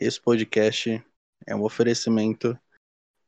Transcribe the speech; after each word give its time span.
esse 0.00 0.20
podcast 0.20 1.04
é 1.44 1.56
um 1.56 1.64
oferecimento 1.64 2.56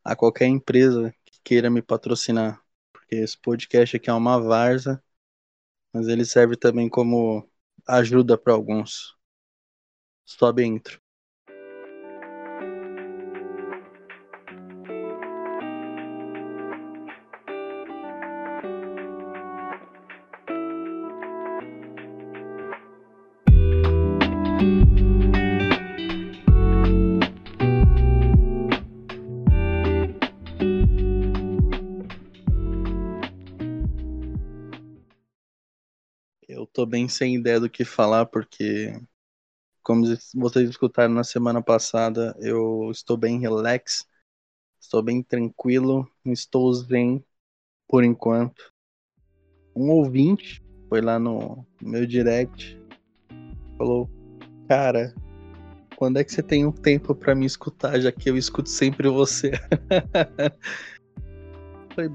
a 0.05 0.15
qualquer 0.15 0.47
empresa 0.47 1.13
que 1.25 1.41
queira 1.43 1.69
me 1.69 1.83
patrocinar. 1.83 2.65
Porque 2.93 3.17
esse 3.17 3.37
podcast 3.37 3.97
aqui 3.97 4.09
é 4.09 4.13
uma 4.13 4.41
varza, 4.41 5.03
mas 5.93 6.07
ele 6.07 6.25
serve 6.25 6.57
também 6.57 6.89
como 6.89 7.45
ajuda 7.89 8.39
para 8.39 8.53
alguns. 8.53 9.17
Sobe 10.25 10.65
intro. 10.65 11.01
Sem 37.11 37.35
ideia 37.35 37.61
do 37.61 37.69
que 37.69 37.85
falar, 37.85 38.27
porque, 38.27 38.99
como 39.83 40.07
vocês 40.35 40.71
escutaram 40.71 41.13
na 41.13 41.25
semana 41.25 41.63
passada, 41.63 42.35
eu 42.41 42.91
estou 42.91 43.17
bem 43.17 43.39
relax, 43.39 44.07
estou 44.81 45.03
bem 45.03 45.23
tranquilo, 45.23 46.09
estou 46.25 46.73
zen 46.73 47.25
por 47.89 48.05
enquanto. 48.05 48.73
Um 49.77 49.91
ouvinte 49.91 50.63
foi 50.89 51.01
lá 51.01 51.19
no 51.19 51.67
meu 51.83 52.07
direct, 52.07 52.81
falou: 53.77 54.09
Cara, 54.69 55.15
quando 55.97 56.19
é 56.19 56.25
que 56.25 56.33
você 56.33 56.43
tem 56.43 56.65
um 56.65 56.73
tempo 56.73 57.15
para 57.15 57.35
me 57.35 57.45
escutar, 57.45 58.01
já 58.01 58.11
que 58.11 58.31
eu 58.31 58.37
escuto 58.37 58.71
sempre 58.71 59.09
você? 59.09 59.51
Falei, 61.95 62.11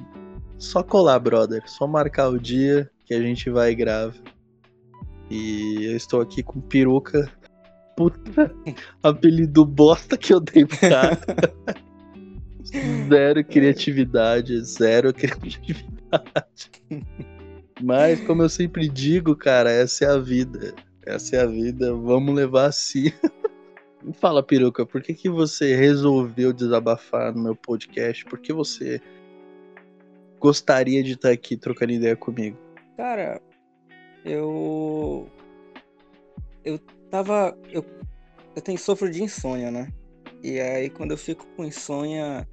só 0.57 0.81
colar, 0.81 1.19
brother. 1.19 1.69
Só 1.69 1.85
marcar 1.85 2.29
o 2.29 2.39
dia 2.39 2.89
que 3.05 3.13
a 3.13 3.21
gente 3.21 3.49
vai 3.49 3.71
e 3.71 3.75
grava. 3.75 4.13
E 5.29 5.85
eu 5.85 5.95
estou 5.95 6.21
aqui 6.21 6.43
com 6.43 6.61
peruca. 6.61 7.31
Puta, 7.95 8.53
apelido 9.01 9.65
bosta 9.65 10.17
que 10.17 10.33
eu 10.33 10.39
dei 10.39 10.65
pro 10.65 10.79
cara. 10.79 11.19
zero 13.09 13.43
criatividade, 13.43 14.61
zero 14.63 15.13
criatividade. 15.13 16.71
Mas, 17.81 18.19
como 18.21 18.41
eu 18.41 18.49
sempre 18.49 18.87
digo, 18.87 19.35
cara, 19.35 19.71
essa 19.71 20.05
é 20.05 20.09
a 20.09 20.17
vida. 20.17 20.73
Essa 21.05 21.37
é 21.37 21.41
a 21.41 21.45
vida, 21.45 21.93
vamos 21.93 22.33
levar 22.33 22.67
assim. 22.67 23.11
Fala, 24.13 24.43
peruca, 24.43 24.85
por 24.85 25.01
que, 25.01 25.13
que 25.13 25.29
você 25.29 25.75
resolveu 25.75 26.53
desabafar 26.53 27.33
no 27.33 27.43
meu 27.43 27.55
podcast? 27.55 28.23
Por 28.25 28.39
que 28.39 28.53
você 28.53 29.01
gostaria 30.39 31.03
de 31.03 31.13
estar 31.13 31.31
aqui 31.31 31.57
trocando 31.57 31.93
ideia 31.93 32.15
comigo? 32.15 32.57
Cara, 32.97 33.41
eu. 34.25 35.29
Eu 36.63 36.79
tava. 37.09 37.57
Eu, 37.71 37.85
eu 38.55 38.61
tenho 38.61 38.77
sofro 38.77 39.09
de 39.09 39.23
insônia, 39.23 39.69
né? 39.69 39.87
E 40.43 40.59
aí 40.59 40.89
quando 40.89 41.11
eu 41.11 41.17
fico 41.17 41.45
com 41.55 41.63
insônia, 41.63 42.47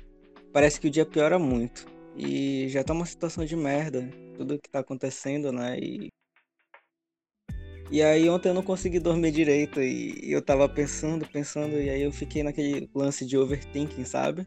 parece 0.53 0.79
que 0.79 0.87
o 0.87 0.91
dia 0.91 1.07
piora 1.07 1.39
muito. 1.39 1.87
E 2.15 2.69
já 2.69 2.85
tá 2.85 2.93
uma 2.93 3.07
situação 3.07 3.45
de 3.45 3.57
merda, 3.57 4.09
tudo 4.37 4.59
que 4.59 4.69
tá 4.69 4.81
acontecendo, 4.81 5.51
né? 5.51 5.79
E. 5.79 6.09
E 7.91 8.03
aí 8.03 8.29
ontem 8.29 8.49
eu 8.49 8.55
não 8.55 8.63
consegui 8.63 8.99
dormir 8.99 9.33
direito 9.33 9.81
e 9.83 10.33
eu 10.33 10.41
tava 10.41 10.67
pensando, 10.67 11.29
pensando, 11.29 11.79
e 11.79 11.91
aí 11.91 12.01
eu 12.01 12.11
fiquei 12.11 12.43
naquele 12.43 12.89
lance 12.95 13.27
de 13.27 13.37
overthinking, 13.37 14.05
sabe? 14.05 14.47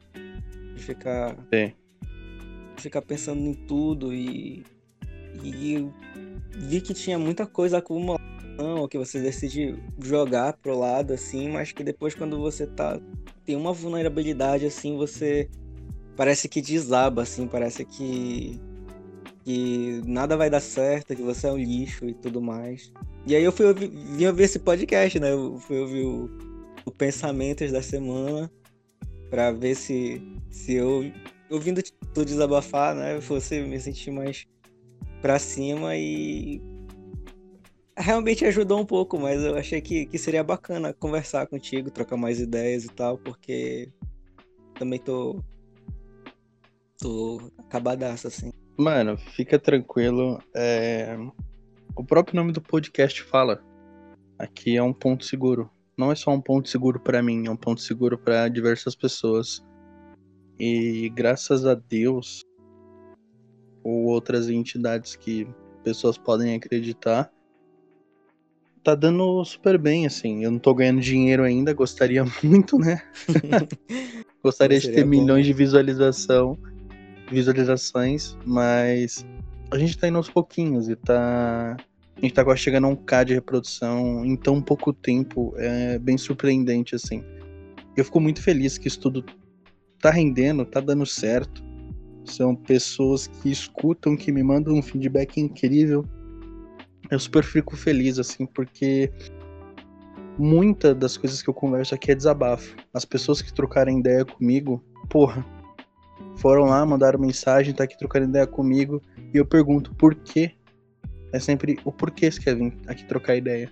De 0.76 0.82
ficar. 0.82 1.36
Sim. 1.54 1.74
Ficar 2.78 3.02
pensando 3.02 3.42
em 3.42 3.54
tudo 3.54 4.14
e. 4.14 4.64
E 5.44 5.76
vi 6.58 6.82
que 6.82 6.94
tinha 6.94 7.18
muita 7.20 7.46
coisa 7.46 7.78
acumulada 7.78 8.26
que 8.90 8.98
você 8.98 9.20
decide 9.20 9.78
jogar 10.00 10.54
pro 10.54 10.78
lado 10.78 11.14
assim, 11.14 11.50
mas 11.50 11.72
que 11.72 11.84
depois 11.84 12.16
quando 12.16 12.40
você 12.40 12.66
tá 12.66 13.00
tem 13.44 13.56
uma 13.56 13.74
vulnerabilidade 13.74 14.66
assim, 14.66 14.98
você 14.98 15.50
parece 16.16 16.48
que 16.48 16.62
desaba 16.62 17.22
assim, 17.24 17.48
parece 17.48 17.86
que 17.86 18.60
que 19.44 20.02
nada 20.06 20.36
vai 20.36 20.50
dar 20.50 20.60
certo, 20.60 21.16
que 21.16 21.22
você 21.22 21.46
é 21.48 21.52
um 21.52 21.58
lixo 21.58 22.06
e 22.06 22.16
tudo 22.16 22.42
mais. 22.42 22.92
E 23.28 23.36
aí 23.36 23.44
eu 23.44 23.52
fui 23.52 23.68
ouvir, 23.68 23.90
vim 23.90 24.26
ouvir 24.26 24.44
esse 24.44 24.58
podcast, 24.58 25.20
né? 25.20 25.32
Eu 25.34 25.60
fui 25.60 25.78
ouvir 25.78 26.04
o, 26.04 26.30
o 26.84 26.92
Pensamentos 26.92 27.72
da 27.72 27.82
Semana 27.82 28.50
para 29.30 29.52
ver 29.52 29.76
se 29.76 30.20
se 30.50 30.74
eu 30.74 31.12
ouvindo 31.50 31.82
tu 32.14 32.26
desabafar, 32.26 32.96
né, 32.96 33.22
fosse 33.22 33.62
me 33.62 33.80
sentir 33.80 34.10
mais 34.10 34.48
pra 35.26 35.40
cima 35.40 35.98
e 35.98 36.62
realmente 37.98 38.46
ajudou 38.46 38.80
um 38.80 38.86
pouco, 38.86 39.20
mas 39.20 39.44
eu 39.44 39.56
achei 39.56 39.82
que, 39.82 40.06
que 40.06 40.20
seria 40.20 40.44
bacana 40.44 40.94
conversar 40.94 41.48
contigo, 41.48 41.90
trocar 41.90 42.16
mais 42.16 42.40
ideias 42.40 42.86
e 42.86 42.90
tal, 42.90 43.18
porque 43.18 43.92
também 44.78 45.00
tô. 45.00 45.44
tô 47.00 47.42
acabadaço, 47.58 48.28
assim. 48.28 48.52
Mano, 48.78 49.18
fica 49.18 49.58
tranquilo. 49.58 50.40
É... 50.56 51.18
O 51.96 52.04
próprio 52.04 52.36
nome 52.36 52.52
do 52.52 52.62
podcast 52.62 53.24
fala. 53.24 53.64
Aqui 54.38 54.78
é 54.78 54.84
um 54.84 54.94
ponto 54.94 55.26
seguro. 55.26 55.72
Não 55.98 56.12
é 56.12 56.16
só 56.16 56.30
um 56.30 56.42
ponto 56.42 56.70
seguro 56.70 57.00
para 57.00 57.24
mim, 57.24 57.48
é 57.48 57.50
um 57.50 57.58
ponto 57.58 57.82
seguro 57.82 58.16
para 58.16 58.48
diversas 58.48 58.96
pessoas. 58.96 59.66
E 60.60 61.10
graças 61.16 61.66
a 61.66 61.74
Deus, 61.74 62.44
ou 63.86 64.06
outras 64.06 64.50
entidades 64.50 65.16
que 65.16 65.48
pessoas 65.84 66.18
podem 66.18 66.56
acreditar. 66.56 67.32
Tá 68.84 68.96
dando 68.96 69.46
super 69.46 69.78
bem, 69.78 70.08
assim. 70.08 70.44
Eu 70.44 70.52
não 70.52 70.60
tô 70.60 70.74
ganhando 70.74 71.00
dinheiro 71.00 71.44
ainda, 71.44 71.72
gostaria 71.72 72.26
muito, 72.44 72.80
né? 72.80 73.02
gostaria 74.44 74.80
de 74.80 74.92
ter 74.92 75.04
bom. 75.04 75.10
milhões 75.12 75.46
de 75.46 75.54
visualização, 75.54 76.58
visualizações, 77.30 78.36
mas 78.44 79.24
a 79.70 79.78
gente 79.78 79.98
tá 79.98 80.08
indo 80.08 80.18
aos 80.18 80.30
pouquinhos 80.30 80.90
e 80.90 80.96
tá. 80.96 81.78
A 82.18 82.22
gente 82.22 82.34
tá 82.34 82.44
quase 82.44 82.62
chegando 82.62 82.86
a 82.86 82.90
um 82.90 82.96
K 82.96 83.26
de 83.26 83.34
reprodução 83.34 84.26
em 84.26 84.36
tão 84.36 84.62
pouco 84.62 84.94
tempo. 84.94 85.54
É 85.58 86.00
bem 86.00 86.18
surpreendente, 86.18 86.96
assim. 86.96 87.24
Eu 87.96 88.06
fico 88.06 88.20
muito 88.20 88.42
feliz 88.42 88.78
que 88.78 88.88
isso 88.88 89.00
tudo 89.00 89.24
tá 90.00 90.10
rendendo, 90.10 90.66
tá 90.66 90.80
dando 90.80 91.06
certo. 91.06 91.65
São 92.26 92.56
pessoas 92.56 93.28
que 93.28 93.52
escutam, 93.52 94.18
que 94.18 94.32
me 94.32 94.44
mandam 94.44 94.74
um 94.74 94.82
feedback 94.82 95.40
incrível. 95.40 96.06
Eu 97.10 97.20
super 97.20 97.44
fico 97.44 97.76
feliz, 97.76 98.18
assim, 98.18 98.46
porque 98.46 99.12
muitas 100.38 100.96
das 100.96 101.18
coisas 101.18 101.42
que 101.42 101.50
eu 101.50 101.54
converso 101.54 101.94
aqui 101.94 102.12
é 102.12 102.16
desabafo. 102.16 102.76
As 102.94 103.06
pessoas 103.06 103.42
que 103.42 103.54
trocaram 103.54 103.98
ideia 103.98 104.26
comigo, 104.26 104.84
porra, 105.10 105.46
foram 106.38 106.66
lá, 106.66 106.86
mandaram 106.86 107.20
mensagem, 107.20 107.74
tá 107.74 107.84
aqui 107.84 107.98
trocando 107.98 108.28
ideia 108.28 108.48
comigo, 108.48 109.02
e 109.34 109.38
eu 109.38 109.46
pergunto 109.46 109.94
por 109.96 110.16
quê. 110.16 110.52
É 111.32 111.40
sempre 111.40 111.78
o 111.84 111.92
porquê 111.92 112.32
você 112.32 112.42
quer 112.42 112.56
vir 112.56 112.74
aqui 112.88 113.06
trocar 113.06 113.36
ideia. 113.36 113.72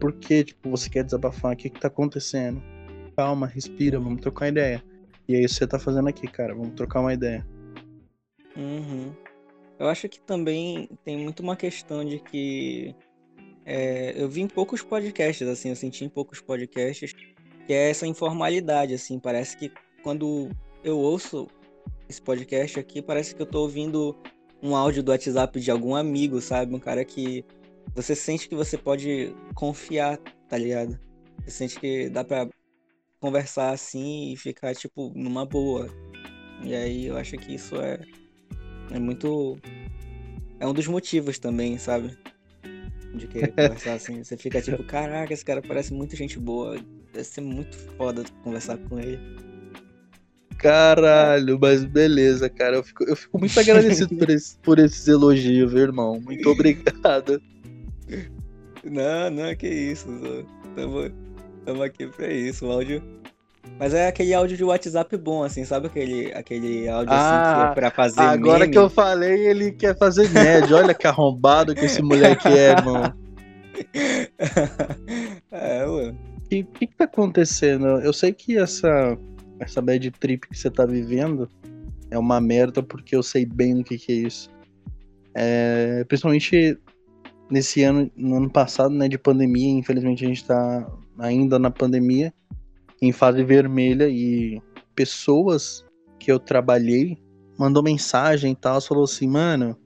Por 0.00 0.12
que, 0.12 0.44
tipo, 0.44 0.68
você 0.68 0.90
quer 0.90 1.04
desabafar? 1.04 1.52
O 1.52 1.56
que 1.56 1.70
que 1.70 1.80
tá 1.80 1.88
acontecendo? 1.88 2.60
Calma, 3.16 3.46
respira, 3.46 4.00
vamos 4.00 4.20
trocar 4.20 4.48
ideia. 4.48 4.82
E 5.28 5.36
é 5.36 5.40
isso 5.40 5.54
que 5.54 5.58
você 5.60 5.66
tá 5.66 5.78
fazendo 5.78 6.08
aqui, 6.08 6.26
cara. 6.26 6.54
Vamos 6.54 6.74
trocar 6.74 7.00
uma 7.00 7.14
ideia. 7.14 7.46
Uhum. 8.56 9.14
Eu 9.78 9.88
acho 9.88 10.08
que 10.08 10.20
também 10.20 10.88
tem 11.04 11.16
muito 11.16 11.40
uma 11.40 11.56
questão 11.56 12.04
de 12.04 12.18
que 12.18 12.94
é, 13.64 14.12
eu 14.20 14.28
vi 14.28 14.42
em 14.42 14.48
poucos 14.48 14.82
podcasts, 14.82 15.46
assim, 15.48 15.70
eu 15.70 15.76
senti 15.76 16.04
em 16.04 16.08
poucos 16.08 16.40
podcasts 16.40 17.12
que 17.66 17.72
é 17.72 17.90
essa 17.90 18.06
informalidade, 18.06 18.94
assim, 18.94 19.18
parece 19.18 19.56
que 19.56 19.72
quando 20.02 20.50
eu 20.82 20.98
ouço 20.98 21.46
esse 22.08 22.20
podcast 22.20 22.78
aqui, 22.78 23.00
parece 23.00 23.34
que 23.34 23.42
eu 23.42 23.46
tô 23.46 23.60
ouvindo 23.62 24.16
um 24.62 24.76
áudio 24.76 25.02
do 25.02 25.10
WhatsApp 25.10 25.60
de 25.60 25.70
algum 25.70 25.94
amigo, 25.94 26.40
sabe? 26.40 26.74
Um 26.74 26.78
cara 26.78 27.04
que 27.04 27.44
você 27.94 28.14
sente 28.14 28.48
que 28.48 28.54
você 28.54 28.76
pode 28.76 29.34
confiar, 29.54 30.18
tá 30.48 30.56
ligado? 30.56 30.98
Você 31.44 31.50
sente 31.50 31.80
que 31.80 32.08
dá 32.08 32.24
pra 32.24 32.48
conversar 33.20 33.70
assim 33.70 34.32
e 34.32 34.36
ficar, 34.36 34.74
tipo, 34.74 35.12
numa 35.14 35.44
boa. 35.46 35.88
E 36.62 36.74
aí 36.74 37.06
eu 37.06 37.16
acho 37.16 37.36
que 37.36 37.54
isso 37.54 37.76
é 37.76 38.00
é 38.92 38.98
muito. 38.98 39.58
É 40.60 40.66
um 40.66 40.72
dos 40.72 40.86
motivos 40.86 41.38
também, 41.38 41.78
sabe? 41.78 42.16
De 43.14 43.26
querer 43.26 43.48
conversar 43.54 43.94
assim. 43.94 44.22
Você 44.22 44.36
fica 44.36 44.60
tipo, 44.60 44.82
caraca, 44.84 45.32
esse 45.32 45.44
cara 45.44 45.62
parece 45.62 45.92
muito 45.92 46.16
gente 46.16 46.38
boa. 46.38 46.76
Deve 47.12 47.24
ser 47.24 47.40
muito 47.40 47.76
foda 47.96 48.24
conversar 48.42 48.78
com 48.78 48.98
ele. 48.98 49.18
Caralho, 50.58 51.58
mas 51.60 51.84
beleza, 51.84 52.48
cara. 52.48 52.76
Eu 52.76 52.84
fico, 52.84 53.04
eu 53.04 53.16
fico 53.16 53.38
muito 53.38 53.58
agradecido 53.58 54.16
por, 54.16 54.30
esse, 54.30 54.56
por 54.58 54.78
esses 54.78 55.08
elogios, 55.08 55.72
viu, 55.72 55.82
irmão? 55.82 56.20
Muito 56.20 56.48
obrigado. 56.48 57.42
Não, 58.84 59.30
não, 59.30 59.54
que 59.54 59.68
isso. 59.68 60.08
Tamo, 60.74 61.08
Estamos 61.62 61.82
aqui 61.82 62.08
pra 62.08 62.28
isso, 62.28 62.66
o 62.66 62.72
áudio. 62.72 63.00
Mas 63.78 63.94
é 63.94 64.08
aquele 64.08 64.34
áudio 64.34 64.56
de 64.56 64.64
WhatsApp 64.64 65.16
bom, 65.16 65.42
assim, 65.42 65.64
sabe 65.64 65.86
aquele, 65.86 66.32
aquele 66.34 66.88
áudio 66.88 67.12
ah, 67.12 67.16
assim 67.16 67.54
que 67.54 67.60
é 67.60 67.64
ah, 67.64 67.72
pra 67.74 67.90
fazer 67.90 68.20
Agora 68.20 68.60
meme? 68.60 68.72
que 68.72 68.78
eu 68.78 68.90
falei, 68.90 69.46
ele 69.46 69.72
quer 69.72 69.96
fazer 69.96 70.28
média. 70.30 70.76
Olha 70.76 70.94
que 70.94 71.06
arrombado 71.06 71.74
que 71.74 71.84
esse 71.84 72.02
moleque 72.02 72.48
é, 72.48 72.70
irmão. 72.72 73.12
é, 75.50 75.86
mano. 75.86 76.18
O 76.38 76.48
que, 76.48 76.62
que, 76.64 76.86
que 76.86 76.96
tá 76.96 77.04
acontecendo? 77.04 77.86
Eu 77.86 78.12
sei 78.12 78.32
que 78.32 78.58
essa, 78.58 79.16
essa 79.58 79.80
bad 79.80 80.10
trip 80.12 80.48
que 80.48 80.58
você 80.58 80.70
tá 80.70 80.84
vivendo 80.84 81.48
é 82.10 82.18
uma 82.18 82.40
merda, 82.40 82.82
porque 82.82 83.16
eu 83.16 83.22
sei 83.22 83.46
bem 83.46 83.80
o 83.80 83.84
que, 83.84 83.96
que 83.96 84.12
é 84.12 84.16
isso. 84.16 84.50
É, 85.34 86.04
principalmente 86.04 86.78
nesse 87.50 87.82
ano, 87.82 88.10
no 88.16 88.36
ano 88.36 88.50
passado, 88.50 88.94
né, 88.94 89.08
de 89.08 89.18
pandemia, 89.18 89.70
infelizmente 89.70 90.24
a 90.24 90.28
gente 90.28 90.44
tá 90.44 90.90
ainda 91.18 91.58
na 91.58 91.70
pandemia, 91.70 92.32
em 93.02 93.12
fase 93.12 93.42
vermelha, 93.42 94.08
e 94.08 94.62
pessoas 94.94 95.84
que 96.18 96.30
eu 96.30 96.38
trabalhei 96.38 97.18
mandou 97.58 97.82
mensagem 97.82 98.52
e 98.52 98.56
tal, 98.56 98.80
falou 98.80 99.04
assim, 99.04 99.28
mano, 99.28 99.76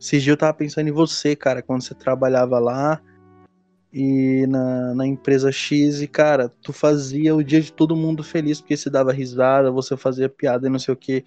esses 0.00 0.22
dias 0.22 0.32
eu 0.34 0.36
tava 0.36 0.54
pensando 0.54 0.88
em 0.88 0.92
você, 0.92 1.36
cara, 1.36 1.62
quando 1.62 1.82
você 1.82 1.94
trabalhava 1.94 2.58
lá 2.58 3.00
e 3.92 4.46
na, 4.48 4.94
na 4.94 5.06
empresa 5.06 5.52
X, 5.52 6.00
e 6.00 6.06
cara, 6.06 6.48
tu 6.48 6.72
fazia 6.72 7.34
o 7.34 7.44
dia 7.44 7.60
de 7.60 7.72
todo 7.72 7.94
mundo 7.94 8.24
feliz, 8.24 8.60
porque 8.60 8.76
você 8.76 8.90
dava 8.90 9.12
risada, 9.12 9.70
você 9.70 9.96
fazia 9.96 10.28
piada 10.28 10.66
e 10.66 10.70
não 10.70 10.78
sei 10.78 10.94
o 10.94 10.96
que. 10.96 11.24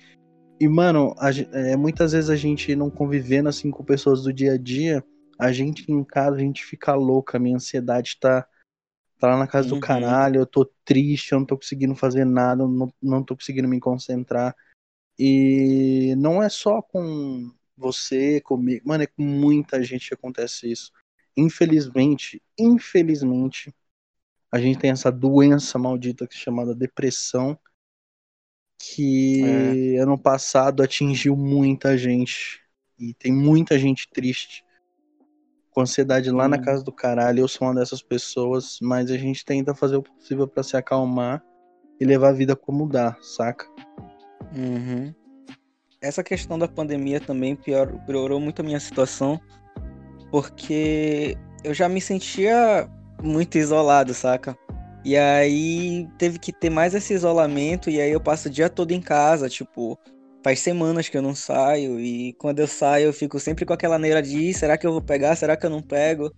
E, 0.60 0.68
mano, 0.68 1.14
a, 1.18 1.30
é, 1.54 1.76
muitas 1.76 2.12
vezes 2.14 2.30
a 2.30 2.36
gente 2.36 2.76
não 2.76 2.90
convivendo 2.90 3.50
assim 3.50 3.70
com 3.70 3.84
pessoas 3.84 4.24
do 4.24 4.34
dia 4.34 4.54
a 4.54 4.58
dia, 4.58 5.04
a 5.38 5.52
gente 5.52 5.92
em 5.92 6.04
casa, 6.04 6.38
a 6.38 6.40
gente 6.40 6.66
fica 6.66 6.94
louca, 6.96 7.38
a 7.38 7.40
minha 7.40 7.56
ansiedade 7.56 8.18
tá, 8.20 8.48
tá 9.20 9.28
lá 9.30 9.38
na 9.38 9.48
casa 9.48 9.70
uhum. 9.70 9.76
do 9.76 9.80
caralho, 9.80 10.42
eu 10.42 10.46
tô 10.46 10.66
triste, 10.84 11.32
eu 11.32 11.40
não 11.40 11.46
tô 11.46 11.58
conseguindo 11.58 11.96
fazer 11.96 12.26
nada, 12.26 12.68
não, 12.68 12.94
não 13.02 13.24
tô 13.24 13.36
conseguindo 13.36 13.68
me 13.68 13.80
concentrar. 13.80 14.56
E 15.18 16.14
não 16.18 16.44
é 16.44 16.50
só 16.50 16.82
com 16.82 17.52
você, 17.78 18.42
comigo, 18.42 18.88
mano, 18.88 19.04
é 19.04 19.08
com 19.08 19.24
muita 19.24 19.82
gente 19.84 20.10
que 20.10 20.14
acontece 20.14 20.72
isso. 20.72 20.92
Infelizmente, 21.38 22.42
infelizmente, 22.58 23.74
a 24.52 24.60
gente 24.60 24.80
tem 24.80 24.92
essa 24.92 25.12
doença 25.12 25.78
maldita 25.78 26.28
que 26.28 26.36
é 26.36 26.40
chamada 26.40 26.74
depressão, 26.76 27.58
que 28.78 29.44
é. 29.44 30.00
ano 30.00 30.18
passado 30.18 30.84
atingiu 30.84 31.36
muita 31.36 31.98
gente. 31.98 32.62
E 32.98 33.14
tem 33.14 33.32
muita 33.32 33.78
gente 33.78 34.08
triste. 34.10 34.65
Com 35.76 35.82
ansiedade 35.82 36.32
lá 36.32 36.46
hum. 36.46 36.48
na 36.48 36.58
casa 36.58 36.84
do 36.84 36.92
caralho. 36.92 37.42
Eu 37.42 37.48
sou 37.48 37.68
uma 37.68 37.76
dessas 37.76 38.02
pessoas, 38.02 38.80
mas 38.82 39.12
a 39.12 39.18
gente 39.18 39.44
tenta 39.46 39.76
fazer 39.76 39.98
o 39.98 40.02
possível 40.02 40.48
para 40.48 40.64
se 40.64 40.76
acalmar 40.78 41.44
e 42.00 42.06
levar 42.06 42.30
a 42.30 42.34
vida 42.34 42.56
como 42.56 42.88
dá, 42.88 43.16
saca? 43.22 43.68
Uhum. 44.56 45.14
Essa 46.02 46.24
questão 46.24 46.58
da 46.58 46.68
pandemia 46.68 47.20
também 47.20 47.56
pior, 47.56 47.92
piorou 48.06 48.40
muito 48.40 48.62
a 48.62 48.64
minha 48.64 48.80
situação, 48.80 49.40
porque 50.32 51.38
eu 51.64 51.74
já 51.74 51.90
me 51.90 52.00
sentia 52.00 52.90
muito 53.22 53.58
isolado, 53.58 54.14
saca? 54.14 54.58
E 55.04 55.16
aí 55.18 56.08
teve 56.18 56.40
que 56.40 56.52
ter 56.52 56.70
mais 56.70 56.96
esse 56.96 57.14
isolamento, 57.14 57.90
e 57.90 58.02
aí 58.02 58.12
eu 58.12 58.20
passo 58.20 58.48
o 58.48 58.52
dia 58.52 58.70
todo 58.70 58.92
em 58.92 59.02
casa, 59.02 59.50
tipo, 59.50 60.00
faz 60.46 60.60
semanas 60.60 61.10
que 61.10 61.18
eu 61.18 61.24
não 61.24 61.34
saio, 61.34 62.00
e 62.00 62.34
quando 62.34 62.60
eu 62.60 62.68
saio 62.68 63.08
eu 63.08 63.14
fico 63.14 63.40
sempre 63.40 63.66
com 63.66 63.74
aquela 63.74 63.98
neira 63.98 64.22
de 64.22 64.54
será 64.54 64.78
que 64.78 64.86
eu 64.86 64.92
vou 64.92 65.02
pegar, 65.02 65.36
será 65.36 65.58
que 65.58 65.66
eu 65.66 65.72
não 65.72 65.82
pego? 65.82 66.32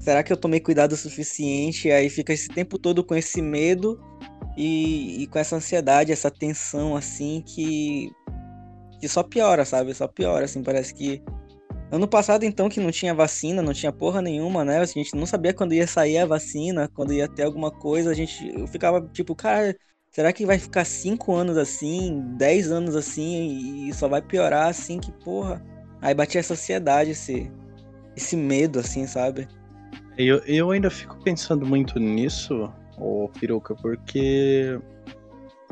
Será 0.00 0.24
que 0.24 0.32
eu 0.32 0.36
tomei 0.36 0.58
cuidado 0.58 0.94
o 0.94 0.96
suficiente? 0.96 1.86
E 1.86 1.92
aí 1.92 2.10
fica 2.10 2.32
esse 2.32 2.48
tempo 2.48 2.76
todo 2.76 3.04
com 3.04 3.14
esse 3.14 3.40
medo 3.40 4.00
e, 4.56 5.22
e 5.22 5.26
com 5.28 5.38
essa 5.38 5.54
ansiedade, 5.54 6.10
essa 6.10 6.28
tensão, 6.28 6.96
assim, 6.96 7.40
que, 7.46 8.10
que 9.00 9.06
só 9.06 9.22
piora, 9.22 9.64
sabe? 9.64 9.94
Só 9.94 10.08
piora, 10.08 10.46
assim, 10.46 10.60
parece 10.60 10.92
que 10.92 11.22
Ano 11.88 12.08
passado, 12.08 12.42
então, 12.42 12.68
que 12.68 12.80
não 12.80 12.90
tinha 12.90 13.14
vacina, 13.14 13.62
não 13.62 13.72
tinha 13.72 13.92
porra 13.92 14.20
nenhuma, 14.20 14.64
né? 14.64 14.80
A 14.80 14.84
gente 14.84 15.14
não 15.14 15.24
sabia 15.24 15.54
quando 15.54 15.72
ia 15.72 15.86
sair 15.86 16.18
a 16.18 16.26
vacina, 16.26 16.88
quando 16.92 17.12
ia 17.12 17.28
ter 17.28 17.44
alguma 17.44 17.70
coisa. 17.70 18.10
A 18.10 18.14
gente 18.14 18.52
eu 18.58 18.66
ficava 18.66 19.00
tipo, 19.12 19.36
cara, 19.36 19.76
será 20.10 20.32
que 20.32 20.46
vai 20.46 20.58
ficar 20.58 20.84
cinco 20.84 21.34
anos 21.34 21.56
assim, 21.56 22.22
dez 22.36 22.70
anos 22.70 22.96
assim 22.96 23.88
e 23.88 23.94
só 23.94 24.08
vai 24.08 24.22
piorar 24.22 24.68
assim? 24.68 24.98
Que 24.98 25.12
porra. 25.12 25.62
Aí 26.00 26.14
batia 26.14 26.40
essa 26.40 26.54
ansiedade, 26.54 27.10
esse, 27.10 27.50
esse 28.16 28.36
medo, 28.36 28.78
assim, 28.78 29.06
sabe? 29.06 29.48
Eu, 30.16 30.38
eu 30.46 30.70
ainda 30.70 30.90
fico 30.90 31.22
pensando 31.22 31.66
muito 31.66 31.98
nisso, 31.98 32.72
ô 32.98 33.28
Piroca, 33.28 33.74
porque 33.74 34.78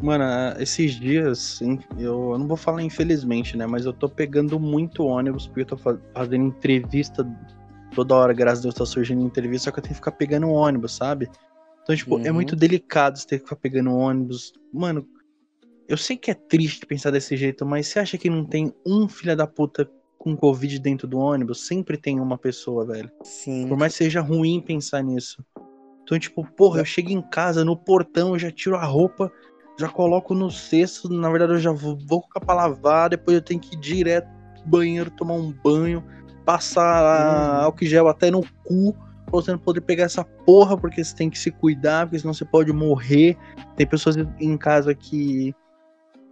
Mano, 0.03 0.25
esses 0.61 0.93
dias, 0.95 1.61
eu 1.99 2.37
não 2.37 2.49
vou 2.49 2.57
falar 2.57 2.83
infelizmente, 2.83 3.57
né? 3.57 3.67
Mas 3.67 3.87
eu 3.87 3.93
tô 3.93 4.09
pegando 4.09 4.59
muito 4.59 5.05
ônibus, 5.05 5.47
porque 5.47 5.63
eu 5.63 5.67
tô 5.67 5.77
fazendo 5.77 6.45
entrevista 6.45 7.27
toda 7.95 8.15
hora, 8.15 8.33
graças 8.33 8.59
a 8.59 8.63
Deus 8.65 8.75
tá 8.75 8.85
surgindo 8.85 9.23
entrevista, 9.23 9.67
só 9.67 9.71
que 9.71 9.79
eu 9.79 9.83
tenho 9.83 9.95
que 9.95 10.01
ficar 10.01 10.13
pegando 10.13 10.51
ônibus, 10.51 10.93
sabe? 10.97 11.31
Então, 11.85 11.95
tipo, 11.95 12.17
é 12.17 12.23
uhum. 12.23 12.27
é 12.27 12.33
muito 12.33 12.57
delicado 12.57 13.19
você 13.19 13.27
ter 13.27 13.39
que 13.39 13.45
ficar 13.45 13.57
pegando 13.57 13.95
ônibus. 13.95 14.53
Mano, 14.73 15.07
eu 15.87 15.97
sei 15.97 16.17
que 16.17 16.31
é 16.31 16.35
triste 16.35 16.87
pensar 16.87 17.11
desse 17.11 17.37
jeito, 17.37 17.65
mas 17.65 17.87
você 17.87 17.99
acha 17.99 18.19
que 18.19 18.31
não 18.31 18.45
tem 18.45 18.73
um 18.87 19.07
filho 19.07 19.37
da 19.37 19.47
puta 19.47 19.89
com 20.19 20.35
Covid 20.35 20.79
dentro 20.79 21.07
do 21.07 21.19
ônibus? 21.19 21.67
Sempre 21.67 21.99
tem 21.99 22.19
uma 22.19 22.39
pessoa, 22.39 22.87
velho. 22.87 23.11
Sim. 23.23 23.69
Por 23.69 23.77
mais 23.77 23.93
que 23.93 24.05
seja 24.05 24.23
ruim 24.23 24.63
pensar 24.63 25.03
nisso. 25.03 25.45
Então, 26.03 26.19
tipo, 26.19 26.45
porra, 26.53 26.81
eu 26.81 26.85
chego 26.85 27.11
em 27.11 27.21
casa, 27.21 27.65
no 27.65 27.77
portão, 27.77 28.33
eu 28.35 28.39
já 28.39 28.51
tiro 28.51 28.77
a 28.77 28.85
roupa, 28.85 29.31
já 29.79 29.89
coloco 29.89 30.35
no 30.35 30.51
cesto, 30.51 31.09
na 31.09 31.31
verdade 31.31 31.53
eu 31.53 31.59
já 31.59 31.73
vou, 31.73 31.99
vou 32.07 32.21
colocar 32.21 32.41
pra 32.41 32.55
lavar, 32.55 33.11
depois 33.11 33.35
eu 33.35 33.43
tenho 33.43 33.61
que 33.61 33.75
ir 33.75 33.81
direto 33.81 34.29
pro 34.55 34.69
banheiro, 34.69 35.11
tomar 35.11 35.35
um 35.35 35.51
banho, 35.51 36.05
passar 36.45 37.03
hum. 37.03 37.65
álcool 37.65 37.87
gel 37.87 38.09
até 38.09 38.31
no 38.31 38.43
cu, 38.65 38.95
pra 39.35 39.45
você 39.45 39.53
não 39.53 39.59
poder 39.59 39.81
pegar 39.81 40.05
essa 40.05 40.25
porra, 40.25 40.77
porque 40.77 41.03
você 41.03 41.15
tem 41.15 41.31
que 41.31 41.39
se 41.39 41.51
cuidar, 41.51 42.07
porque 42.07 42.19
senão 42.19 42.35
você 42.35 42.45
pode 42.45 42.73
morrer. 42.73 43.37
Tem 43.77 43.87
pessoas 43.87 44.17
em 44.41 44.57
casa 44.57 44.95
que 44.95 45.55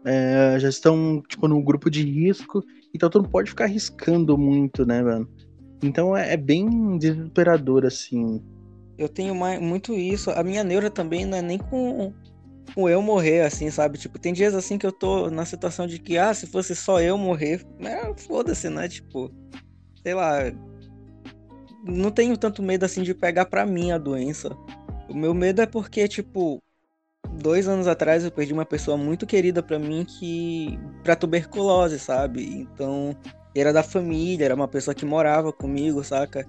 é, 0.05 0.57
já 0.59 0.69
estão, 0.69 1.23
tipo, 1.29 1.49
no 1.49 1.63
grupo 1.63 1.91
de 1.91 2.03
risco, 2.03 2.63
então 2.95 3.09
tu 3.09 3.23
não 3.23 3.29
pode 3.29 3.51
ficar 3.51 3.65
arriscando 3.65 4.37
muito, 4.37 4.85
né, 4.85 5.03
mano? 5.03 5.29
Então 5.83 6.17
é, 6.17 6.33
é 6.33 6.37
bem 6.37 6.97
desesperador, 6.99 7.85
assim. 7.85 8.43
Eu 8.97 9.09
tenho 9.09 9.35
mais, 9.35 9.61
muito 9.61 9.95
isso. 9.95 10.31
A 10.31 10.43
minha 10.45 10.63
neura 10.63 10.91
também 10.91 11.25
não 11.25 11.39
é 11.39 11.43
nem 11.43 11.59
com 11.59 12.13
com 12.75 12.89
eu 12.89 13.03
morrer, 13.03 13.43
assim, 13.43 13.71
sabe? 13.71 13.99
Tipo, 13.99 14.19
tem 14.19 14.33
dias 14.33 14.55
assim 14.55 14.79
que 14.79 14.87
eu 14.87 14.93
tô 14.93 15.29
na 15.29 15.45
situação 15.45 15.87
de 15.87 15.99
que, 15.99 16.17
ah, 16.17 16.33
se 16.33 16.47
fosse 16.47 16.75
só 16.75 17.01
eu 17.01 17.19
morrer, 17.19 17.63
né? 17.79 18.13
Foda-se, 18.17 18.71
né? 18.71 18.89
Tipo, 18.89 19.31
sei 20.03 20.15
lá. 20.15 20.39
Não 21.83 22.11
tenho 22.11 22.37
tanto 22.37 22.63
medo 22.63 22.85
assim 22.85 23.03
de 23.03 23.15
pegar 23.15 23.47
pra 23.47 23.67
mim 23.67 23.91
a 23.91 23.99
doença. 23.99 24.57
O 25.09 25.15
meu 25.15 25.35
medo 25.35 25.61
é 25.61 25.67
porque, 25.67 26.07
tipo, 26.07 26.63
dois 27.35 27.67
anos 27.67 27.89
atrás 27.89 28.25
eu 28.25 28.31
perdi 28.31 28.53
uma 28.53 28.65
pessoa 28.65 28.97
muito 28.97 29.27
querida 29.27 29.63
para 29.63 29.79
mim 29.79 30.05
que. 30.05 30.79
pra 31.03 31.17
tuberculose, 31.17 31.99
sabe? 31.99 32.45
Então, 32.45 33.17
era 33.55 33.73
da 33.73 33.83
família, 33.83 34.45
era 34.45 34.55
uma 34.55 34.69
pessoa 34.69 34.95
que 34.95 35.05
morava 35.05 35.53
comigo, 35.53 36.03
saca? 36.05 36.47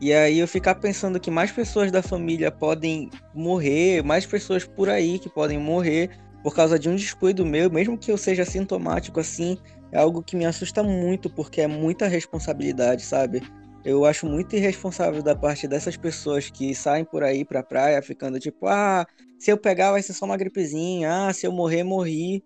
E 0.00 0.12
aí 0.12 0.38
eu 0.38 0.46
ficar 0.46 0.74
pensando 0.74 1.18
que 1.18 1.30
mais 1.30 1.50
pessoas 1.50 1.90
da 1.90 2.02
família 2.02 2.50
podem 2.50 3.08
morrer, 3.34 4.02
mais 4.02 4.26
pessoas 4.26 4.64
por 4.64 4.88
aí 4.88 5.18
que 5.18 5.30
podem 5.30 5.58
morrer 5.58 6.10
por 6.42 6.54
causa 6.54 6.78
de 6.78 6.90
um 6.90 6.94
descuido 6.94 7.46
meu, 7.46 7.70
mesmo 7.70 7.96
que 7.96 8.12
eu 8.12 8.18
seja 8.18 8.44
sintomático 8.44 9.18
assim, 9.18 9.56
é 9.90 9.98
algo 9.98 10.22
que 10.22 10.36
me 10.36 10.44
assusta 10.44 10.82
muito, 10.82 11.30
porque 11.30 11.62
é 11.62 11.66
muita 11.66 12.06
responsabilidade, 12.06 13.02
sabe? 13.02 13.42
Eu 13.84 14.06
acho 14.06 14.26
muito 14.26 14.56
irresponsável 14.56 15.22
da 15.22 15.36
parte 15.36 15.68
dessas 15.68 15.96
pessoas 15.96 16.48
que 16.48 16.74
saem 16.74 17.04
por 17.04 17.22
aí 17.22 17.44
pra 17.44 17.62
praia 17.62 18.00
ficando 18.00 18.40
tipo, 18.40 18.66
ah, 18.66 19.04
se 19.38 19.50
eu 19.52 19.58
pegar 19.58 19.92
vai 19.92 20.02
ser 20.02 20.14
só 20.14 20.24
uma 20.24 20.38
gripezinha, 20.38 21.28
ah, 21.28 21.32
se 21.32 21.46
eu 21.46 21.52
morrer, 21.52 21.82
morri. 21.82 22.42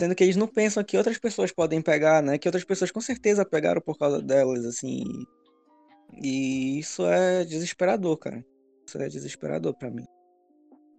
Sendo 0.00 0.14
que 0.14 0.24
eles 0.24 0.36
não 0.36 0.46
pensam 0.46 0.82
que 0.82 0.96
outras 0.96 1.18
pessoas 1.18 1.52
podem 1.52 1.82
pegar, 1.82 2.22
né? 2.22 2.38
Que 2.38 2.48
outras 2.48 2.64
pessoas 2.64 2.90
com 2.90 3.00
certeza 3.00 3.44
pegaram 3.44 3.80
por 3.80 3.98
causa 3.98 4.22
delas, 4.22 4.64
assim. 4.64 5.02
E 6.22 6.78
isso 6.78 7.04
é 7.04 7.44
desesperador, 7.44 8.16
cara. 8.16 8.44
Isso 8.86 8.96
é 8.96 9.08
desesperador 9.08 9.74
para 9.74 9.90
mim. 9.90 10.04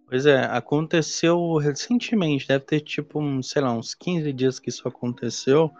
Pois 0.06 0.26
é, 0.26 0.44
aconteceu 0.44 1.56
recentemente, 1.56 2.46
deve 2.46 2.64
ter 2.64 2.80
tipo, 2.80 3.20
um, 3.20 3.42
sei 3.42 3.62
lá, 3.62 3.72
uns 3.72 3.94
15 3.94 4.32
dias 4.32 4.58
que 4.60 4.68
isso 4.68 4.86
aconteceu, 4.86 5.70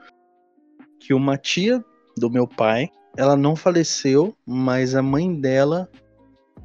que 0.99 1.13
uma 1.13 1.37
tia 1.37 1.85
do 2.17 2.31
meu 2.31 2.47
pai, 2.47 2.89
ela 3.17 3.37
não 3.37 3.57
faleceu, 3.57 4.35
mas 4.47 4.95
a 4.95 5.03
mãe 5.03 5.35
dela 5.39 5.89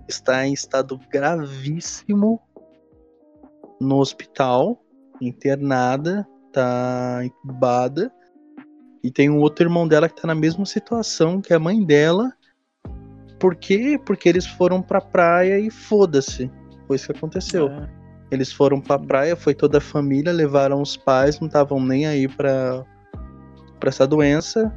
está 0.07 0.45
em 0.45 0.53
estado 0.53 0.99
gravíssimo 1.11 2.39
no 3.79 3.97
hospital, 3.97 4.81
internada, 5.19 6.27
tá 6.51 7.21
entubada, 7.23 8.11
e 9.03 9.11
tem 9.11 9.29
um 9.29 9.39
outro 9.39 9.65
irmão 9.65 9.87
dela 9.87 10.09
que 10.09 10.21
tá 10.21 10.27
na 10.27 10.35
mesma 10.35 10.65
situação 10.65 11.41
que 11.41 11.53
a 11.53 11.59
mãe 11.59 11.83
dela, 11.83 12.31
por 13.39 13.55
quê? 13.55 13.99
Porque 14.03 14.29
eles 14.29 14.45
foram 14.45 14.81
pra 14.81 15.01
praia 15.01 15.59
e 15.59 15.69
foda-se. 15.69 16.49
Foi 16.87 16.95
isso 16.95 17.11
que 17.11 17.17
aconteceu. 17.17 17.67
É. 17.67 17.89
Eles 18.31 18.51
foram 18.51 18.81
pra 18.81 18.97
praia, 18.97 19.35
foi 19.35 19.53
toda 19.53 19.77
a 19.77 19.81
família, 19.81 20.31
levaram 20.31 20.81
os 20.81 20.97
pais, 20.97 21.39
não 21.39 21.47
estavam 21.47 21.79
nem 21.79 22.07
aí 22.07 22.27
pra, 22.27 22.83
pra 23.79 23.89
essa 23.89 24.07
doença. 24.07 24.73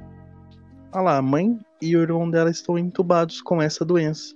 Olha 0.92 1.02
lá, 1.02 1.16
a 1.18 1.22
mãe 1.22 1.58
e 1.82 1.96
o 1.96 2.02
irmão 2.02 2.30
dela 2.30 2.50
estão 2.50 2.78
entubados 2.78 3.42
com 3.42 3.60
essa 3.60 3.84
doença. 3.84 4.34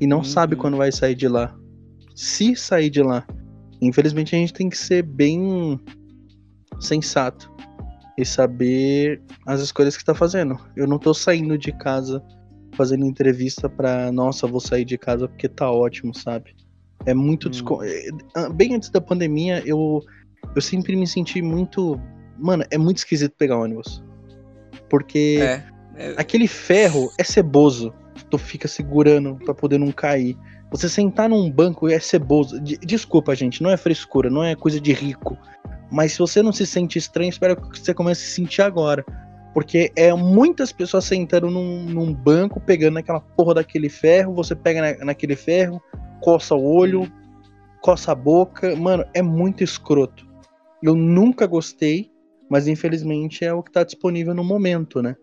E 0.00 0.06
não 0.06 0.18
uhum. 0.18 0.24
sabe 0.24 0.56
quando 0.56 0.76
vai 0.76 0.90
sair 0.90 1.14
de 1.14 1.28
lá. 1.28 1.54
Se 2.14 2.56
sair 2.56 2.90
de 2.90 3.02
lá. 3.02 3.26
Infelizmente 3.80 4.34
a 4.34 4.38
gente 4.38 4.52
tem 4.52 4.68
que 4.68 4.78
ser 4.78 5.02
bem 5.02 5.78
sensato 6.80 7.52
e 8.18 8.24
saber 8.24 9.22
as 9.46 9.60
escolhas 9.60 9.96
que 9.96 10.02
está 10.02 10.14
fazendo. 10.14 10.58
Eu 10.76 10.86
não 10.86 10.98
tô 10.98 11.12
saindo 11.12 11.56
de 11.56 11.72
casa 11.72 12.22
fazendo 12.74 13.04
entrevista 13.04 13.68
pra, 13.68 14.10
nossa, 14.10 14.46
vou 14.46 14.60
sair 14.60 14.84
de 14.84 14.96
casa 14.96 15.28
porque 15.28 15.48
tá 15.48 15.70
ótimo, 15.70 16.14
sabe? 16.14 16.54
É 17.04 17.14
muito. 17.14 17.48
Hum. 17.48 18.52
Bem 18.54 18.74
antes 18.74 18.90
da 18.90 19.00
pandemia, 19.00 19.62
eu, 19.66 20.00
eu 20.54 20.62
sempre 20.62 20.96
me 20.96 21.06
senti 21.06 21.42
muito. 21.42 22.00
Mano, 22.38 22.64
é 22.70 22.78
muito 22.78 22.98
esquisito 22.98 23.34
pegar 23.36 23.58
ônibus. 23.58 24.02
Porque 24.92 25.38
é, 25.40 25.62
é... 25.96 26.14
aquele 26.18 26.46
ferro 26.46 27.10
é 27.16 27.24
ceboso. 27.24 27.94
Tu 28.28 28.36
fica 28.36 28.68
segurando 28.68 29.36
pra 29.42 29.54
poder 29.54 29.78
não 29.78 29.90
cair. 29.90 30.36
Você 30.70 30.86
sentar 30.86 31.30
num 31.30 31.50
banco 31.50 31.88
é 31.88 31.98
ceboso. 31.98 32.60
Desculpa, 32.60 33.34
gente, 33.34 33.62
não 33.62 33.70
é 33.70 33.78
frescura, 33.78 34.28
não 34.28 34.44
é 34.44 34.54
coisa 34.54 34.78
de 34.78 34.92
rico. 34.92 35.38
Mas 35.90 36.12
se 36.12 36.18
você 36.18 36.42
não 36.42 36.52
se 36.52 36.66
sente 36.66 36.98
estranho, 36.98 37.30
espero 37.30 37.56
que 37.56 37.80
você 37.80 37.94
comece 37.94 38.20
a 38.20 38.24
se 38.26 38.30
sentir 38.32 38.60
agora. 38.60 39.02
Porque 39.54 39.90
é 39.96 40.12
muitas 40.12 40.72
pessoas 40.72 41.06
sentando 41.06 41.50
num, 41.50 41.84
num 41.84 42.12
banco, 42.12 42.60
pegando 42.60 42.98
aquela 42.98 43.20
porra 43.20 43.54
daquele 43.54 43.88
ferro, 43.88 44.34
você 44.34 44.54
pega 44.54 44.98
na, 44.98 45.06
naquele 45.06 45.36
ferro, 45.36 45.80
coça 46.20 46.54
o 46.54 46.62
olho, 46.62 47.10
coça 47.80 48.12
a 48.12 48.14
boca. 48.14 48.76
Mano, 48.76 49.06
é 49.14 49.22
muito 49.22 49.64
escroto. 49.64 50.26
Eu 50.82 50.94
nunca 50.94 51.46
gostei, 51.46 52.11
mas 52.52 52.68
infelizmente 52.68 53.46
é 53.46 53.54
o 53.54 53.62
que 53.62 53.72
tá 53.72 53.82
disponível 53.82 54.34
no 54.34 54.44
momento, 54.44 55.00
né? 55.00 55.16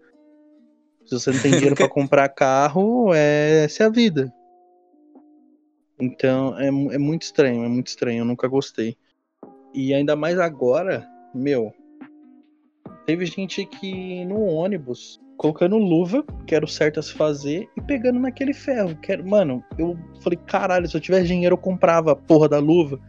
Se 1.06 1.14
você 1.14 1.32
não 1.32 1.40
tem 1.40 1.52
dinheiro 1.52 1.76
para 1.76 1.88
comprar 1.88 2.28
carro, 2.30 3.14
é, 3.14 3.66
essa 3.66 3.84
é 3.84 3.86
a 3.86 3.90
vida. 3.90 4.34
Então 6.02 6.58
é, 6.58 6.70
é 6.70 6.98
muito 6.98 7.22
estranho, 7.22 7.64
é 7.64 7.68
muito 7.68 7.86
estranho, 7.86 8.22
eu 8.22 8.26
nunca 8.26 8.48
gostei. 8.48 8.98
E 9.76 9.94
ainda 9.94 10.16
mais 10.16 10.40
agora, 10.40 11.08
meu. 11.32 11.72
Teve 13.06 13.28
gente 13.28 13.64
que 13.64 14.26
no 14.26 14.46
ônibus, 14.46 15.22
colocando 15.38 15.78
luva, 15.78 16.26
que 16.48 16.56
era 16.56 16.66
o 16.66 16.68
certo 16.68 17.00
a 17.00 17.04
se 17.04 17.14
fazer, 17.14 17.70
e 17.78 17.82
pegando 17.82 18.20
naquele 18.20 18.56
ferro. 18.56 18.96
Que 18.96 19.12
era, 19.12 19.22
mano, 19.22 19.64
eu 19.78 19.96
falei, 20.22 20.40
caralho, 20.48 20.90
se 20.90 20.98
eu 20.98 21.02
tivesse 21.02 21.28
dinheiro 21.28 21.54
eu 21.54 21.60
comprava 21.60 22.14
a 22.14 22.16
porra 22.16 22.50
da 22.50 22.58
luva 22.58 23.00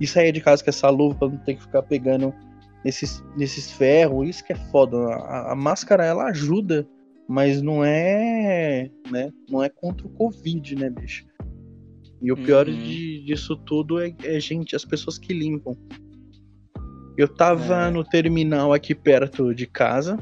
e 0.00 0.06
saía 0.06 0.32
de 0.32 0.40
casa 0.40 0.64
com 0.64 0.70
essa 0.70 0.88
luva 0.88 1.14
pra 1.14 1.28
não 1.28 1.36
ter 1.36 1.56
que 1.56 1.60
ficar 1.60 1.82
pegando 1.82 2.34
nesses, 2.86 3.24
nesses 3.36 3.70
ferros. 3.70 4.28
Isso 4.28 4.44
que 4.44 4.52
é 4.52 4.56
foda. 4.70 4.96
A, 4.96 5.52
a 5.52 5.56
máscara 5.56 6.04
ela 6.04 6.26
ajuda, 6.26 6.88
mas 7.28 7.60
não 7.60 7.84
é, 7.84 8.88
né? 9.10 9.32
Não 9.50 9.62
é 9.62 9.68
contra 9.68 10.06
o 10.06 10.10
Covid, 10.10 10.76
né, 10.76 10.88
bicho? 10.88 11.26
E 12.22 12.32
o 12.32 12.36
pior 12.36 12.66
uhum. 12.68 12.74
de, 12.74 13.24
disso 13.24 13.56
tudo 13.56 14.00
é, 14.00 14.14
é, 14.22 14.38
gente, 14.40 14.76
as 14.76 14.84
pessoas 14.84 15.18
que 15.18 15.34
limpam. 15.34 15.76
Eu 17.18 17.28
tava 17.28 17.88
é. 17.88 17.90
no 17.90 18.04
terminal 18.04 18.72
aqui 18.72 18.94
perto 18.94 19.54
de 19.54 19.66
casa. 19.66 20.16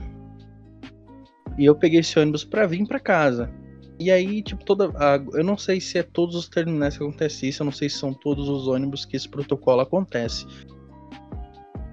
E 1.58 1.66
eu 1.66 1.74
peguei 1.74 2.00
esse 2.00 2.18
ônibus 2.18 2.44
para 2.44 2.66
vir 2.66 2.86
para 2.86 2.98
casa. 2.98 3.52
E 4.00 4.10
aí, 4.10 4.42
tipo, 4.42 4.64
toda. 4.64 4.90
A, 4.96 5.22
eu 5.34 5.44
não 5.44 5.56
sei 5.56 5.80
se 5.80 5.98
é 5.98 6.02
todos 6.02 6.34
os 6.34 6.48
terminais 6.48 6.96
que 6.96 7.04
acontece 7.04 7.48
isso, 7.48 7.62
eu 7.62 7.66
não 7.66 7.72
sei 7.72 7.88
se 7.88 7.98
são 7.98 8.12
todos 8.12 8.48
os 8.48 8.66
ônibus 8.66 9.04
que 9.04 9.16
esse 9.16 9.28
protocolo 9.28 9.82
acontece. 9.82 10.46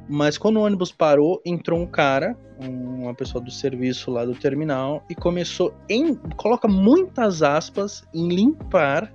Mas 0.10 0.38
quando 0.38 0.58
o 0.58 0.64
ônibus 0.64 0.92
parou, 0.92 1.42
entrou 1.46 1.80
um 1.80 1.86
cara, 1.86 2.36
uma 2.60 3.14
pessoa 3.14 3.44
do 3.44 3.52
serviço 3.52 4.12
lá 4.12 4.26
do 4.26 4.34
terminal, 4.34 5.04
e 5.10 5.16
começou 5.16 5.74
em. 5.90 6.16
coloca 6.36 6.68
muitas 6.68 7.42
aspas 7.42 8.04
em 8.14 8.30
limpar 8.30 9.12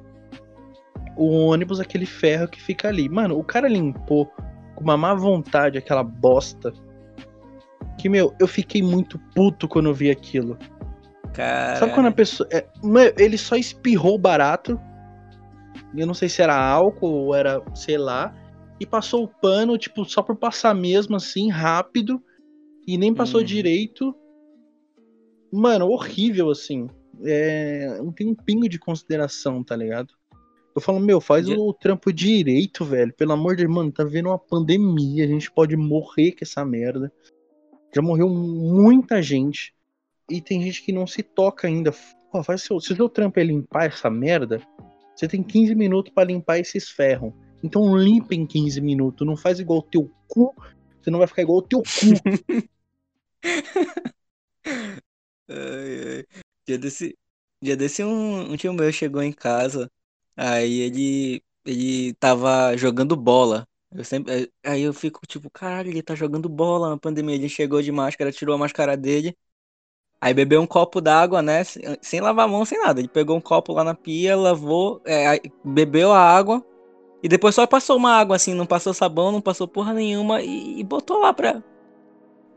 o 1.16 1.46
ônibus, 1.46 1.80
aquele 1.80 2.06
ferro 2.06 2.48
que 2.48 2.60
fica 2.60 2.88
ali. 2.88 3.08
Mano, 3.08 3.38
o 3.38 3.44
cara 3.44 3.68
limpou 3.68 4.26
com 4.74 4.84
uma 4.84 4.96
má 4.96 5.14
vontade 5.14 5.78
aquela 5.78 6.04
bosta. 6.04 6.72
Que, 7.98 8.08
meu, 8.08 8.34
eu 8.38 8.46
fiquei 8.46 8.82
muito 8.82 9.18
puto 9.34 9.66
quando 9.66 9.86
eu 9.86 9.94
vi 9.94 10.10
aquilo. 10.10 10.58
Cara. 11.32 11.76
Sabe 11.76 11.94
quando 11.94 12.06
a 12.06 12.12
pessoa. 12.12 12.48
É, 12.52 12.66
meu, 12.84 13.12
ele 13.16 13.38
só 13.38 13.56
espirrou 13.56 14.18
barato. 14.18 14.78
Eu 15.96 16.06
não 16.06 16.14
sei 16.14 16.28
se 16.28 16.42
era 16.42 16.54
álcool 16.54 17.08
ou 17.08 17.34
era, 17.34 17.62
sei 17.74 17.96
lá. 17.96 18.34
E 18.78 18.86
passou 18.86 19.24
o 19.24 19.28
pano, 19.28 19.78
tipo, 19.78 20.04
só 20.04 20.22
por 20.22 20.36
passar 20.36 20.74
mesmo, 20.74 21.16
assim, 21.16 21.50
rápido. 21.50 22.22
E 22.86 22.98
nem 22.98 23.14
passou 23.14 23.40
hum. 23.40 23.44
direito. 23.44 24.14
Mano, 25.52 25.88
horrível, 25.88 26.50
assim. 26.50 26.88
É, 27.24 27.98
não 27.98 28.12
tem 28.12 28.28
um 28.28 28.34
pingo 28.34 28.68
de 28.68 28.78
consideração, 28.78 29.64
tá 29.64 29.74
ligado? 29.74 30.14
Eu 30.74 30.82
falo, 30.82 31.00
meu, 31.00 31.22
faz 31.22 31.48
o 31.48 31.72
trampo 31.72 32.12
direito, 32.12 32.84
velho. 32.84 33.12
Pelo 33.14 33.32
amor 33.32 33.56
de 33.56 33.62
Deus, 33.62 33.74
mano, 33.74 33.90
tá 33.90 34.04
vendo 34.04 34.28
uma 34.28 34.38
pandemia, 34.38 35.24
a 35.24 35.26
gente 35.26 35.50
pode 35.50 35.74
morrer 35.74 36.32
com 36.32 36.40
essa 36.42 36.62
merda. 36.66 37.10
Já 37.94 38.02
morreu 38.02 38.28
muita 38.28 39.22
gente. 39.22 39.74
E 40.30 40.38
tem 40.38 40.60
gente 40.60 40.82
que 40.82 40.92
não 40.92 41.06
se 41.06 41.22
toca 41.22 41.66
ainda. 41.66 41.94
Pô, 42.30 42.42
faz 42.42 42.62
seu, 42.62 42.78
se 42.78 42.92
o 42.92 42.96
seu 42.96 43.08
trampo 43.08 43.40
é 43.40 43.44
limpar 43.44 43.86
essa 43.86 44.10
merda, 44.10 44.60
você 45.14 45.26
tem 45.26 45.42
15 45.42 45.74
minutos 45.74 46.12
para 46.12 46.28
limpar 46.28 46.58
esses 46.58 46.90
ferros. 46.90 47.32
Então 47.66 47.96
limpa 47.96 48.34
em 48.34 48.46
15 48.46 48.80
minutos. 48.80 49.26
Não 49.26 49.36
faz 49.36 49.58
igual 49.58 49.80
o 49.80 49.82
teu 49.82 50.10
cu. 50.28 50.54
Você 51.00 51.10
não 51.10 51.18
vai 51.18 51.28
ficar 51.28 51.42
igual 51.42 51.58
o 51.58 51.62
teu 51.62 51.82
cu. 51.82 51.88
ai, 55.48 56.16
ai. 56.18 56.24
Dia 56.66 56.78
desse, 56.78 57.16
dia 57.62 57.76
desse 57.76 58.02
um, 58.04 58.52
um 58.52 58.56
tio 58.56 58.72
meu 58.72 58.92
chegou 58.92 59.22
em 59.22 59.32
casa. 59.32 59.90
Aí 60.36 60.80
ele, 60.80 61.42
ele 61.64 62.14
tava 62.14 62.76
jogando 62.76 63.16
bola. 63.16 63.66
Eu 63.92 64.04
sempre, 64.04 64.50
aí 64.64 64.82
eu 64.82 64.92
fico 64.92 65.20
tipo, 65.26 65.50
caralho, 65.50 65.90
ele 65.90 66.02
tá 66.02 66.14
jogando 66.14 66.48
bola 66.48 66.90
na 66.90 66.98
pandemia. 66.98 67.34
Ele 67.34 67.48
chegou 67.48 67.82
de 67.82 67.92
máscara, 67.92 68.32
tirou 68.32 68.54
a 68.54 68.58
máscara 68.58 68.96
dele. 68.96 69.36
Aí 70.20 70.34
bebeu 70.34 70.60
um 70.60 70.66
copo 70.66 71.00
d'água, 71.00 71.42
né? 71.42 71.62
Sem, 72.00 72.20
lavar 72.20 72.46
a 72.46 72.48
mão, 72.48 72.64
sem 72.64 72.80
nada. 72.80 73.00
Ele 73.00 73.08
pegou 73.08 73.36
um 73.36 73.40
copo 73.40 73.72
lá 73.72 73.84
na 73.84 73.94
pia, 73.94 74.36
lavou, 74.36 75.00
é, 75.04 75.40
bebeu 75.64 76.12
a 76.12 76.20
água. 76.20 76.64
E 77.26 77.28
depois 77.28 77.56
só 77.56 77.66
passou 77.66 77.96
uma 77.96 78.12
água 78.12 78.36
assim, 78.36 78.54
não 78.54 78.64
passou 78.64 78.94
sabão, 78.94 79.32
não 79.32 79.40
passou 79.40 79.66
porra 79.66 79.92
nenhuma. 79.92 80.40
E, 80.42 80.78
e 80.78 80.84
botou 80.84 81.18
lá 81.18 81.32
pra, 81.32 81.60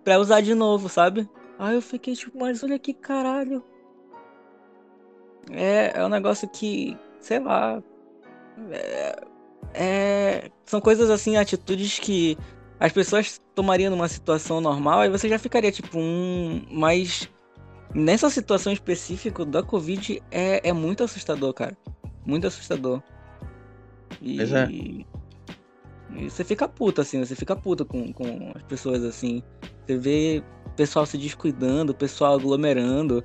pra 0.04 0.20
usar 0.20 0.42
de 0.42 0.54
novo, 0.54 0.88
sabe? 0.88 1.28
Aí 1.58 1.74
eu 1.74 1.82
fiquei 1.82 2.16
tipo, 2.16 2.38
mas 2.38 2.62
olha 2.62 2.78
que 2.78 2.94
caralho. 2.94 3.64
É, 5.50 5.94
é 5.96 6.06
um 6.06 6.08
negócio 6.08 6.48
que, 6.48 6.96
sei 7.20 7.40
lá. 7.40 7.82
É, 8.70 9.24
é, 9.74 10.52
são 10.68 10.80
coisas 10.80 11.10
assim, 11.10 11.36
atitudes 11.36 11.98
que 11.98 12.38
as 12.80 12.92
pessoas 12.92 13.42
tomariam 13.56 13.90
numa 13.90 14.08
situação 14.08 14.62
normal 14.62 15.04
e 15.04 15.10
você 15.10 15.28
já 15.28 15.40
ficaria 15.40 15.72
tipo 15.72 15.98
um. 15.98 16.64
Mas 16.70 17.28
nessa 17.92 18.30
situação 18.30 18.72
específica 18.72 19.44
da 19.44 19.64
Covid 19.64 20.22
é, 20.30 20.70
é 20.70 20.72
muito 20.72 21.04
assustador, 21.04 21.56
cara. 21.56 21.76
Muito 22.24 22.46
assustador. 22.46 23.02
E, 24.22 24.38
pois 24.38 24.52
é. 24.52 24.68
e 24.70 25.06
você 26.28 26.44
fica 26.44 26.68
puta, 26.68 27.02
assim, 27.02 27.24
você 27.24 27.36
fica 27.36 27.56
puta 27.56 27.86
com, 27.86 28.12
com 28.12 28.52
as 28.56 28.64
pessoas 28.64 29.04
assim. 29.04 29.44
Você 29.86 29.98
vê 29.98 30.44
pessoal 30.76 31.06
se 31.06 31.18
descuidando, 31.18 31.94
pessoal 31.94 32.36
aglomerando. 32.36 33.24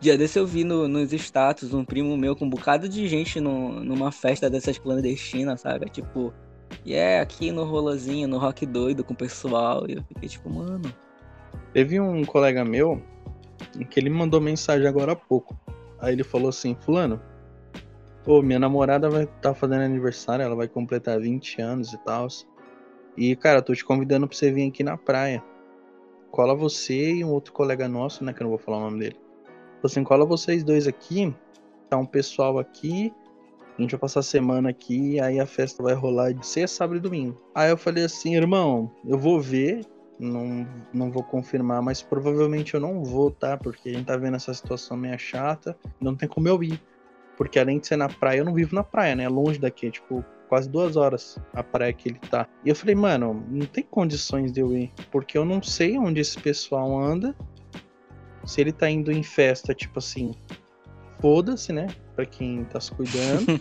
Dia 0.00 0.18
desse 0.18 0.38
eu 0.38 0.46
vi 0.46 0.62
no, 0.62 0.86
nos 0.86 1.12
status 1.12 1.72
um 1.72 1.84
primo 1.84 2.16
meu 2.16 2.36
com 2.36 2.44
um 2.44 2.50
bocado 2.50 2.88
de 2.88 3.08
gente 3.08 3.40
no, 3.40 3.82
numa 3.82 4.12
festa 4.12 4.50
dessas 4.50 4.76
clandestinas, 4.76 5.62
sabe? 5.62 5.86
Tipo, 5.86 6.32
e 6.84 6.94
é 6.94 7.20
aqui 7.20 7.50
no 7.50 7.64
rolozinho, 7.64 8.28
no 8.28 8.38
rock 8.38 8.66
doido 8.66 9.02
com 9.02 9.14
o 9.14 9.16
pessoal. 9.16 9.86
E 9.88 9.94
eu 9.94 10.04
fiquei 10.04 10.28
tipo, 10.28 10.50
mano. 10.50 10.92
Teve 11.72 11.98
um 11.98 12.24
colega 12.24 12.64
meu 12.64 13.02
que 13.90 13.98
ele 13.98 14.10
mandou 14.10 14.40
mensagem 14.40 14.86
agora 14.86 15.12
há 15.12 15.16
pouco. 15.16 15.58
Aí 15.98 16.12
ele 16.12 16.22
falou 16.22 16.50
assim, 16.50 16.76
fulano, 16.80 17.20
ô, 18.26 18.42
minha 18.42 18.58
namorada 18.58 19.08
vai 19.10 19.24
estar 19.24 19.40
tá 19.40 19.54
fazendo 19.54 19.82
aniversário, 19.82 20.44
ela 20.44 20.56
vai 20.56 20.68
completar 20.68 21.20
20 21.20 21.60
anos 21.60 21.92
e 21.92 21.98
tal. 21.98 22.28
E, 23.16 23.36
cara, 23.36 23.62
tô 23.62 23.74
te 23.74 23.84
convidando 23.84 24.26
pra 24.26 24.36
você 24.36 24.50
vir 24.50 24.68
aqui 24.68 24.82
na 24.82 24.96
praia. 24.96 25.42
Cola 26.30 26.54
você 26.54 27.14
e 27.14 27.24
um 27.24 27.30
outro 27.30 27.52
colega 27.52 27.88
nosso, 27.88 28.24
né? 28.24 28.32
Que 28.32 28.42
eu 28.42 28.44
não 28.44 28.50
vou 28.50 28.58
falar 28.58 28.78
o 28.78 28.80
nome 28.80 28.98
dele 28.98 29.24
assim, 29.86 30.02
cola 30.02 30.24
vocês 30.24 30.62
dois 30.64 30.86
aqui, 30.86 31.34
tá 31.88 31.96
um 31.96 32.06
pessoal 32.06 32.58
aqui, 32.58 33.12
a 33.78 33.82
gente 33.82 33.92
vai 33.92 34.00
passar 34.00 34.20
a 34.20 34.22
semana 34.22 34.70
aqui, 34.70 35.20
aí 35.20 35.40
a 35.40 35.46
festa 35.46 35.82
vai 35.82 35.94
rolar 35.94 36.32
de 36.32 36.46
sexta, 36.46 36.78
sábado 36.78 36.98
e 36.98 37.00
domingo. 37.00 37.40
Aí 37.54 37.70
eu 37.70 37.76
falei 37.76 38.04
assim, 38.04 38.36
irmão, 38.36 38.90
eu 39.04 39.18
vou 39.18 39.40
ver, 39.40 39.84
não, 40.18 40.66
não 40.92 41.10
vou 41.10 41.22
confirmar, 41.22 41.82
mas 41.82 42.00
provavelmente 42.00 42.74
eu 42.74 42.80
não 42.80 43.02
vou, 43.02 43.30
tá? 43.30 43.56
Porque 43.56 43.88
a 43.88 43.92
gente 43.92 44.06
tá 44.06 44.16
vendo 44.16 44.36
essa 44.36 44.54
situação 44.54 44.96
meio 44.96 45.18
chata, 45.18 45.76
não 46.00 46.14
tem 46.14 46.28
como 46.28 46.48
eu 46.48 46.62
ir. 46.62 46.80
Porque 47.36 47.58
além 47.58 47.78
de 47.78 47.86
ser 47.86 47.96
na 47.96 48.08
praia, 48.08 48.38
eu 48.38 48.44
não 48.44 48.54
vivo 48.54 48.74
na 48.74 48.84
praia, 48.84 49.14
né? 49.14 49.28
Longe 49.28 49.58
daqui, 49.58 49.90
tipo, 49.90 50.24
quase 50.48 50.68
duas 50.68 50.96
horas 50.96 51.38
a 51.52 51.62
praia 51.62 51.92
que 51.92 52.08
ele 52.08 52.18
tá. 52.30 52.46
E 52.64 52.68
eu 52.68 52.76
falei, 52.76 52.94
mano, 52.94 53.44
não 53.48 53.66
tem 53.66 53.84
condições 53.84 54.52
de 54.52 54.60
eu 54.60 54.76
ir. 54.76 54.92
Porque 55.10 55.36
eu 55.36 55.44
não 55.44 55.62
sei 55.62 55.98
onde 55.98 56.20
esse 56.20 56.38
pessoal 56.38 56.96
anda. 56.96 57.34
Se 58.44 58.60
ele 58.60 58.72
tá 58.72 58.88
indo 58.88 59.10
em 59.10 59.22
festa, 59.22 59.74
tipo 59.74 59.98
assim, 59.98 60.34
foda-se, 61.20 61.72
né? 61.72 61.86
Pra 62.14 62.26
quem 62.26 62.64
tá 62.64 62.78
se 62.78 62.92
cuidando. 62.92 63.60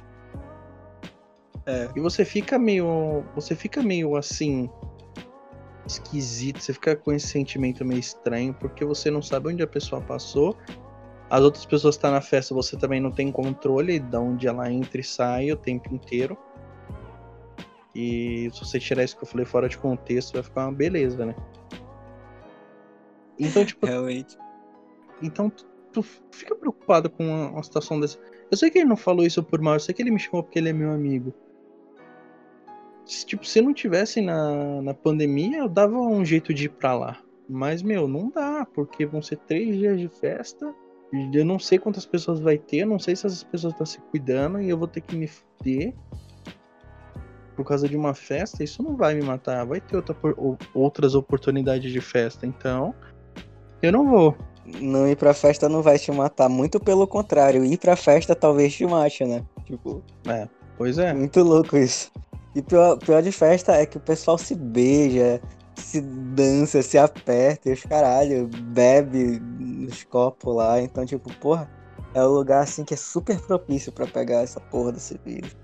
é. 1.65 1.89
E 1.95 1.99
você 1.99 2.25
fica 2.25 2.59
meio. 2.59 3.23
Você 3.35 3.55
fica 3.55 3.81
meio 3.81 4.15
assim. 4.15 4.69
Esquisito, 5.85 6.61
você 6.61 6.73
fica 6.73 6.95
com 6.95 7.11
esse 7.11 7.27
sentimento 7.27 7.83
meio 7.83 7.99
estranho, 7.99 8.53
porque 8.53 8.85
você 8.85 9.11
não 9.11 9.21
sabe 9.21 9.49
onde 9.49 9.61
a 9.61 9.67
pessoa 9.67 10.01
passou 10.01 10.57
as 11.33 11.41
outras 11.41 11.65
pessoas 11.65 11.95
estão 11.95 12.11
tá 12.11 12.17
na 12.17 12.21
festa, 12.21 12.53
você 12.53 12.77
também 12.77 12.99
não 13.01 13.09
tem 13.09 13.31
controle 13.31 13.97
de 13.97 14.17
onde 14.17 14.47
ela 14.47 14.71
entra 14.71 15.01
e 15.01 15.03
sai 15.03 15.51
o 15.51 15.57
tempo 15.57 15.91
inteiro. 15.91 16.37
E 17.95 18.51
se 18.53 18.59
você 18.59 18.79
tirar 18.79 19.03
isso 19.03 19.17
que 19.17 19.23
eu 19.23 19.27
falei 19.27 19.43
fora 19.43 19.67
de 19.67 19.75
contexto, 19.75 20.33
vai 20.33 20.43
ficar 20.43 20.67
uma 20.67 20.71
beleza, 20.71 21.25
né? 21.25 21.35
Então, 23.39 23.65
tipo. 23.65 23.83
Realmente. 23.87 24.37
Então, 25.23 25.49
tu, 25.49 25.65
tu 25.91 26.03
fica 26.31 26.53
preocupado 26.53 27.09
com 27.09 27.25
uma, 27.25 27.49
uma, 27.49 27.63
situação 27.63 27.99
dessa. 27.99 28.19
Eu 28.51 28.55
sei 28.55 28.69
que 28.69 28.77
ele 28.77 28.89
não 28.89 28.95
falou 28.95 29.25
isso 29.25 29.41
por 29.41 29.59
mal, 29.59 29.73
eu 29.73 29.79
sei 29.79 29.95
que 29.95 30.03
ele 30.03 30.11
me 30.11 30.19
chamou 30.19 30.43
porque 30.43 30.59
ele 30.59 30.69
é 30.69 30.73
meu 30.73 30.91
amigo. 30.91 31.33
Se, 33.07 33.25
tipo, 33.25 33.43
se 33.43 33.59
não 33.59 33.73
tivesse 33.73 34.21
na, 34.21 34.83
na 34.83 34.93
pandemia, 34.93 35.57
eu 35.61 35.67
dava 35.67 35.97
um 35.97 36.23
jeito 36.23 36.53
de 36.53 36.65
ir 36.65 36.69
pra 36.69 36.93
lá. 36.93 37.19
Mas, 37.49 37.81
meu, 37.81 38.07
não 38.07 38.29
dá, 38.29 38.67
porque 38.71 39.03
vão 39.03 39.19
ser 39.19 39.37
três 39.37 39.75
dias 39.75 39.99
de 39.99 40.07
festa 40.07 40.71
eu 41.33 41.45
não 41.45 41.59
sei 41.59 41.77
quantas 41.77 42.05
pessoas 42.05 42.39
vai 42.39 42.57
ter, 42.57 42.77
eu 42.77 42.87
não 42.87 42.97
sei 42.97 43.15
se 43.15 43.27
essas 43.27 43.43
pessoas 43.43 43.73
estão 43.73 43.85
se 43.85 43.99
cuidando 44.09 44.59
e 44.59 44.69
eu 44.69 44.77
vou 44.77 44.87
ter 44.87 45.01
que 45.01 45.15
me 45.15 45.27
fuder 45.27 45.93
por 47.55 47.65
causa 47.65 47.87
de 47.87 47.95
uma 47.95 48.15
festa. 48.15 48.63
Isso 48.63 48.81
não 48.81 48.95
vai 48.95 49.13
me 49.13 49.21
matar, 49.21 49.63
vai 49.65 49.79
ter 49.79 49.95
outra, 49.95 50.15
outras 50.73 51.13
oportunidades 51.13 51.91
de 51.91 52.01
festa. 52.01 52.47
Então, 52.47 52.95
eu 53.81 53.91
não 53.91 54.09
vou. 54.09 54.35
Não 54.79 55.07
ir 55.07 55.17
pra 55.17 55.33
festa 55.33 55.67
não 55.67 55.81
vai 55.81 55.99
te 55.99 56.11
matar, 56.11 56.49
muito 56.49 56.79
pelo 56.79 57.05
contrário. 57.05 57.65
Ir 57.65 57.77
pra 57.77 57.95
festa 57.95 58.33
talvez 58.33 58.73
te 58.73 58.85
mate, 58.85 59.25
né? 59.25 59.43
Tipo. 59.65 60.01
É, 60.25 60.47
pois 60.77 60.97
é. 60.97 61.13
Muito 61.13 61.43
louco 61.43 61.77
isso. 61.77 62.11
E 62.55 62.61
pior, 62.61 62.97
pior 62.97 63.21
de 63.21 63.31
festa 63.31 63.73
é 63.73 63.85
que 63.85 63.97
o 63.97 63.99
pessoal 63.99 64.37
se 64.37 64.55
beija, 64.55 65.41
se 65.83 66.01
dança, 66.01 66.81
se 66.81 66.97
aperta 66.97 67.69
e 67.69 67.73
os 67.73 67.83
caralho, 67.83 68.47
bebe 68.47 69.39
nos 69.59 70.03
copos 70.03 70.55
lá. 70.55 70.81
Então, 70.81 71.05
tipo, 71.05 71.31
porra, 71.39 71.69
é 72.13 72.23
um 72.23 72.29
lugar 72.29 72.63
assim 72.63 72.83
que 72.83 72.93
é 72.93 72.97
super 72.97 73.39
propício 73.41 73.91
para 73.91 74.07
pegar 74.07 74.41
essa 74.41 74.59
porra 74.59 74.91
desse 74.91 75.19
vírus. 75.25 75.55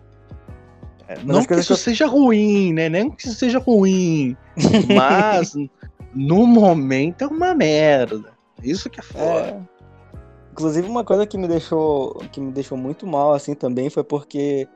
É, 1.08 1.18
não 1.24 1.44
que 1.44 1.54
isso 1.56 1.68
que 1.68 1.74
eu... 1.74 1.78
seja 1.78 2.06
ruim, 2.06 2.74
né? 2.74 2.88
Nem 2.88 3.10
que 3.10 3.28
isso 3.28 3.36
seja 3.36 3.58
ruim. 3.58 4.38
Mas 4.96 5.56
no 6.14 6.46
momento 6.46 7.24
é 7.24 7.28
uma 7.28 7.54
merda. 7.56 8.34
Isso 8.64 8.90
que 8.90 9.00
é 9.00 9.04
foda. 9.04 9.48
É. 9.48 9.62
Inclusive 10.52 10.88
uma 10.88 11.04
coisa 11.04 11.26
que 11.26 11.38
me 11.38 11.48
deixou 11.48 12.14
que 12.32 12.42
me 12.42 12.52
deixou 12.52 12.78
muito 12.78 13.08
mal 13.08 13.34
assim 13.34 13.56
também 13.56 13.90
foi 13.90 14.04
porque 14.04 14.68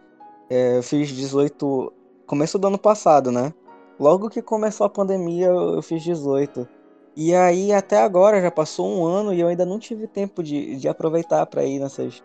é, 0.49 0.77
eu 0.77 0.83
fiz 0.83 1.09
18 1.09 1.91
começo 2.25 2.57
do 2.57 2.67
ano 2.67 2.77
passado, 2.77 3.31
né? 3.31 3.53
Logo 3.99 4.29
que 4.29 4.41
começou 4.41 4.85
a 4.85 4.89
pandemia, 4.89 5.47
eu 5.47 5.81
fiz 5.81 6.03
18. 6.03 6.67
E 7.15 7.33
aí, 7.35 7.71
até 7.71 7.97
agora, 7.97 8.41
já 8.41 8.49
passou 8.49 8.87
um 8.87 9.05
ano 9.05 9.33
e 9.33 9.39
eu 9.39 9.47
ainda 9.47 9.65
não 9.65 9.77
tive 9.77 10.07
tempo 10.07 10.41
de, 10.41 10.75
de 10.77 10.87
aproveitar 10.87 11.45
para 11.45 11.63
ir 11.63 11.79
nessas, 11.79 12.23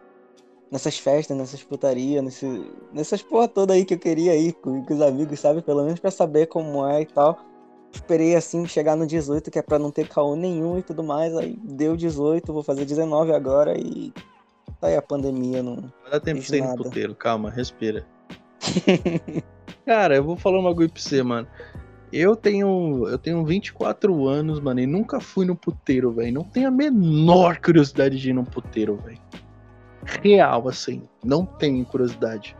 nessas 0.70 0.98
festas, 0.98 1.36
nessas 1.36 1.62
putarias, 1.62 2.24
nesse, 2.24 2.72
nessas 2.92 3.22
porra 3.22 3.46
toda 3.48 3.74
aí 3.74 3.84
que 3.84 3.94
eu 3.94 3.98
queria 3.98 4.34
ir 4.34 4.54
com, 4.54 4.82
com 4.82 4.94
os 4.94 5.02
amigos, 5.02 5.38
sabe? 5.38 5.60
Pelo 5.60 5.84
menos 5.84 6.00
para 6.00 6.10
saber 6.10 6.46
como 6.46 6.86
é 6.86 7.02
e 7.02 7.06
tal. 7.06 7.38
Esperei 7.92 8.34
assim 8.34 8.66
chegar 8.66 8.96
no 8.96 9.06
18, 9.06 9.50
que 9.50 9.58
é 9.58 9.62
pra 9.62 9.78
não 9.78 9.90
ter 9.90 10.08
caô 10.08 10.34
nenhum 10.34 10.78
e 10.78 10.82
tudo 10.82 11.02
mais. 11.02 11.36
Aí 11.36 11.58
deu 11.62 11.94
18, 11.96 12.50
vou 12.50 12.62
fazer 12.62 12.84
19 12.84 13.32
agora 13.32 13.78
e. 13.78 14.12
Tá 14.80 14.86
aí 14.88 14.96
a 14.96 15.02
pandemia, 15.02 15.62
não. 15.62 15.76
Vai 16.02 16.12
dar 16.12 16.20
tempo 16.20 16.40
de 16.40 16.46
ser 16.46 16.62
no 16.62 16.76
puteiro, 16.76 17.14
calma, 17.14 17.50
respira. 17.50 18.06
Cara, 19.88 20.16
eu 20.16 20.22
vou 20.22 20.36
falar 20.36 20.58
um 20.58 20.64
bagulho 20.64 20.90
pra 20.90 21.00
você, 21.00 21.22
mano. 21.22 21.48
Eu 22.12 22.36
tenho, 22.36 23.08
eu 23.08 23.16
tenho 23.16 23.42
24 23.42 24.28
anos, 24.28 24.60
mano, 24.60 24.80
e 24.80 24.86
nunca 24.86 25.18
fui 25.18 25.46
no 25.46 25.56
puteiro, 25.56 26.12
velho. 26.12 26.30
Não 26.30 26.44
tenho 26.44 26.68
a 26.68 26.70
menor 26.70 27.56
curiosidade 27.56 28.18
de 28.18 28.28
ir 28.28 28.34
no 28.34 28.44
puteiro, 28.44 28.96
velho. 29.02 29.18
Real, 30.22 30.68
assim. 30.68 31.04
Não 31.24 31.46
tenho 31.46 31.82
curiosidade. 31.86 32.54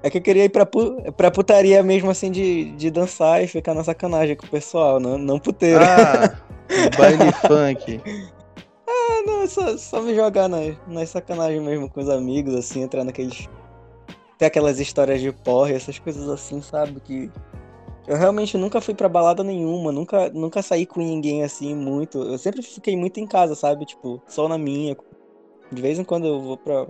É 0.00 0.08
que 0.08 0.18
eu 0.18 0.22
queria 0.22 0.44
ir 0.44 0.48
pra, 0.48 0.64
pu 0.64 1.12
pra 1.16 1.28
putaria 1.28 1.82
mesmo, 1.82 2.08
assim, 2.08 2.30
de, 2.30 2.70
de 2.76 2.88
dançar 2.88 3.42
e 3.42 3.48
ficar 3.48 3.74
na 3.74 3.82
sacanagem 3.82 4.36
com 4.36 4.46
o 4.46 4.50
pessoal, 4.50 5.00
não, 5.00 5.18
não 5.18 5.40
puteiro. 5.40 5.80
Ah, 5.82 6.36
baile 6.96 7.32
funk. 7.48 8.00
Ah, 8.88 9.22
não, 9.26 9.44
só, 9.48 9.76
só 9.76 10.00
me 10.00 10.14
jogar 10.14 10.48
nas, 10.48 10.76
nas 10.86 11.08
sacanagens 11.08 11.64
mesmo 11.64 11.90
com 11.90 11.98
os 11.98 12.08
amigos, 12.08 12.54
assim, 12.54 12.80
entrar 12.82 13.02
naqueles 13.02 13.48
tem 14.40 14.46
aquelas 14.46 14.80
histórias 14.80 15.20
de 15.20 15.30
porre, 15.30 15.74
essas 15.74 15.98
coisas 15.98 16.26
assim, 16.26 16.62
sabe? 16.62 16.98
Que 17.00 17.30
eu 18.08 18.16
realmente 18.16 18.56
nunca 18.56 18.80
fui 18.80 18.94
pra 18.94 19.06
balada 19.06 19.44
nenhuma, 19.44 19.92
nunca, 19.92 20.30
nunca 20.30 20.62
saí 20.62 20.86
com 20.86 20.98
ninguém 20.98 21.44
assim 21.44 21.74
muito. 21.74 22.22
Eu 22.22 22.38
sempre 22.38 22.62
fiquei 22.62 22.96
muito 22.96 23.20
em 23.20 23.26
casa, 23.26 23.54
sabe? 23.54 23.84
Tipo, 23.84 24.20
só 24.26 24.48
na 24.48 24.56
minha. 24.56 24.96
De 25.70 25.82
vez 25.82 25.98
em 25.98 26.04
quando 26.04 26.26
eu 26.26 26.40
vou 26.40 26.56
pra, 26.56 26.86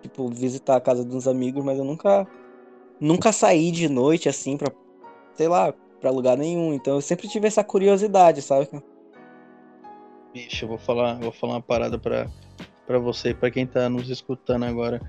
tipo, 0.00 0.30
visitar 0.30 0.76
a 0.76 0.80
casa 0.80 1.04
dos 1.04 1.28
amigos, 1.28 1.62
mas 1.62 1.78
eu 1.78 1.84
nunca, 1.84 2.26
nunca 2.98 3.32
saí 3.32 3.70
de 3.70 3.86
noite 3.86 4.26
assim 4.26 4.56
pra, 4.56 4.72
sei 5.34 5.46
lá, 5.46 5.74
pra 6.00 6.10
lugar 6.10 6.38
nenhum. 6.38 6.72
Então 6.72 6.94
eu 6.94 7.02
sempre 7.02 7.28
tive 7.28 7.48
essa 7.48 7.62
curiosidade, 7.62 8.40
sabe? 8.40 8.66
Bicho, 10.32 10.64
eu 10.64 10.68
vou 10.70 10.78
falar, 10.78 11.20
vou 11.20 11.32
falar 11.32 11.52
uma 11.52 11.62
parada 11.62 11.98
pra, 11.98 12.26
pra 12.86 12.98
você, 12.98 13.34
pra 13.34 13.50
quem 13.50 13.66
tá 13.66 13.90
nos 13.90 14.08
escutando 14.08 14.64
agora 14.64 15.02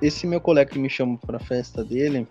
esse 0.00 0.26
meu 0.26 0.40
colega 0.40 0.70
que 0.70 0.78
me 0.78 0.90
chama 0.90 1.18
pra 1.18 1.38
festa 1.38 1.84
dele, 1.84 2.26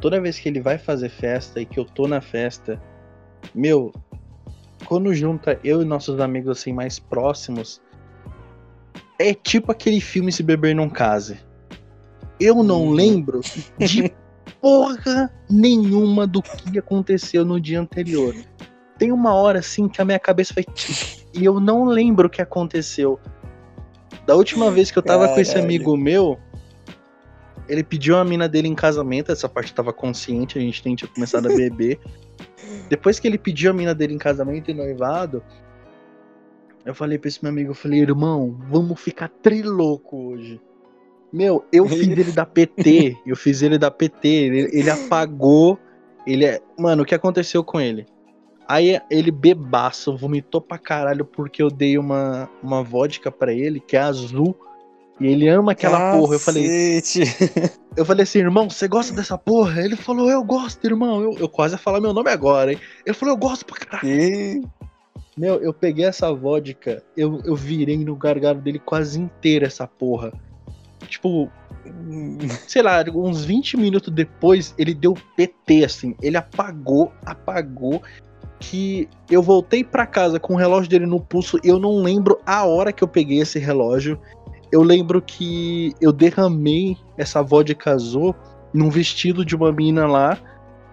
toda 0.00 0.20
vez 0.20 0.38
que 0.38 0.48
ele 0.48 0.60
vai 0.60 0.78
fazer 0.78 1.08
festa 1.08 1.60
e 1.60 1.66
que 1.66 1.78
eu 1.78 1.84
tô 1.84 2.06
na 2.06 2.20
festa, 2.20 2.80
meu, 3.54 3.92
quando 4.84 5.14
junta 5.14 5.58
eu 5.64 5.82
e 5.82 5.84
nossos 5.84 6.20
amigos 6.20 6.58
assim 6.58 6.72
mais 6.72 6.98
próximos, 6.98 7.80
é 9.18 9.32
tipo 9.32 9.72
aquele 9.72 10.00
filme 10.00 10.30
Se 10.30 10.42
Beber 10.42 10.74
Não 10.74 10.88
Case. 10.88 11.38
Eu 12.38 12.62
não 12.62 12.84
uhum. 12.84 12.92
lembro 12.92 13.40
de 13.78 14.12
porra 14.60 15.32
nenhuma 15.48 16.26
do 16.26 16.42
que 16.42 16.78
aconteceu 16.78 17.44
no 17.44 17.60
dia 17.60 17.80
anterior. 17.80 18.34
Tem 18.98 19.12
uma 19.12 19.34
hora 19.34 19.58
assim 19.58 19.88
que 19.88 20.00
a 20.00 20.04
minha 20.04 20.18
cabeça 20.18 20.54
vai. 20.54 20.64
E 21.34 21.44
eu 21.44 21.60
não 21.60 21.84
lembro 21.84 22.26
o 22.26 22.30
que 22.30 22.42
aconteceu. 22.42 23.18
Da 24.26 24.34
última 24.34 24.70
vez 24.70 24.90
que 24.90 24.98
eu 24.98 25.02
tava 25.02 25.20
Caralho. 25.20 25.34
com 25.34 25.40
esse 25.40 25.58
amigo 25.58 25.96
meu, 25.96 26.38
ele 27.68 27.82
pediu 27.82 28.16
a 28.16 28.24
mina 28.24 28.48
dele 28.48 28.68
em 28.68 28.74
casamento, 28.74 29.32
essa 29.32 29.48
parte 29.48 29.74
tava 29.74 29.92
consciente, 29.92 30.58
a 30.58 30.60
gente 30.60 30.84
nem 30.84 30.94
tinha 30.94 31.08
começado 31.08 31.46
a 31.46 31.54
beber. 31.54 31.98
Depois 32.88 33.18
que 33.18 33.26
ele 33.26 33.38
pediu 33.38 33.70
a 33.70 33.74
mina 33.74 33.94
dele 33.94 34.14
em 34.14 34.18
casamento 34.18 34.70
e 34.70 34.74
noivado, 34.74 35.42
eu 36.84 36.94
falei 36.94 37.18
pra 37.18 37.28
esse 37.28 37.42
meu 37.42 37.50
amigo, 37.50 37.70
eu 37.70 37.74
falei, 37.74 38.00
irmão, 38.00 38.56
vamos 38.70 39.00
ficar 39.00 39.28
triloco 39.28 40.16
hoje. 40.28 40.60
Meu, 41.32 41.64
eu 41.72 41.88
fiz 41.88 42.08
ele 42.08 42.32
da 42.32 42.46
PT, 42.46 43.16
eu 43.26 43.36
fiz 43.36 43.62
ele 43.62 43.78
da 43.78 43.90
PT, 43.90 44.28
ele, 44.28 44.70
ele 44.72 44.90
apagou, 44.90 45.78
ele 46.26 46.44
é... 46.44 46.60
Mano, 46.78 47.02
o 47.02 47.06
que 47.06 47.14
aconteceu 47.14 47.64
com 47.64 47.80
ele? 47.80 48.06
Aí 48.68 49.00
ele 49.10 49.30
bebaço, 49.30 50.16
vomitou 50.16 50.60
pra 50.60 50.78
caralho 50.78 51.24
porque 51.24 51.62
eu 51.62 51.70
dei 51.70 51.98
uma, 51.98 52.50
uma 52.62 52.82
vodka 52.82 53.30
pra 53.30 53.52
ele, 53.52 53.78
que 53.78 53.96
é 53.96 54.00
azul, 54.00 54.56
e 55.18 55.26
ele 55.26 55.48
ama 55.48 55.72
aquela 55.72 55.98
Cacete. 55.98 56.18
porra. 56.18 56.34
Eu 56.34 56.40
falei. 56.40 57.02
Eu 57.96 58.04
falei 58.04 58.24
assim, 58.24 58.40
irmão, 58.40 58.68
você 58.68 58.86
gosta 58.86 59.14
dessa 59.14 59.38
porra? 59.38 59.80
Ele 59.80 59.96
falou, 59.96 60.30
eu 60.30 60.44
gosto, 60.44 60.84
irmão. 60.84 61.22
Eu, 61.22 61.32
eu 61.38 61.48
quase 61.48 61.76
ia 61.76 61.78
falar 61.78 61.98
meu 61.98 62.12
nome 62.12 62.30
agora, 62.30 62.70
hein? 62.70 62.78
Ele 63.06 63.16
falou, 63.16 63.34
eu 63.34 63.38
gosto 63.38 63.64
pra 63.64 63.78
caralho. 63.78 64.06
E... 64.06 64.62
Meu, 65.34 65.62
eu 65.62 65.72
peguei 65.72 66.04
essa 66.04 66.30
vodka, 66.30 67.02
eu, 67.16 67.40
eu 67.42 67.56
virei 67.56 67.96
no 67.96 68.14
gargalo 68.14 68.60
dele 68.60 68.78
quase 68.78 69.18
inteira 69.18 69.66
essa 69.66 69.86
porra. 69.86 70.30
Tipo, 71.08 71.50
sei 72.68 72.82
lá, 72.82 73.02
uns 73.14 73.46
20 73.46 73.78
minutos 73.78 74.12
depois, 74.12 74.74
ele 74.76 74.92
deu 74.92 75.14
PT, 75.34 75.84
assim. 75.84 76.14
Ele 76.20 76.36
apagou, 76.36 77.10
apagou. 77.24 78.02
Que 78.58 79.08
eu 79.30 79.42
voltei 79.42 79.84
para 79.84 80.06
casa 80.06 80.40
com 80.40 80.54
o 80.54 80.56
relógio 80.56 80.90
dele 80.90 81.06
no 81.06 81.20
pulso. 81.20 81.58
Eu 81.62 81.78
não 81.78 81.96
lembro 81.96 82.40
a 82.46 82.64
hora 82.64 82.92
que 82.92 83.04
eu 83.04 83.08
peguei 83.08 83.40
esse 83.40 83.58
relógio 83.58 84.18
eu 84.70 84.82
lembro 84.82 85.22
que 85.22 85.94
eu 86.00 86.12
derramei 86.12 86.96
essa 87.16 87.42
vodka 87.42 87.92
azul 87.92 88.34
num 88.72 88.90
vestido 88.90 89.44
de 89.44 89.54
uma 89.54 89.72
mina 89.72 90.06
lá, 90.06 90.38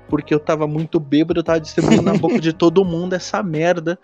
porque 0.08 0.34
eu 0.34 0.40
tava 0.40 0.68
muito 0.68 1.00
bêbado, 1.00 1.40
eu 1.40 1.44
tava 1.44 1.60
distribuindo 1.60 2.02
na 2.02 2.14
boca 2.14 2.40
de 2.40 2.54
todo 2.54 2.86
mundo 2.86 3.14
essa 3.14 3.42
merda. 3.42 3.98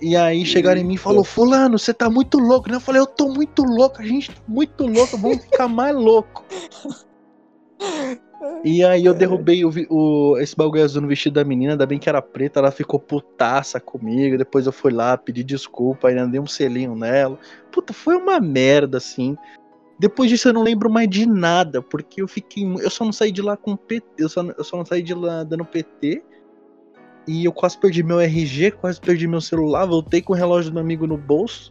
E 0.00 0.14
aí 0.14 0.44
chegaram 0.44 0.80
em 0.80 0.84
mim 0.84 0.94
e 0.94 0.98
falou, 0.98 1.24
fulano, 1.24 1.78
você 1.78 1.94
tá 1.94 2.10
muito 2.10 2.38
louco, 2.38 2.68
né? 2.68 2.76
Eu 2.76 2.80
falei, 2.80 3.00
eu 3.00 3.06
tô 3.06 3.28
muito 3.28 3.62
louco, 3.62 4.02
a 4.02 4.04
gente 4.04 4.30
tá 4.30 4.42
muito 4.46 4.86
louco, 4.86 5.16
vamos 5.16 5.42
ficar 5.42 5.68
mais 5.68 5.94
louco. 5.94 6.44
E 8.62 8.84
aí 8.84 9.04
eu 9.04 9.14
derrubei 9.14 9.64
o, 9.64 9.70
o, 9.88 10.38
esse 10.38 10.54
bagulho 10.54 10.82
azul 10.82 11.00
no 11.00 11.08
vestido 11.08 11.34
da 11.34 11.44
menina, 11.44 11.72
ainda 11.72 11.86
bem 11.86 11.98
que 11.98 12.08
era 12.08 12.20
preta, 12.20 12.60
ela 12.60 12.70
ficou 12.70 12.98
putaça 13.00 13.80
comigo. 13.80 14.36
Depois 14.36 14.66
eu 14.66 14.72
fui 14.72 14.92
lá, 14.92 15.16
pedi 15.16 15.42
desculpa, 15.42 16.08
ainda 16.08 16.26
dei 16.26 16.40
um 16.40 16.46
selinho 16.46 16.94
nela. 16.94 17.38
Puta, 17.76 17.92
foi 17.92 18.16
uma 18.16 18.40
merda, 18.40 18.96
assim. 18.96 19.36
Depois 19.98 20.30
disso 20.30 20.48
eu 20.48 20.54
não 20.54 20.62
lembro 20.62 20.88
mais 20.88 21.10
de 21.10 21.26
nada, 21.26 21.82
porque 21.82 22.22
eu 22.22 22.26
fiquei. 22.26 22.64
Eu 22.64 22.88
só 22.88 23.04
não 23.04 23.12
saí 23.12 23.30
de 23.30 23.42
lá 23.42 23.54
com 23.54 23.76
PT. 23.76 24.06
Eu 24.16 24.30
só, 24.30 24.42
eu 24.42 24.64
só 24.64 24.78
não 24.78 24.86
saí 24.86 25.02
de 25.02 25.12
lá 25.12 25.44
dando 25.44 25.62
PT. 25.62 26.22
E 27.28 27.44
eu 27.44 27.52
quase 27.52 27.76
perdi 27.76 28.02
meu 28.02 28.18
RG, 28.18 28.70
quase 28.70 28.98
perdi 28.98 29.28
meu 29.28 29.42
celular, 29.42 29.84
voltei 29.84 30.22
com 30.22 30.32
o 30.32 30.36
relógio 30.36 30.70
do 30.70 30.74
meu 30.74 30.82
amigo 30.82 31.06
no 31.06 31.18
bolso. 31.18 31.70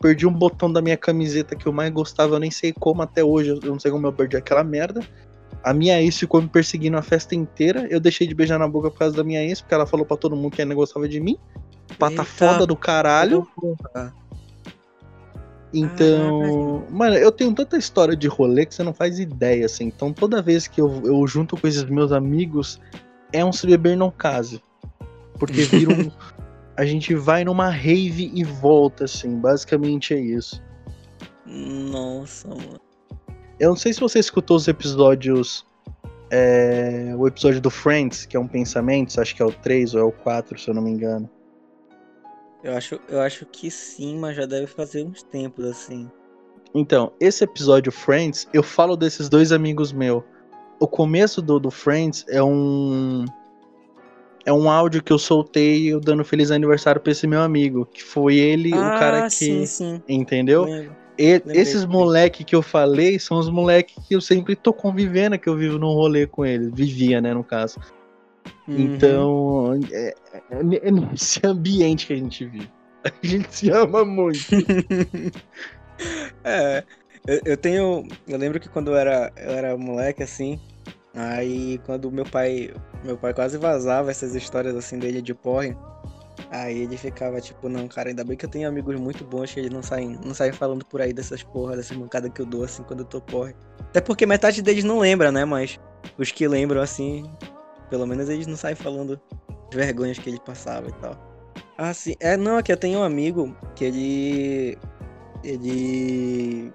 Perdi 0.00 0.26
um 0.26 0.32
botão 0.32 0.72
da 0.72 0.82
minha 0.82 0.96
camiseta 0.96 1.54
que 1.54 1.68
eu 1.68 1.72
mais 1.72 1.92
gostava, 1.92 2.34
eu 2.34 2.40
nem 2.40 2.50
sei 2.50 2.72
como 2.72 3.02
até 3.02 3.22
hoje, 3.22 3.50
eu 3.50 3.70
não 3.70 3.78
sei 3.78 3.92
como 3.92 4.04
eu 4.04 4.12
perdi 4.12 4.36
aquela 4.36 4.64
merda. 4.64 5.00
A 5.62 5.72
minha 5.72 6.02
ex 6.02 6.18
ficou 6.18 6.42
me 6.42 6.48
perseguindo 6.48 6.96
a 6.96 7.02
festa 7.02 7.36
inteira. 7.36 7.86
Eu 7.88 8.00
deixei 8.00 8.26
de 8.26 8.34
beijar 8.34 8.58
na 8.58 8.66
boca 8.66 8.90
por 8.90 8.98
causa 8.98 9.16
da 9.16 9.22
minha 9.22 9.44
ex, 9.44 9.60
porque 9.60 9.74
ela 9.74 9.86
falou 9.86 10.04
para 10.04 10.16
todo 10.16 10.34
mundo 10.34 10.50
que 10.50 10.60
ainda 10.60 10.74
gostava 10.74 11.08
de 11.08 11.20
mim. 11.20 11.38
Pata 12.00 12.14
Eita. 12.14 12.24
foda 12.24 12.66
do 12.66 12.74
caralho. 12.74 13.46
Então, 15.78 16.84
ah, 16.88 16.90
mano, 16.90 17.16
eu 17.16 17.30
tenho 17.30 17.52
tanta 17.54 17.76
história 17.76 18.16
de 18.16 18.26
rolê 18.26 18.64
que 18.64 18.74
você 18.74 18.82
não 18.82 18.94
faz 18.94 19.18
ideia, 19.18 19.66
assim. 19.66 19.84
Então, 19.84 20.10
toda 20.12 20.40
vez 20.40 20.66
que 20.66 20.80
eu, 20.80 21.02
eu 21.04 21.26
junto 21.26 21.56
com 21.56 21.68
esses 21.68 21.84
meus 21.84 22.12
amigos, 22.12 22.80
é 23.32 23.44
um 23.44 23.52
se 23.52 23.66
beber 23.66 23.96
não 23.96 24.10
case. 24.10 24.62
Porque 25.38 25.62
vira 25.68 25.92
um. 25.92 26.10
a 26.76 26.86
gente 26.86 27.14
vai 27.14 27.44
numa 27.44 27.68
rave 27.68 28.30
e 28.34 28.42
volta, 28.42 29.04
assim. 29.04 29.38
Basicamente 29.38 30.14
é 30.14 30.18
isso. 30.18 30.62
Nossa, 31.44 32.48
mano. 32.48 32.80
Eu 33.60 33.70
não 33.70 33.76
sei 33.76 33.92
se 33.92 34.00
você 34.00 34.18
escutou 34.18 34.56
os 34.56 34.66
episódios. 34.68 35.66
É, 36.30 37.14
o 37.16 37.28
episódio 37.28 37.60
do 37.60 37.70
Friends, 37.70 38.26
que 38.26 38.36
é 38.36 38.40
um 38.40 38.48
pensamento, 38.48 39.20
acho 39.20 39.36
que 39.36 39.40
é 39.40 39.44
o 39.44 39.52
3 39.52 39.94
ou 39.94 40.00
é 40.00 40.04
o 40.04 40.10
4, 40.10 40.58
se 40.58 40.68
eu 40.68 40.74
não 40.74 40.82
me 40.82 40.90
engano. 40.90 41.30
Eu 42.66 42.76
acho, 42.76 43.00
eu 43.08 43.20
acho 43.20 43.46
que 43.46 43.70
sim, 43.70 44.18
mas 44.18 44.34
já 44.34 44.44
deve 44.44 44.66
fazer 44.66 45.04
uns 45.04 45.22
tempos 45.22 45.64
assim. 45.64 46.10
Então, 46.74 47.12
esse 47.20 47.44
episódio 47.44 47.92
Friends, 47.92 48.48
eu 48.52 48.60
falo 48.60 48.96
desses 48.96 49.28
dois 49.28 49.52
amigos 49.52 49.92
meus. 49.92 50.24
O 50.80 50.88
começo 50.88 51.40
do, 51.40 51.60
do 51.60 51.70
Friends 51.70 52.24
é 52.28 52.42
um. 52.42 53.24
É 54.44 54.52
um 54.52 54.68
áudio 54.68 55.00
que 55.00 55.12
eu 55.12 55.18
soltei 55.18 55.86
eu 55.86 56.00
dando 56.00 56.24
feliz 56.24 56.50
aniversário 56.50 57.00
pra 57.00 57.12
esse 57.12 57.24
meu 57.24 57.40
amigo. 57.40 57.86
Que 57.86 58.02
foi 58.02 58.36
ele, 58.36 58.74
ah, 58.74 58.96
o 58.96 58.98
cara 58.98 59.22
que. 59.22 59.30
Sim, 59.30 59.66
sim. 59.66 60.02
Entendeu? 60.08 60.64
Lembro. 60.64 60.96
E, 61.16 61.40
esses 61.46 61.86
moleque 61.86 62.42
que 62.42 62.54
eu 62.54 62.62
falei 62.62 63.18
são 63.20 63.38
os 63.38 63.48
moleque 63.48 63.94
que 64.08 64.14
eu 64.14 64.20
sempre 64.20 64.56
tô 64.56 64.72
convivendo, 64.72 65.38
que 65.38 65.48
eu 65.48 65.56
vivo 65.56 65.78
num 65.78 65.94
rolê 65.94 66.26
com 66.26 66.44
eles. 66.44 66.72
Vivia, 66.74 67.20
né, 67.20 67.32
no 67.32 67.44
caso. 67.44 67.78
Uhum. 68.68 68.78
Então, 68.78 69.80
é, 69.92 70.14
é, 70.32 70.88
é 70.88 70.90
nesse 70.90 71.40
ambiente 71.44 72.06
que 72.06 72.12
a 72.12 72.16
gente 72.16 72.44
vive. 72.46 72.70
A 73.04 73.26
gente 73.26 73.54
se 73.54 73.70
ama 73.70 74.04
muito. 74.04 74.40
é, 76.42 76.82
eu, 77.26 77.40
eu, 77.44 77.56
tenho. 77.56 78.06
Eu 78.26 78.38
lembro 78.38 78.58
que 78.58 78.68
quando 78.68 78.90
eu 78.90 78.96
era, 78.96 79.32
eu 79.36 79.52
era 79.52 79.76
moleque, 79.76 80.22
assim, 80.22 80.58
aí 81.14 81.78
quando 81.86 82.10
meu 82.10 82.24
pai. 82.24 82.72
Meu 83.04 83.16
pai 83.16 83.32
quase 83.32 83.58
vazava 83.58 84.10
essas 84.10 84.34
histórias 84.34 84.74
assim 84.74 84.98
dele 84.98 85.22
de 85.22 85.34
porre. 85.34 85.76
Aí 86.50 86.82
ele 86.82 86.96
ficava 86.96 87.40
tipo, 87.40 87.68
não, 87.68 87.88
cara, 87.88 88.10
ainda 88.10 88.24
bem 88.24 88.36
que 88.36 88.44
eu 88.44 88.48
tenho 88.48 88.68
amigos 88.68 88.98
muito 89.00 89.24
bons 89.24 89.52
que 89.52 89.60
eles 89.60 89.70
não 89.70 89.82
saem, 89.82 90.18
não 90.24 90.34
saem 90.34 90.52
falando 90.52 90.84
por 90.84 91.00
aí 91.00 91.12
dessas 91.12 91.42
porras, 91.42 91.76
dessas 91.76 91.96
mancadas 91.96 92.30
que 92.32 92.40
eu 92.40 92.46
dou 92.46 92.64
assim 92.64 92.82
quando 92.82 93.00
eu 93.00 93.06
tô 93.06 93.20
porre. 93.20 93.54
Até 93.80 94.00
porque 94.00 94.26
metade 94.26 94.62
deles 94.62 94.84
não 94.84 94.98
lembra, 94.98 95.32
né? 95.32 95.44
Mas 95.44 95.80
os 96.18 96.30
que 96.30 96.46
lembram 96.46 96.80
assim, 96.80 97.24
pelo 97.88 98.06
menos 98.06 98.28
eles 98.28 98.46
não 98.46 98.56
saem 98.56 98.76
falando 98.76 99.20
as 99.70 99.76
vergonhas 99.76 100.18
que 100.18 100.28
ele 100.28 100.40
passava 100.40 100.88
e 100.88 100.92
tal. 100.94 101.36
Ah, 101.78 101.92
sim. 101.92 102.14
É, 102.20 102.36
não, 102.36 102.56
aqui 102.56 102.72
eu 102.72 102.76
tenho 102.76 103.00
um 103.00 103.02
amigo 103.02 103.56
que 103.74 103.84
ele. 103.84 104.78
Ele 105.44 106.72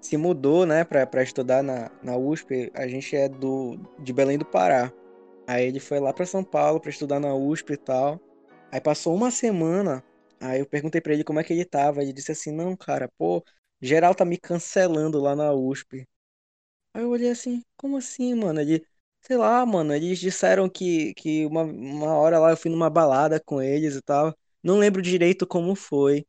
se 0.00 0.16
mudou, 0.16 0.66
né, 0.66 0.84
pra, 0.84 1.06
pra 1.06 1.22
estudar 1.22 1.62
na, 1.62 1.90
na 2.02 2.16
USP. 2.16 2.70
A 2.74 2.86
gente 2.88 3.14
é 3.16 3.28
do 3.28 3.78
de 3.98 4.12
Belém 4.12 4.38
do 4.38 4.44
Pará. 4.44 4.92
Aí 5.46 5.66
ele 5.66 5.80
foi 5.80 6.00
lá 6.00 6.12
pra 6.12 6.26
São 6.26 6.44
Paulo 6.44 6.80
pra 6.80 6.90
estudar 6.90 7.20
na 7.20 7.34
USP 7.34 7.72
e 7.72 7.76
tal. 7.76 8.20
Aí 8.70 8.80
passou 8.80 9.14
uma 9.14 9.30
semana, 9.30 10.02
aí 10.40 10.60
eu 10.60 10.66
perguntei 10.66 11.00
para 11.00 11.12
ele 11.12 11.24
como 11.24 11.40
é 11.40 11.44
que 11.44 11.52
ele 11.52 11.64
tava. 11.64 12.02
Ele 12.02 12.12
disse 12.12 12.32
assim: 12.32 12.52
Não, 12.52 12.76
cara, 12.76 13.08
pô, 13.18 13.44
geral 13.80 14.14
tá 14.14 14.24
me 14.24 14.38
cancelando 14.38 15.20
lá 15.20 15.36
na 15.36 15.52
USP. 15.52 16.06
Aí 16.94 17.02
eu 17.02 17.10
olhei 17.10 17.30
assim: 17.30 17.62
Como 17.76 17.96
assim, 17.96 18.34
mano? 18.34 18.60
Ele, 18.60 18.84
sei 19.22 19.36
lá, 19.36 19.64
mano, 19.64 19.94
eles 19.94 20.18
disseram 20.18 20.68
que, 20.68 21.14
que 21.14 21.46
uma, 21.46 21.62
uma 21.62 22.14
hora 22.16 22.38
lá 22.38 22.50
eu 22.50 22.56
fui 22.56 22.70
numa 22.70 22.90
balada 22.90 23.40
com 23.40 23.62
eles 23.62 23.94
e 23.96 24.02
tal. 24.02 24.36
Não 24.62 24.78
lembro 24.78 25.02
direito 25.02 25.46
como 25.46 25.74
foi. 25.74 26.26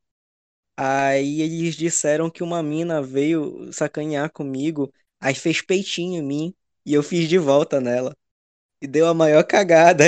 Aí 0.78 1.42
eles 1.42 1.76
disseram 1.76 2.30
que 2.30 2.44
uma 2.44 2.64
mina 2.64 3.02
veio 3.02 3.72
sacanear 3.74 4.32
comigo, 4.32 4.92
aí 5.20 5.36
fez 5.36 5.62
peitinho 5.62 6.20
em 6.20 6.24
mim 6.26 6.56
e 6.86 6.94
eu 6.94 7.04
fiz 7.04 7.30
de 7.30 7.38
volta 7.38 7.80
nela. 7.82 8.16
E 8.82 8.88
deu 8.88 9.08
a 9.08 9.14
maior 9.14 9.44
cagada. 9.46 10.06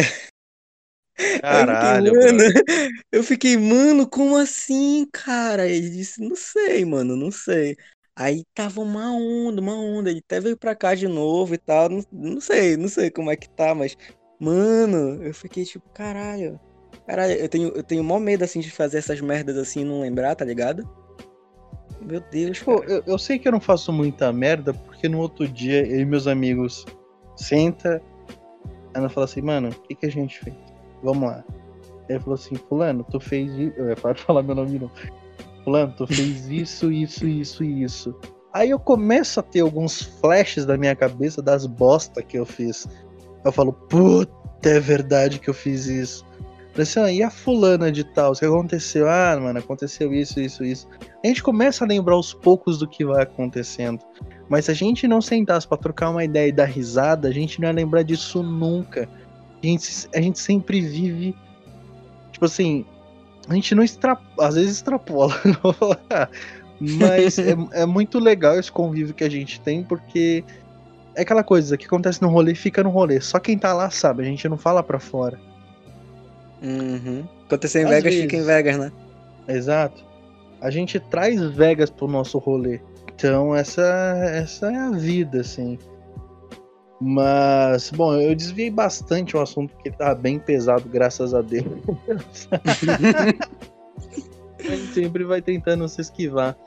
Caralho, 1.41 2.10
eu 2.13 2.15
fiquei, 2.15 2.41
mano, 2.41 2.62
eu 3.12 3.24
fiquei, 3.24 3.58
mano, 3.58 4.10
como 4.10 4.36
assim, 4.38 5.08
cara? 5.12 5.67
Ele 5.67 5.89
disse, 5.89 6.21
não 6.21 6.36
sei, 6.36 6.84
mano, 6.86 7.15
não 7.15 7.32
sei. 7.32 7.78
Aí 8.15 8.43
tava 8.54 8.82
uma 8.82 9.12
onda, 9.12 9.62
uma 9.62 9.75
onda. 9.75 10.10
Ele 10.10 10.21
até 10.25 10.39
veio 10.39 10.58
pra 10.58 10.75
cá 10.75 10.95
de 10.95 11.08
novo 11.08 11.54
e 11.54 11.58
tal. 11.58 11.89
Não, 11.89 12.04
não 12.12 12.41
sei, 12.41 12.78
não 12.78 12.88
sei 12.88 13.12
como 13.12 13.32
é 13.32 13.36
que 13.36 13.49
tá, 13.49 13.75
mas, 13.75 13.97
mano, 14.39 15.23
eu 15.23 15.34
fiquei 15.34 15.65
tipo, 15.65 15.88
caralho. 15.89 16.60
Caralho, 17.06 17.34
eu 17.34 17.49
tenho, 17.49 17.69
eu 17.69 17.84
tenho 17.84 18.04
maior 18.04 18.19
medo 18.19 18.43
assim 18.43 18.60
de 18.60 18.71
fazer 18.71 18.97
essas 18.97 19.21
merdas 19.21 19.58
assim 19.58 19.82
e 19.82 19.86
não 19.86 20.01
lembrar, 20.01 20.36
tá 20.36 20.45
ligado? 20.45 20.88
Meu 22.01 22.21
Deus. 22.32 22.60
Pô, 22.60 22.84
eu, 22.84 23.04
eu, 23.06 23.17
sei 23.17 23.38
que 23.38 23.47
eu 23.47 23.51
não 23.51 23.60
faço 23.60 23.91
muita 23.91 24.32
merda, 24.32 24.73
porque 24.73 25.10
no 25.10 25.19
outro 25.19 25.47
dia 25.47 25.86
eu 25.86 25.99
e 25.99 26.06
meus 26.06 26.28
amigos 26.28 26.86
senta, 27.36 28.01
ela 28.93 29.10
fala 29.10 29.25
assim, 29.25 29.41
mano, 29.41 29.69
o 29.69 29.82
que, 29.82 29.95
que 29.95 30.06
a 30.06 30.12
gente 30.12 30.39
fez? 30.39 30.56
vamos 31.06 31.30
lá. 31.30 31.43
Ele 32.10 32.19
falou 32.19 32.36
assim, 32.36 32.56
fulano, 32.56 33.06
tu 33.10 33.19
fez. 33.19 33.51
Eu 33.78 33.89
ia 33.89 33.95
falar 34.15 34.43
meu 34.43 34.56
nome 34.56 34.80
não. 34.80 34.91
Fulano, 35.65 35.93
tu 35.97 36.08
fez 36.08 36.47
isso, 36.47 36.89
isso, 36.91 37.28
isso 37.28 37.63
isso. 37.63 38.15
Aí 38.54 38.69
eu 38.69 38.80
começo 38.80 39.41
a 39.41 39.43
ter 39.43 39.60
alguns 39.60 40.01
flashes 40.01 40.65
da 40.65 40.78
minha 40.78 40.95
cabeça 40.95 41.41
das 41.41 41.65
bosta 41.65 42.23
que 42.23 42.39
eu 42.39 42.45
fiz. 42.45 42.88
Eu 43.43 43.51
falo, 43.51 43.73
puta, 43.73 44.32
é 44.63 44.80
verdade 44.80 45.39
que 45.39 45.49
eu 45.49 45.54
fiz 45.54 45.88
isso. 45.88 46.25
Assim, 46.78 46.99
ah, 46.99 47.12
e 47.12 47.23
a 47.23 47.30
fulana 47.30 47.91
de 47.91 48.04
tal? 48.04 48.32
O 48.32 48.36
que 48.36 48.45
aconteceu? 48.45 49.10
Ah, 49.10 49.38
mano, 49.41 49.60
aconteceu 49.60 50.13
isso, 50.13 50.39
isso, 50.39 50.63
isso. 50.63 50.88
A 51.23 51.28
gente 51.28 51.43
começa 51.43 51.84
a 51.84 51.88
lembrar 51.88 52.15
aos 52.15 52.34
poucos 52.34 52.78
do 52.78 52.88
que 52.88 53.06
vai 53.06 53.23
acontecendo. 53.23 53.99
Mas 54.47 54.65
se 54.65 54.71
a 54.71 54.73
gente 54.73 55.08
não 55.08 55.21
sentasse 55.21 55.67
para 55.67 55.78
trocar 55.78 56.10
uma 56.10 56.23
ideia 56.23 56.47
e 56.49 56.51
dar 56.51 56.65
risada, 56.65 57.28
a 57.28 57.32
gente 57.32 57.60
não 57.60 57.67
ia 57.67 57.73
lembrar 57.73 58.04
disso 58.04 58.41
nunca 58.41 59.10
a 59.63 59.67
gente, 59.67 60.08
a 60.13 60.21
gente 60.21 60.39
sempre 60.39 60.82
vive. 60.82 61.36
Tipo 62.32 62.45
assim, 62.45 62.86
a 63.48 63.54
gente 63.54 63.76
não 63.76 63.84
extrapola, 63.84 64.48
às 64.48 64.56
vezes 64.56 64.78
extrapola, 64.78 65.34
mas 66.80 67.38
é, 67.38 67.56
é 67.74 67.86
muito 67.86 68.20
legal 68.20 68.60
esse 68.60 68.72
convívio 68.72 69.14
que 69.14 69.24
a 69.24 69.30
gente 69.30 69.62
tem, 69.62 69.84
porque 69.84 70.44
é 71.16 71.22
aquela 71.22 71.44
coisa 71.44 71.78
que 71.78 71.86
acontece 71.86 72.22
no 72.22 72.30
rolê 72.30 72.56
fica 72.56 72.84
no 72.84 72.90
rolê. 72.90 73.22
Só 73.22 73.40
quem 73.40 73.58
tá 73.58 73.74
lá 73.74 73.90
sabe, 73.90 74.24
a 74.24 74.26
gente 74.26 74.48
não 74.50 74.58
fala 74.58 74.84
pra 74.84 75.00
fora. 75.00 75.40
Uhum. 76.62 77.24
Acontecer 77.46 77.82
em 77.82 77.84
Às 77.84 77.90
Vegas, 77.90 78.04
vezes. 78.04 78.22
fica 78.22 78.38
em 78.38 78.44
Vegas, 78.44 78.78
né? 78.78 78.92
Exato. 79.48 80.04
A 80.62 80.70
gente 80.70 81.00
traz 81.00 81.40
Vegas 81.52 81.90
pro 81.90 82.08
nosso 82.08 82.38
rolê. 82.38 82.80
Então 83.14 83.56
essa, 83.56 83.84
essa 84.34 84.72
é 84.72 84.78
a 84.78 84.90
vida, 84.92 85.42
assim. 85.42 85.78
Mas, 87.08 87.91
bom, 87.91 88.15
eu 88.15 88.34
desviei 88.36 88.72
bastante 88.72 89.38
o 89.38 89.39
assunto 89.39 89.76
porque 89.76 89.91
tava 89.91 90.15
bem 90.15 90.39
pesado, 90.39 90.89
graças 90.89 91.36
a 91.36 91.41
Deus. 91.44 91.68
a 94.60 94.76
gente 94.76 94.88
sempre 94.88 95.24
vai 95.24 95.39
tentando 95.39 95.88
se 95.88 96.02
esquivar. 96.02 96.58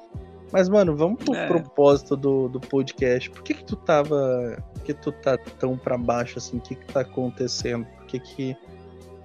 Mas, 0.52 0.68
mano, 0.68 0.94
vamos 0.96 1.24
pro 1.24 1.34
é. 1.34 1.48
propósito 1.48 2.16
do, 2.16 2.48
do 2.48 2.60
podcast. 2.60 3.28
Por 3.30 3.42
que 3.42 3.52
que 3.52 3.64
tu 3.64 3.74
tava... 3.74 4.62
Por 4.74 4.82
que 4.84 4.94
tu 4.94 5.10
tá 5.10 5.36
tão 5.36 5.76
pra 5.76 5.98
baixo, 5.98 6.38
assim? 6.38 6.58
O 6.58 6.60
que 6.60 6.76
que 6.76 6.86
tá 6.86 7.00
acontecendo? 7.00 7.84
Por 7.84 8.06
que 8.06 8.20
que 8.20 8.56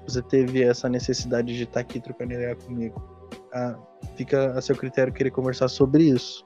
você 0.07 0.19
teve 0.23 0.63
essa 0.63 0.89
necessidade 0.89 1.55
de 1.55 1.61
estar 1.61 1.73
tá 1.75 1.79
aqui 1.81 1.99
trocando 1.99 2.33
ideia 2.33 2.55
comigo? 2.55 2.99
Ah, 3.53 3.75
fica 4.15 4.57
a 4.57 4.61
seu 4.61 4.75
critério 4.75 5.13
querer 5.13 5.29
conversar 5.29 5.67
sobre 5.67 6.05
isso. 6.05 6.43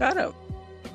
Cara, 0.00 0.32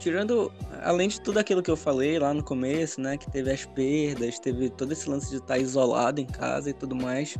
tirando, 0.03 0.51
além 0.83 1.07
de 1.07 1.21
tudo 1.21 1.39
aquilo 1.39 1.63
que 1.63 1.71
eu 1.71 1.77
falei 1.77 2.19
lá 2.19 2.33
no 2.33 2.43
começo, 2.43 2.99
né, 2.99 3.17
que 3.17 3.31
teve 3.31 3.49
as 3.51 3.65
perdas, 3.65 4.37
teve 4.37 4.69
todo 4.69 4.91
esse 4.91 5.09
lance 5.09 5.29
de 5.29 5.37
estar 5.37 5.57
isolado 5.57 6.19
em 6.19 6.25
casa 6.25 6.69
e 6.69 6.73
tudo 6.73 6.95
mais, 6.95 7.37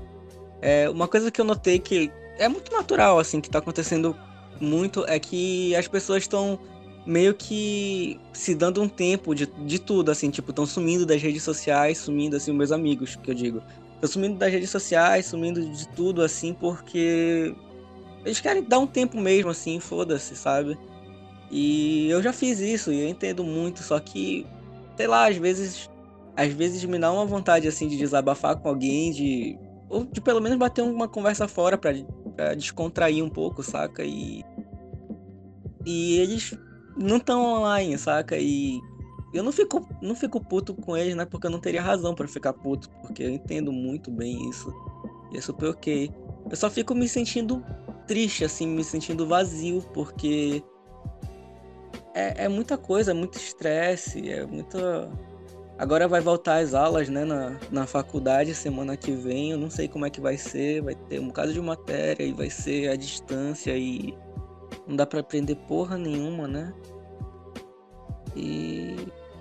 É, 0.66 0.90
uma 0.90 1.10
coisa 1.10 1.30
que 1.30 1.42
eu 1.42 1.44
notei 1.44 1.78
que 1.78 2.10
é 2.40 2.48
muito 2.48 2.72
natural, 2.72 3.20
assim, 3.20 3.42
que 3.42 3.50
tá 3.50 3.60
acontecendo 3.60 4.16
muito 4.62 5.04
é 5.10 5.20
que 5.20 5.76
as 5.76 5.90
pessoas 5.90 6.24
estão 6.24 6.58
meio 7.06 7.34
que 7.34 8.18
se 8.32 8.56
dando 8.56 8.82
um 8.82 8.88
tempo 8.88 9.36
de, 9.36 9.46
de 9.46 9.78
tudo, 9.78 10.10
assim, 10.10 10.30
tipo, 10.30 10.52
estão 10.52 10.66
sumindo 10.66 11.06
das 11.06 11.22
redes 11.22 11.44
sociais, 11.44 11.98
sumindo, 11.98 12.38
assim, 12.38 12.54
meus 12.54 12.72
amigos, 12.72 13.18
que 13.18 13.30
eu 13.30 13.36
digo. 13.36 13.62
Estão 13.96 14.10
sumindo 14.10 14.38
das 14.38 14.54
redes 14.54 14.70
sociais, 14.70 15.26
sumindo 15.26 15.60
de 15.66 15.86
tudo, 15.90 16.22
assim, 16.22 16.54
porque 16.54 17.54
eles 18.24 18.40
querem 18.40 18.64
dar 18.64 18.80
um 18.80 18.88
tempo 18.88 19.20
mesmo, 19.20 19.50
assim, 19.50 19.82
foda-se, 19.82 20.34
sabe? 20.34 20.78
E 21.52 22.10
eu 22.10 22.22
já 22.22 22.34
fiz 22.34 22.60
isso 22.60 22.92
e 22.92 23.02
eu 23.02 23.08
entendo 23.08 23.44
muito, 23.44 23.84
só 23.84 24.00
que, 24.00 24.46
sei 24.98 25.08
lá, 25.08 25.28
às 25.30 25.38
vezes, 25.38 25.90
às 26.36 26.52
vezes 26.52 26.84
me 26.86 26.98
dá 26.98 27.12
uma 27.12 27.26
vontade, 27.26 27.68
assim, 27.68 27.88
de 27.88 27.98
desabafar 27.98 28.58
com 28.58 28.70
alguém, 28.70 29.12
de. 29.12 29.58
Ou 29.90 30.06
de 30.06 30.20
pelo 30.20 30.42
menos 30.42 30.58
bater 30.58 30.82
uma 30.82 31.08
conversa 31.08 31.48
fora 31.48 31.78
pra 31.78 31.94
descontrair 32.56 33.24
um 33.24 33.30
pouco, 33.30 33.62
saca? 33.62 34.04
E. 34.04 34.44
E 35.86 36.18
eles 36.18 36.58
não 36.98 37.18
estão 37.18 37.44
online, 37.44 37.98
saca? 37.98 38.38
E 38.38 38.80
eu 39.34 39.44
não 39.44 39.52
fico, 39.52 39.88
não 40.02 40.16
fico 40.16 40.40
puto 40.40 40.74
com 40.74 40.96
eles, 40.96 41.16
né? 41.16 41.26
Porque 41.26 41.48
eu 41.48 41.52
não 41.52 41.60
teria 41.60 41.82
razão 41.82 42.16
para 42.16 42.28
ficar 42.28 42.54
puto, 42.54 42.90
porque 43.02 43.24
eu 43.24 43.30
entendo 43.30 43.72
muito 43.72 44.10
bem 44.10 44.50
isso. 44.50 44.74
E 45.32 45.38
é 45.38 45.42
super 45.42 45.70
ok. 45.70 46.12
Eu 46.50 46.56
só 46.56 46.70
fico 46.70 46.94
me 46.94 47.08
sentindo 47.08 47.64
triste, 48.08 48.46
assim, 48.46 48.68
me 48.68 48.84
sentindo 48.84 49.28
vazio, 49.28 49.82
porque 49.94 50.64
é, 52.14 52.46
é 52.46 52.48
muita 52.48 52.78
coisa, 52.78 53.12
é 53.12 53.14
muito 53.14 53.38
estresse, 53.38 54.30
é 54.30 54.46
muita. 54.46 55.10
Agora 55.78 56.08
vai 56.08 56.22
voltar 56.22 56.58
as 56.58 56.74
aulas, 56.74 57.10
né, 57.10 57.26
na, 57.26 57.58
na 57.72 57.88
faculdade 57.88 58.54
semana 58.54 58.96
que 58.96 59.12
vem. 59.12 59.52
Eu 59.52 59.58
não 59.58 59.70
sei 59.70 59.88
como 59.88 60.06
é 60.06 60.10
que 60.10 60.22
vai 60.22 60.38
ser. 60.38 60.82
Vai 60.82 60.96
ter 60.96 61.20
um 61.20 61.28
bocado 61.28 61.52
de 61.52 61.60
matéria 61.62 62.24
e 62.24 62.32
vai 62.32 62.50
ser 62.50 62.90
à 62.90 62.96
distância 62.96 63.76
e 63.76 64.16
não 64.88 64.96
dá 64.96 65.06
para 65.06 65.20
aprender 65.20 65.56
porra 65.68 65.98
nenhuma, 65.98 66.48
né? 66.48 66.74
E 68.36 68.96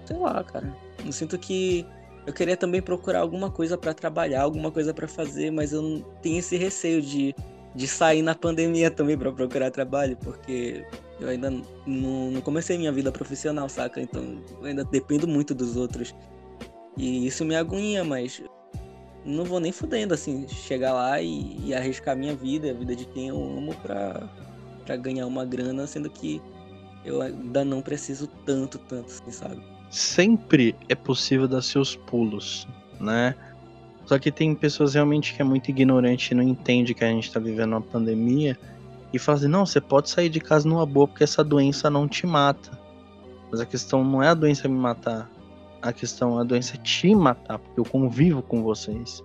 sei 0.06 0.16
lá, 0.16 0.42
cara. 0.42 0.74
Eu 1.04 1.12
sinto 1.12 1.38
que 1.38 1.86
eu 2.26 2.32
queria 2.32 2.56
também 2.56 2.80
procurar 2.80 3.20
alguma 3.20 3.50
coisa 3.50 3.76
para 3.76 3.92
trabalhar, 3.92 4.42
alguma 4.42 4.70
coisa 4.70 4.94
para 4.94 5.08
fazer, 5.08 5.50
mas 5.50 5.72
eu 5.72 6.02
tenho 6.22 6.38
esse 6.38 6.56
receio 6.56 7.02
de, 7.02 7.34
de 7.74 7.88
sair 7.88 8.22
na 8.22 8.34
pandemia 8.34 8.90
também 8.90 9.18
para 9.18 9.32
procurar 9.32 9.70
trabalho, 9.70 10.16
porque 10.18 10.86
eu 11.22 11.28
ainda 11.28 11.50
não, 11.86 12.30
não 12.30 12.40
comecei 12.40 12.76
minha 12.76 12.92
vida 12.92 13.12
profissional, 13.12 13.68
saca? 13.68 14.00
Então 14.00 14.42
eu 14.60 14.66
ainda 14.66 14.84
dependo 14.84 15.26
muito 15.26 15.54
dos 15.54 15.76
outros. 15.76 16.14
E 16.96 17.26
isso 17.26 17.44
me 17.44 17.54
agonia, 17.54 18.04
mas 18.04 18.42
não 19.24 19.44
vou 19.44 19.60
nem 19.60 19.72
fudendo, 19.72 20.12
assim, 20.12 20.46
chegar 20.48 20.92
lá 20.92 21.22
e, 21.22 21.56
e 21.64 21.74
arriscar 21.74 22.16
minha 22.16 22.34
vida, 22.34 22.70
a 22.70 22.74
vida 22.74 22.94
de 22.94 23.06
quem 23.06 23.28
eu 23.28 23.36
amo 23.36 23.74
pra, 23.76 24.28
para 24.84 24.96
ganhar 24.96 25.26
uma 25.26 25.44
grana, 25.44 25.86
sendo 25.86 26.10
que 26.10 26.42
eu 27.04 27.22
ainda 27.22 27.64
não 27.64 27.80
preciso 27.80 28.26
tanto, 28.44 28.78
tanto, 28.78 29.06
assim, 29.06 29.30
sabe? 29.30 29.62
Sempre 29.90 30.74
é 30.88 30.94
possível 30.94 31.46
dar 31.46 31.62
seus 31.62 31.94
pulos, 31.94 32.66
né? 33.00 33.34
Só 34.06 34.18
que 34.18 34.32
tem 34.32 34.54
pessoas 34.54 34.94
realmente 34.94 35.34
que 35.34 35.40
é 35.40 35.44
muito 35.44 35.70
ignorante 35.70 36.32
e 36.32 36.34
não 36.34 36.42
entende 36.42 36.94
que 36.94 37.04
a 37.04 37.08
gente 37.08 37.30
tá 37.30 37.38
vivendo 37.38 37.72
uma 37.72 37.80
pandemia 37.80 38.58
e 39.12 39.18
fala 39.18 39.38
assim, 39.38 39.48
não, 39.48 39.66
você 39.66 39.80
pode 39.80 40.08
sair 40.08 40.28
de 40.28 40.40
casa 40.40 40.68
numa 40.68 40.86
boa 40.86 41.06
porque 41.06 41.24
essa 41.24 41.44
doença 41.44 41.90
não 41.90 42.08
te 42.08 42.26
mata. 42.26 42.70
Mas 43.50 43.60
a 43.60 43.66
questão 43.66 44.02
não 44.02 44.22
é 44.22 44.28
a 44.28 44.34
doença 44.34 44.66
me 44.68 44.78
matar. 44.78 45.30
A 45.82 45.92
questão 45.92 46.38
é 46.38 46.40
a 46.40 46.44
doença 46.44 46.76
te 46.78 47.14
matar, 47.14 47.58
porque 47.58 47.78
eu 47.78 47.84
convivo 47.84 48.40
com 48.40 48.62
vocês. 48.62 49.22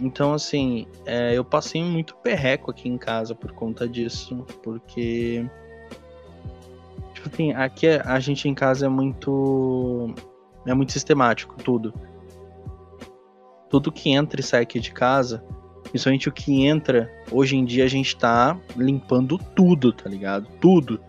Então, 0.00 0.34
assim, 0.34 0.86
é, 1.06 1.34
eu 1.34 1.44
passei 1.44 1.82
muito 1.82 2.16
perreco 2.16 2.70
aqui 2.70 2.88
em 2.88 2.98
casa 2.98 3.34
por 3.34 3.52
conta 3.52 3.88
disso, 3.88 4.44
porque. 4.62 5.48
Tipo 7.14 7.28
assim, 7.32 7.52
aqui 7.52 7.86
a 7.86 8.18
gente 8.18 8.48
em 8.48 8.54
casa 8.54 8.86
é 8.86 8.88
muito. 8.88 10.12
É 10.66 10.74
muito 10.74 10.92
sistemático, 10.92 11.56
tudo. 11.62 11.94
Tudo 13.70 13.92
que 13.92 14.10
entra 14.10 14.40
e 14.40 14.44
sai 14.44 14.62
aqui 14.62 14.80
de 14.80 14.92
casa, 14.92 15.44
principalmente 15.96 16.28
o 16.28 16.32
que 16.32 16.66
entra, 16.66 17.10
hoje 17.30 17.56
em 17.56 17.64
dia 17.64 17.84
a 17.84 17.88
gente 17.88 18.14
tá 18.16 18.58
limpando 18.76 19.38
tudo, 19.38 19.92
tá 19.92 20.08
ligado? 20.08 20.46
Tudo. 20.60 21.00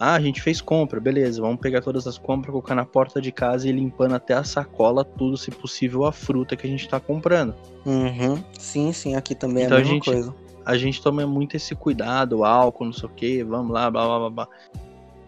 Ah, 0.00 0.14
a 0.14 0.20
gente 0.20 0.42
fez 0.42 0.60
compra, 0.60 0.98
beleza. 1.00 1.40
Vamos 1.40 1.60
pegar 1.60 1.80
todas 1.80 2.06
as 2.06 2.18
compras, 2.18 2.50
colocar 2.50 2.74
na 2.74 2.84
porta 2.84 3.20
de 3.20 3.30
casa 3.30 3.66
e 3.66 3.70
ir 3.70 3.74
limpando 3.74 4.14
até 4.14 4.34
a 4.34 4.42
sacola, 4.42 5.04
tudo, 5.04 5.36
se 5.36 5.50
possível, 5.50 6.04
a 6.04 6.12
fruta 6.12 6.56
que 6.56 6.66
a 6.66 6.70
gente 6.70 6.88
tá 6.88 6.98
comprando. 6.98 7.54
Uhum. 7.86 8.42
Sim, 8.58 8.92
sim, 8.92 9.14
aqui 9.14 9.34
também 9.34 9.64
então, 9.64 9.78
é 9.78 9.80
a 9.80 9.84
mesma 9.84 9.92
a 9.92 9.94
gente, 9.94 10.10
coisa. 10.10 10.34
A 10.64 10.76
gente 10.76 11.00
toma 11.00 11.24
muito 11.24 11.56
esse 11.56 11.74
cuidado, 11.74 12.44
álcool, 12.44 12.86
não 12.86 12.92
sei 12.92 13.08
o 13.08 13.12
que, 13.12 13.44
vamos 13.44 13.72
lá, 13.72 13.88
blá 13.88 14.04
blá 14.04 14.18
blá 14.18 14.30
blá. 14.30 14.48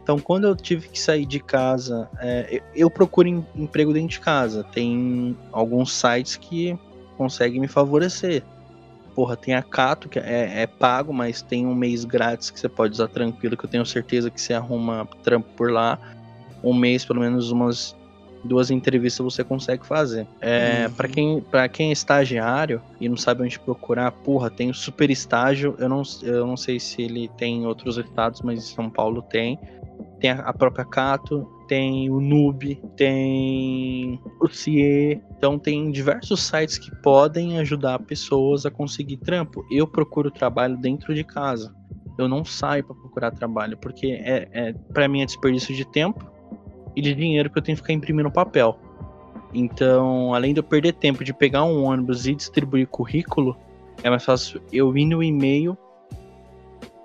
Então, 0.02 0.18
quando 0.18 0.48
eu 0.48 0.56
tive 0.56 0.88
que 0.88 0.98
sair 0.98 1.24
de 1.24 1.38
casa, 1.38 2.10
é, 2.18 2.48
eu, 2.50 2.62
eu 2.74 2.90
procuro 2.90 3.28
em, 3.28 3.46
emprego 3.54 3.92
dentro 3.92 4.08
de 4.08 4.20
casa. 4.20 4.64
Tem 4.64 5.36
alguns 5.52 5.92
sites 5.92 6.36
que 6.36 6.76
conseguem 7.16 7.60
me 7.60 7.68
favorecer 7.68 8.42
porra, 9.18 9.36
tem 9.36 9.52
a 9.52 9.64
Cato, 9.64 10.08
que 10.08 10.16
é, 10.20 10.62
é, 10.62 10.66
pago, 10.68 11.12
mas 11.12 11.42
tem 11.42 11.66
um 11.66 11.74
mês 11.74 12.04
grátis 12.04 12.52
que 12.52 12.60
você 12.60 12.68
pode 12.68 12.92
usar 12.92 13.08
tranquilo, 13.08 13.56
que 13.56 13.64
eu 13.64 13.68
tenho 13.68 13.84
certeza 13.84 14.30
que 14.30 14.40
você 14.40 14.54
arruma 14.54 15.08
trampo 15.24 15.48
por 15.56 15.72
lá. 15.72 15.98
Um 16.62 16.72
mês, 16.72 17.04
pelo 17.04 17.18
menos 17.18 17.50
umas 17.50 17.96
duas 18.44 18.70
entrevistas 18.70 19.24
você 19.24 19.42
consegue 19.42 19.84
fazer. 19.84 20.24
É, 20.40 20.86
uhum. 20.86 20.94
para 20.94 21.08
quem 21.08 21.40
para 21.40 21.68
quem 21.68 21.88
é 21.88 21.92
estagiário 21.92 22.80
e 23.00 23.08
não 23.08 23.16
sabe 23.16 23.42
onde 23.42 23.58
procurar, 23.58 24.12
porra, 24.12 24.48
tem 24.50 24.70
o 24.70 24.74
super 24.74 25.10
estágio. 25.10 25.74
Eu 25.80 25.88
não, 25.88 26.02
eu 26.22 26.46
não 26.46 26.56
sei 26.56 26.78
se 26.78 27.02
ele 27.02 27.28
tem 27.36 27.62
em 27.62 27.66
outros 27.66 27.98
estados, 27.98 28.40
mas 28.42 28.60
em 28.60 28.72
São 28.72 28.88
Paulo 28.88 29.20
tem. 29.20 29.58
Tem 30.20 30.30
a, 30.30 30.42
a 30.42 30.52
própria 30.52 30.84
Cato, 30.84 31.44
tem 31.68 32.10
o 32.10 32.18
Noob, 32.18 32.80
tem 32.96 34.18
o 34.40 34.48
CIE. 34.48 35.22
Então 35.36 35.58
tem 35.58 35.92
diversos 35.92 36.42
sites 36.42 36.78
que 36.78 36.90
podem 37.02 37.58
ajudar 37.58 37.98
pessoas 38.00 38.66
a 38.66 38.70
conseguir 38.70 39.18
trampo. 39.18 39.64
Eu 39.70 39.86
procuro 39.86 40.30
trabalho 40.30 40.76
dentro 40.76 41.14
de 41.14 41.22
casa. 41.22 41.72
Eu 42.18 42.26
não 42.26 42.44
saio 42.44 42.82
para 42.82 42.96
procurar 42.96 43.30
trabalho, 43.30 43.76
porque 43.76 44.06
é, 44.06 44.48
é 44.52 44.72
para 44.92 45.06
mim 45.06 45.22
é 45.22 45.26
desperdício 45.26 45.76
de 45.76 45.84
tempo 45.84 46.26
e 46.96 47.02
de 47.02 47.14
dinheiro 47.14 47.48
que 47.50 47.58
eu 47.58 47.62
tenho 47.62 47.76
que 47.76 47.82
ficar 47.82 47.92
imprimindo 47.92 48.30
papel. 48.30 48.76
Então, 49.54 50.34
além 50.34 50.52
de 50.52 50.60
eu 50.60 50.64
perder 50.64 50.94
tempo 50.94 51.22
de 51.22 51.32
pegar 51.32 51.64
um 51.64 51.84
ônibus 51.84 52.26
e 52.26 52.34
distribuir 52.34 52.88
currículo, 52.88 53.56
é 54.02 54.10
mais 54.10 54.24
fácil 54.24 54.60
eu 54.72 54.96
ir 54.96 55.06
no 55.06 55.22
e-mail, 55.22 55.76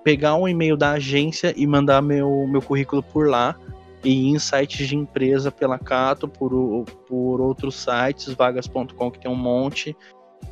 pegar 0.04 0.36
um 0.36 0.48
e-mail 0.48 0.76
da 0.76 0.92
agência 0.92 1.54
e 1.56 1.66
mandar 1.68 2.02
meu, 2.02 2.48
meu 2.48 2.62
currículo 2.62 3.04
por 3.04 3.28
lá 3.28 3.56
e 4.04 4.40
sites 4.40 4.88
de 4.88 4.96
empresa 4.96 5.52
pela 5.52 5.80
Cato, 5.80 6.28
por, 6.28 6.86
por 7.08 7.40
outros 7.42 7.76
sites, 7.76 8.34
vagas.com 8.34 9.12
que 9.12 9.20
tem 9.20 9.32
um 9.32 9.36
monte, 9.36 9.96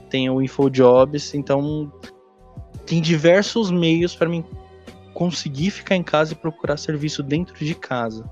tem 0.10 0.30
o 0.30 0.42
InfoJobs, 0.42 1.34
então 1.34 1.92
tem 2.86 3.02
diversos 3.02 3.70
meios 3.70 4.16
para 4.16 4.30
mim 4.30 4.46
conseguir 5.14 5.72
ficar 5.72 5.96
em 5.96 6.04
casa 6.04 6.34
e 6.34 6.36
procurar 6.36 6.78
serviço 6.78 7.22
dentro 7.22 7.54
de 7.64 7.76
casa. 7.76 8.30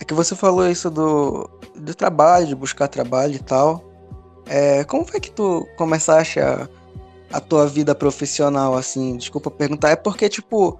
É 0.00 0.04
que 0.04 0.14
você 0.14 0.34
falou 0.34 0.68
isso 0.68 0.90
do, 0.90 1.48
do 1.74 1.94
trabalho, 1.94 2.46
de 2.46 2.54
buscar 2.54 2.88
trabalho 2.88 3.34
e 3.34 3.38
tal. 3.38 3.84
É, 4.46 4.84
como 4.84 5.04
foi 5.04 5.20
que 5.20 5.30
tu 5.30 5.66
começaste 5.76 6.40
a, 6.40 6.68
a 7.32 7.40
tua 7.40 7.66
vida 7.66 7.94
profissional, 7.94 8.74
assim? 8.74 9.16
Desculpa 9.16 9.50
perguntar. 9.50 9.90
É 9.90 9.96
porque, 9.96 10.28
tipo, 10.28 10.78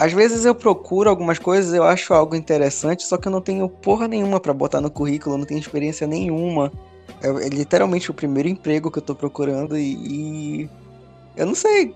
às 0.00 0.14
vezes 0.14 0.46
eu 0.46 0.54
procuro 0.54 1.10
algumas 1.10 1.38
coisas, 1.38 1.74
eu 1.74 1.84
acho 1.84 2.14
algo 2.14 2.34
interessante, 2.34 3.02
só 3.02 3.18
que 3.18 3.28
eu 3.28 3.32
não 3.32 3.42
tenho 3.42 3.68
porra 3.68 4.08
nenhuma 4.08 4.40
para 4.40 4.54
botar 4.54 4.80
no 4.80 4.90
currículo, 4.90 5.36
não 5.36 5.44
tenho 5.44 5.60
experiência 5.60 6.06
nenhuma. 6.06 6.72
É, 7.22 7.28
é, 7.28 7.48
literalmente 7.50 8.10
o 8.10 8.14
primeiro 8.14 8.48
emprego 8.48 8.90
que 8.90 8.96
eu 8.96 9.02
tô 9.02 9.14
procurando 9.14 9.76
e, 9.76 10.62
e, 10.62 10.70
eu 11.36 11.44
não 11.44 11.54
sei. 11.54 11.94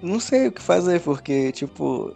Não 0.00 0.20
sei 0.20 0.46
o 0.46 0.52
que 0.52 0.62
fazer, 0.62 1.00
porque, 1.00 1.50
tipo. 1.50 2.14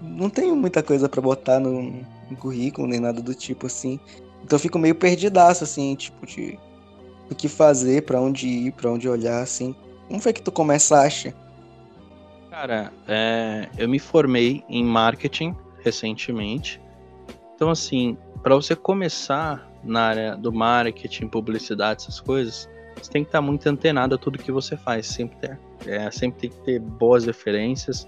Não 0.00 0.28
tenho 0.28 0.56
muita 0.56 0.82
coisa 0.82 1.08
para 1.08 1.22
botar 1.22 1.60
no, 1.60 1.80
no, 2.28 2.36
currículo, 2.36 2.88
nem 2.88 2.98
nada 2.98 3.22
do 3.22 3.36
tipo 3.36 3.66
assim. 3.66 4.00
Então 4.42 4.56
eu 4.56 4.60
fico 4.60 4.80
meio 4.80 4.96
perdidaço, 4.96 5.62
assim, 5.62 5.94
tipo, 5.94 6.26
de 6.26 6.58
o 7.30 7.36
que 7.36 7.48
fazer, 7.48 8.02
para 8.02 8.20
onde 8.20 8.48
ir, 8.48 8.72
para 8.72 8.90
onde 8.90 9.08
olhar, 9.08 9.42
assim. 9.42 9.76
Como 10.08 10.18
foi 10.18 10.32
que 10.32 10.42
tu 10.42 10.50
começaste? 10.50 11.32
Cara, 12.52 12.92
é, 13.08 13.66
eu 13.78 13.88
me 13.88 13.98
formei 13.98 14.62
em 14.68 14.84
marketing 14.84 15.56
recentemente. 15.82 16.78
Então, 17.54 17.70
assim, 17.70 18.14
para 18.42 18.54
você 18.54 18.76
começar 18.76 19.72
na 19.82 20.02
área 20.02 20.36
do 20.36 20.52
marketing, 20.52 21.28
publicidade, 21.28 22.02
essas 22.02 22.20
coisas, 22.20 22.68
você 22.94 23.10
tem 23.10 23.24
que 23.24 23.28
estar 23.30 23.40
muito 23.40 23.66
antenado 23.66 24.16
a 24.16 24.18
tudo 24.18 24.38
que 24.38 24.52
você 24.52 24.76
faz. 24.76 25.06
Sempre, 25.06 25.38
ter, 25.38 25.58
é, 25.86 26.10
sempre 26.10 26.40
tem 26.42 26.50
que 26.50 26.62
ter 26.62 26.78
boas 26.78 27.24
referências 27.24 28.06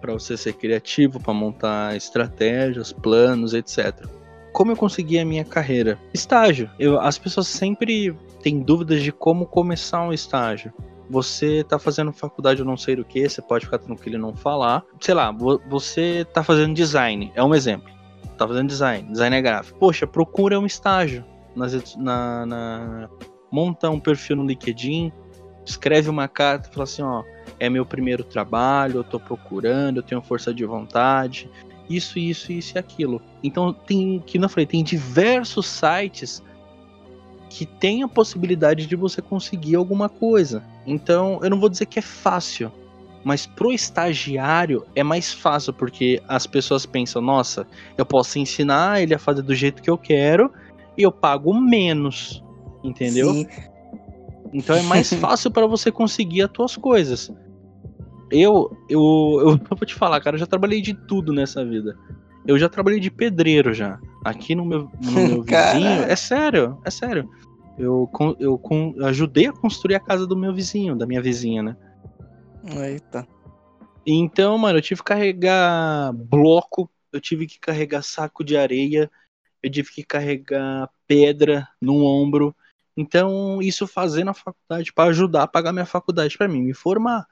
para 0.00 0.12
você 0.12 0.36
ser 0.36 0.52
criativo, 0.52 1.18
para 1.18 1.34
montar 1.34 1.96
estratégias, 1.96 2.92
planos, 2.92 3.54
etc. 3.54 4.06
Como 4.52 4.70
eu 4.70 4.76
consegui 4.76 5.18
a 5.18 5.24
minha 5.24 5.44
carreira? 5.44 5.98
Estágio. 6.14 6.70
Eu, 6.78 7.00
as 7.00 7.18
pessoas 7.18 7.48
sempre 7.48 8.16
tem 8.40 8.60
dúvidas 8.60 9.02
de 9.02 9.10
como 9.10 9.46
começar 9.46 10.00
um 10.00 10.12
estágio. 10.12 10.72
Você 11.10 11.62
tá 11.64 11.78
fazendo 11.78 12.12
faculdade 12.12 12.62
ou 12.62 12.66
não 12.66 12.76
sei 12.76 12.96
do 12.96 13.04
que, 13.04 13.28
você 13.28 13.42
pode 13.42 13.66
ficar 13.66 13.78
tranquilo 13.78 14.16
e 14.16 14.18
não 14.18 14.34
falar. 14.34 14.82
Sei 15.00 15.14
lá, 15.14 15.30
você 15.68 16.24
tá 16.32 16.42
fazendo 16.42 16.74
design, 16.74 17.32
é 17.34 17.42
um 17.42 17.54
exemplo. 17.54 17.92
Tá 18.36 18.48
fazendo 18.48 18.68
design, 18.68 19.10
design 19.10 19.36
é 19.36 19.42
gráfico. 19.42 19.78
Poxa, 19.78 20.06
procura 20.06 20.58
um 20.58 20.66
estágio. 20.66 21.24
Nas, 21.54 21.94
na, 21.96 22.46
na, 22.46 23.08
monta 23.50 23.88
um 23.88 24.00
perfil 24.00 24.36
no 24.36 24.46
LinkedIn, 24.46 25.12
escreve 25.64 26.10
uma 26.10 26.26
carta, 26.26 26.68
fala 26.70 26.84
assim, 26.84 27.02
ó, 27.02 27.22
é 27.60 27.70
meu 27.70 27.86
primeiro 27.86 28.24
trabalho, 28.24 28.98
eu 28.98 29.04
tô 29.04 29.20
procurando, 29.20 29.98
eu 29.98 30.02
tenho 30.02 30.20
força 30.20 30.52
de 30.52 30.64
vontade, 30.64 31.48
isso, 31.88 32.18
isso, 32.18 32.50
isso 32.50 32.76
e 32.76 32.78
aquilo. 32.78 33.22
Então 33.42 33.72
tem, 33.72 34.20
que 34.26 34.38
não 34.38 34.48
falei, 34.48 34.66
tem 34.66 34.82
diversos 34.82 35.66
sites 35.66 36.42
que 37.48 37.66
tem 37.66 38.02
a 38.02 38.08
possibilidade 38.08 38.86
de 38.86 38.96
você 38.96 39.22
conseguir 39.22 39.76
alguma 39.76 40.08
coisa. 40.08 40.62
Então, 40.86 41.40
eu 41.42 41.50
não 41.50 41.60
vou 41.60 41.68
dizer 41.68 41.86
que 41.86 41.98
é 41.98 42.02
fácil, 42.02 42.72
mas 43.24 43.46
pro 43.46 43.72
estagiário 43.72 44.84
é 44.94 45.02
mais 45.02 45.32
fácil 45.32 45.72
porque 45.72 46.22
as 46.28 46.46
pessoas 46.46 46.84
pensam, 46.84 47.22
nossa, 47.22 47.66
eu 47.96 48.04
posso 48.04 48.38
ensinar 48.38 49.02
ele 49.02 49.14
a 49.14 49.18
fazer 49.18 49.42
do 49.42 49.54
jeito 49.54 49.82
que 49.82 49.88
eu 49.88 49.96
quero 49.96 50.52
e 50.96 51.02
eu 51.02 51.10
pago 51.10 51.52
menos, 51.54 52.44
entendeu? 52.82 53.32
Sim. 53.32 53.46
Então 54.52 54.76
é 54.76 54.82
mais 54.82 55.12
fácil 55.14 55.50
para 55.50 55.66
você 55.66 55.90
conseguir 55.90 56.42
as 56.42 56.50
tuas 56.50 56.76
coisas. 56.76 57.32
Eu, 58.30 58.76
eu, 58.88 59.00
eu 59.40 59.60
vou 59.70 59.86
te 59.86 59.94
falar, 59.94 60.20
cara, 60.20 60.36
eu 60.36 60.40
já 60.40 60.46
trabalhei 60.46 60.82
de 60.82 60.92
tudo 60.92 61.32
nessa 61.32 61.64
vida. 61.64 61.96
Eu 62.46 62.58
já 62.58 62.68
trabalhei 62.68 63.00
de 63.00 63.10
pedreiro 63.10 63.72
já. 63.72 63.98
Aqui 64.24 64.54
no 64.54 64.64
meu, 64.64 64.90
no 65.00 65.12
meu 65.12 65.42
vizinho. 65.44 66.02
É 66.08 66.16
sério, 66.16 66.80
é 66.84 66.90
sério. 66.90 67.30
Eu, 67.78 68.08
eu, 68.38 68.60
eu 68.60 69.06
ajudei 69.06 69.46
a 69.46 69.52
construir 69.52 69.96
a 69.96 70.00
casa 70.00 70.26
do 70.26 70.36
meu 70.36 70.54
vizinho, 70.54 70.96
da 70.96 71.06
minha 71.06 71.20
vizinha, 71.20 71.62
né? 71.62 71.76
Eita. 72.64 73.26
Então, 74.06 74.56
mano, 74.58 74.78
eu 74.78 74.82
tive 74.82 75.00
que 75.00 75.06
carregar 75.06 76.12
bloco, 76.12 76.90
eu 77.12 77.20
tive 77.20 77.46
que 77.46 77.58
carregar 77.58 78.02
saco 78.02 78.44
de 78.44 78.56
areia, 78.56 79.10
eu 79.62 79.70
tive 79.70 79.90
que 79.90 80.04
carregar 80.04 80.90
pedra 81.06 81.68
no 81.80 82.04
ombro. 82.04 82.54
Então, 82.96 83.60
isso 83.60 83.86
fazendo 83.86 84.30
a 84.30 84.34
faculdade 84.34 84.92
para 84.92 85.10
ajudar 85.10 85.44
a 85.44 85.48
pagar 85.48 85.72
minha 85.72 85.86
faculdade 85.86 86.36
para 86.36 86.48
mim 86.48 86.62
me 86.62 86.74
formar. 86.74 87.26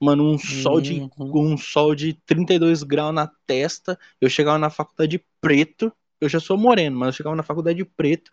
Mano, 0.00 0.24
um 0.24 0.38
sol 0.38 0.80
de 0.80 1.00
uhum. 1.18 1.52
um 1.52 1.58
sol 1.58 1.94
de 1.94 2.14
32 2.26 2.82
graus 2.82 3.14
na 3.14 3.30
testa. 3.46 3.98
Eu 4.20 4.30
chegava 4.30 4.58
na 4.58 4.70
faculdade 4.70 5.22
preto. 5.40 5.92
Eu 6.20 6.28
já 6.28 6.38
sou 6.38 6.56
moreno, 6.56 6.98
mas 6.98 7.08
eu 7.08 7.12
chegava 7.12 7.36
na 7.36 7.42
faculdade 7.42 7.84
preto. 7.84 8.30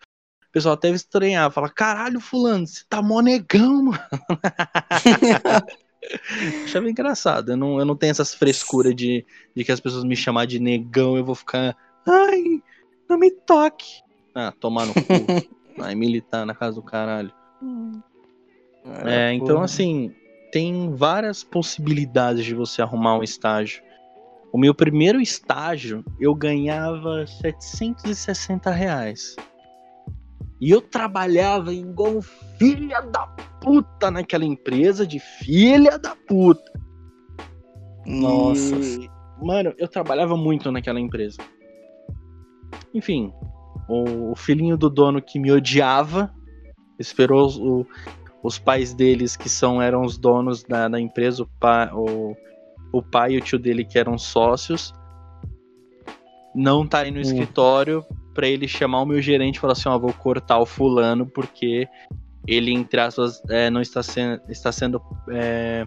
O 0.48 0.52
pessoal 0.52 0.74
até 0.74 0.88
estranhar, 0.90 1.50
fala: 1.50 1.68
"Caralho, 1.68 2.20
fulano, 2.20 2.66
você 2.66 2.82
tá 2.88 3.00
mó 3.02 3.20
negão, 3.20 3.84
mano". 3.84 3.98
Achava 6.64 6.88
engraçado. 6.88 7.52
Eu 7.52 7.56
não, 7.56 7.78
eu 7.78 7.84
não 7.84 7.96
tenho 7.96 8.10
essas 8.10 8.34
frescuras 8.34 8.94
de, 8.94 9.24
de 9.54 9.64
que 9.64 9.72
as 9.72 9.80
pessoas 9.80 10.04
me 10.04 10.16
chamar 10.16 10.46
de 10.46 10.58
negão, 10.58 11.16
eu 11.16 11.24
vou 11.24 11.34
ficar. 11.34 11.76
Ai, 12.06 12.62
não 13.08 13.18
me 13.18 13.30
toque. 13.30 14.02
Ah, 14.34 14.52
tomar 14.58 14.86
no 14.86 14.94
cu. 14.94 15.00
Ai, 15.80 15.94
militar 15.94 16.44
na 16.44 16.54
casa 16.54 16.74
do 16.76 16.82
caralho. 16.82 17.32
É, 19.04 19.32
então 19.32 19.62
assim, 19.62 20.14
tem 20.50 20.94
várias 20.94 21.44
possibilidades 21.44 22.44
de 22.44 22.54
você 22.54 22.82
arrumar 22.82 23.18
um 23.18 23.22
estágio. 23.22 23.82
O 24.52 24.58
meu 24.58 24.74
primeiro 24.74 25.20
estágio 25.20 26.04
eu 26.18 26.34
ganhava 26.34 27.26
760 27.26 28.70
reais. 28.70 29.36
E 30.60 30.70
eu 30.70 30.80
trabalhava 30.80 31.72
igual 31.72 32.20
filha 32.58 33.00
da 33.00 33.26
puta 33.60 34.10
naquela 34.10 34.44
empresa 34.44 35.06
de 35.06 35.18
filha 35.18 35.98
da 35.98 36.16
puta. 36.16 36.72
Nossa. 38.06 38.74
E, 38.74 39.08
mano, 39.40 39.72
eu 39.78 39.86
trabalhava 39.86 40.36
muito 40.36 40.72
naquela 40.72 40.98
empresa. 40.98 41.38
Enfim, 42.92 43.32
o, 43.88 44.32
o 44.32 44.34
filhinho 44.34 44.76
do 44.76 44.88
dono 44.88 45.22
que 45.22 45.38
me 45.38 45.52
odiava 45.52 46.34
esperou 46.98 47.48
o, 47.48 47.86
os 48.42 48.58
pais 48.58 48.92
deles, 48.92 49.36
que 49.36 49.48
são 49.48 49.80
eram 49.80 50.02
os 50.02 50.18
donos 50.18 50.64
da, 50.64 50.88
da 50.88 50.98
empresa, 50.98 51.42
o, 51.42 51.46
pa, 51.60 51.90
o, 51.94 52.34
o 52.92 53.02
pai 53.02 53.32
e 53.32 53.38
o 53.38 53.40
tio 53.40 53.58
dele, 53.58 53.84
que 53.84 53.98
eram 53.98 54.16
sócios, 54.18 54.92
não 56.54 56.86
tá 56.86 57.00
aí 57.00 57.10
no 57.10 57.18
hum. 57.18 57.22
escritório 57.22 58.04
para 58.34 58.46
ele 58.46 58.68
chamar 58.68 59.02
o 59.02 59.06
meu 59.06 59.20
gerente 59.20 59.56
e 59.56 59.60
falar 59.60 59.72
assim: 59.72 59.88
ó, 59.88 59.98
vou 59.98 60.12
cortar 60.12 60.58
o 60.58 60.66
fulano 60.66 61.26
porque 61.26 61.88
ele, 62.46 62.72
entre 62.72 63.00
aspas, 63.00 63.42
é, 63.48 63.68
não 63.68 63.80
está 63.80 64.02
sendo, 64.02 64.40
está 64.48 64.72
sendo 64.72 65.02
é, 65.30 65.86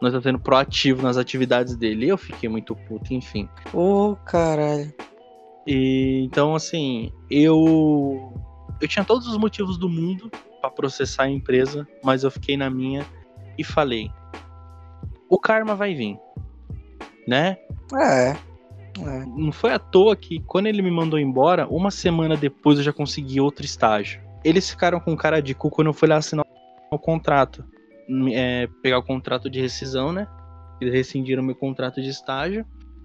não 0.00 0.08
está 0.08 0.20
sendo 0.20 0.38
proativo 0.38 1.02
nas 1.02 1.16
atividades 1.16 1.76
dele. 1.76 2.08
Eu 2.08 2.18
fiquei 2.18 2.48
muito 2.48 2.74
puto, 2.74 3.12
enfim. 3.12 3.48
Ô, 3.72 4.10
oh, 4.10 4.16
caralho. 4.16 4.92
E 5.66 6.22
então, 6.24 6.54
assim, 6.54 7.12
eu 7.30 8.32
eu 8.80 8.88
tinha 8.88 9.04
todos 9.04 9.26
os 9.26 9.36
motivos 9.36 9.76
do 9.76 9.88
mundo 9.88 10.30
para 10.60 10.70
processar 10.70 11.24
a 11.24 11.30
empresa, 11.30 11.86
mas 12.02 12.24
eu 12.24 12.30
fiquei 12.30 12.56
na 12.56 12.70
minha 12.70 13.04
e 13.56 13.64
falei: 13.64 14.10
o 15.28 15.38
karma 15.38 15.74
vai 15.74 15.94
vir, 15.94 16.18
né? 17.26 17.58
É. 17.94 18.30
é. 18.30 18.36
Não 19.26 19.52
foi 19.52 19.72
à 19.72 19.78
toa 19.78 20.16
que 20.16 20.40
quando 20.40 20.66
ele 20.66 20.82
me 20.82 20.90
mandou 20.90 21.18
embora, 21.18 21.66
uma 21.68 21.90
semana 21.90 22.36
depois 22.36 22.78
eu 22.78 22.84
já 22.84 22.92
consegui 22.92 23.40
outro 23.40 23.64
estágio. 23.64 24.20
Eles 24.44 24.70
ficaram 24.70 25.00
com 25.00 25.16
cara 25.16 25.40
de 25.40 25.54
cu 25.54 25.70
quando 25.70 25.88
eu 25.88 25.92
fui 25.92 26.08
lá 26.08 26.16
assinar 26.16 26.44
o 26.90 26.98
contrato, 26.98 27.64
é, 28.32 28.68
pegar 28.82 28.98
o 28.98 29.02
contrato 29.02 29.50
de 29.50 29.60
rescisão, 29.60 30.12
né? 30.12 30.26
Eles 30.80 30.94
rescindiram 30.94 31.42
meu 31.42 31.54
contrato 31.54 32.00
de 32.00 32.08
estágio. 32.08 32.64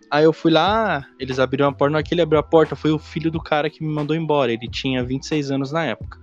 Aí 0.09 0.23
eu 0.23 0.31
fui 0.31 0.51
lá, 0.51 1.05
eles 1.19 1.39
abriram 1.39 1.67
a 1.67 1.73
porta, 1.73 1.93
naquele 1.93 2.21
abriu 2.21 2.39
a 2.39 2.43
porta, 2.43 2.75
foi 2.75 2.91
o 2.91 2.99
filho 2.99 3.31
do 3.31 3.41
cara 3.41 3.69
que 3.69 3.83
me 3.83 3.91
mandou 3.91 4.15
embora. 4.15 4.53
Ele 4.53 4.69
tinha 4.69 5.03
26 5.03 5.49
anos 5.49 5.71
na 5.71 5.85
época. 5.85 6.19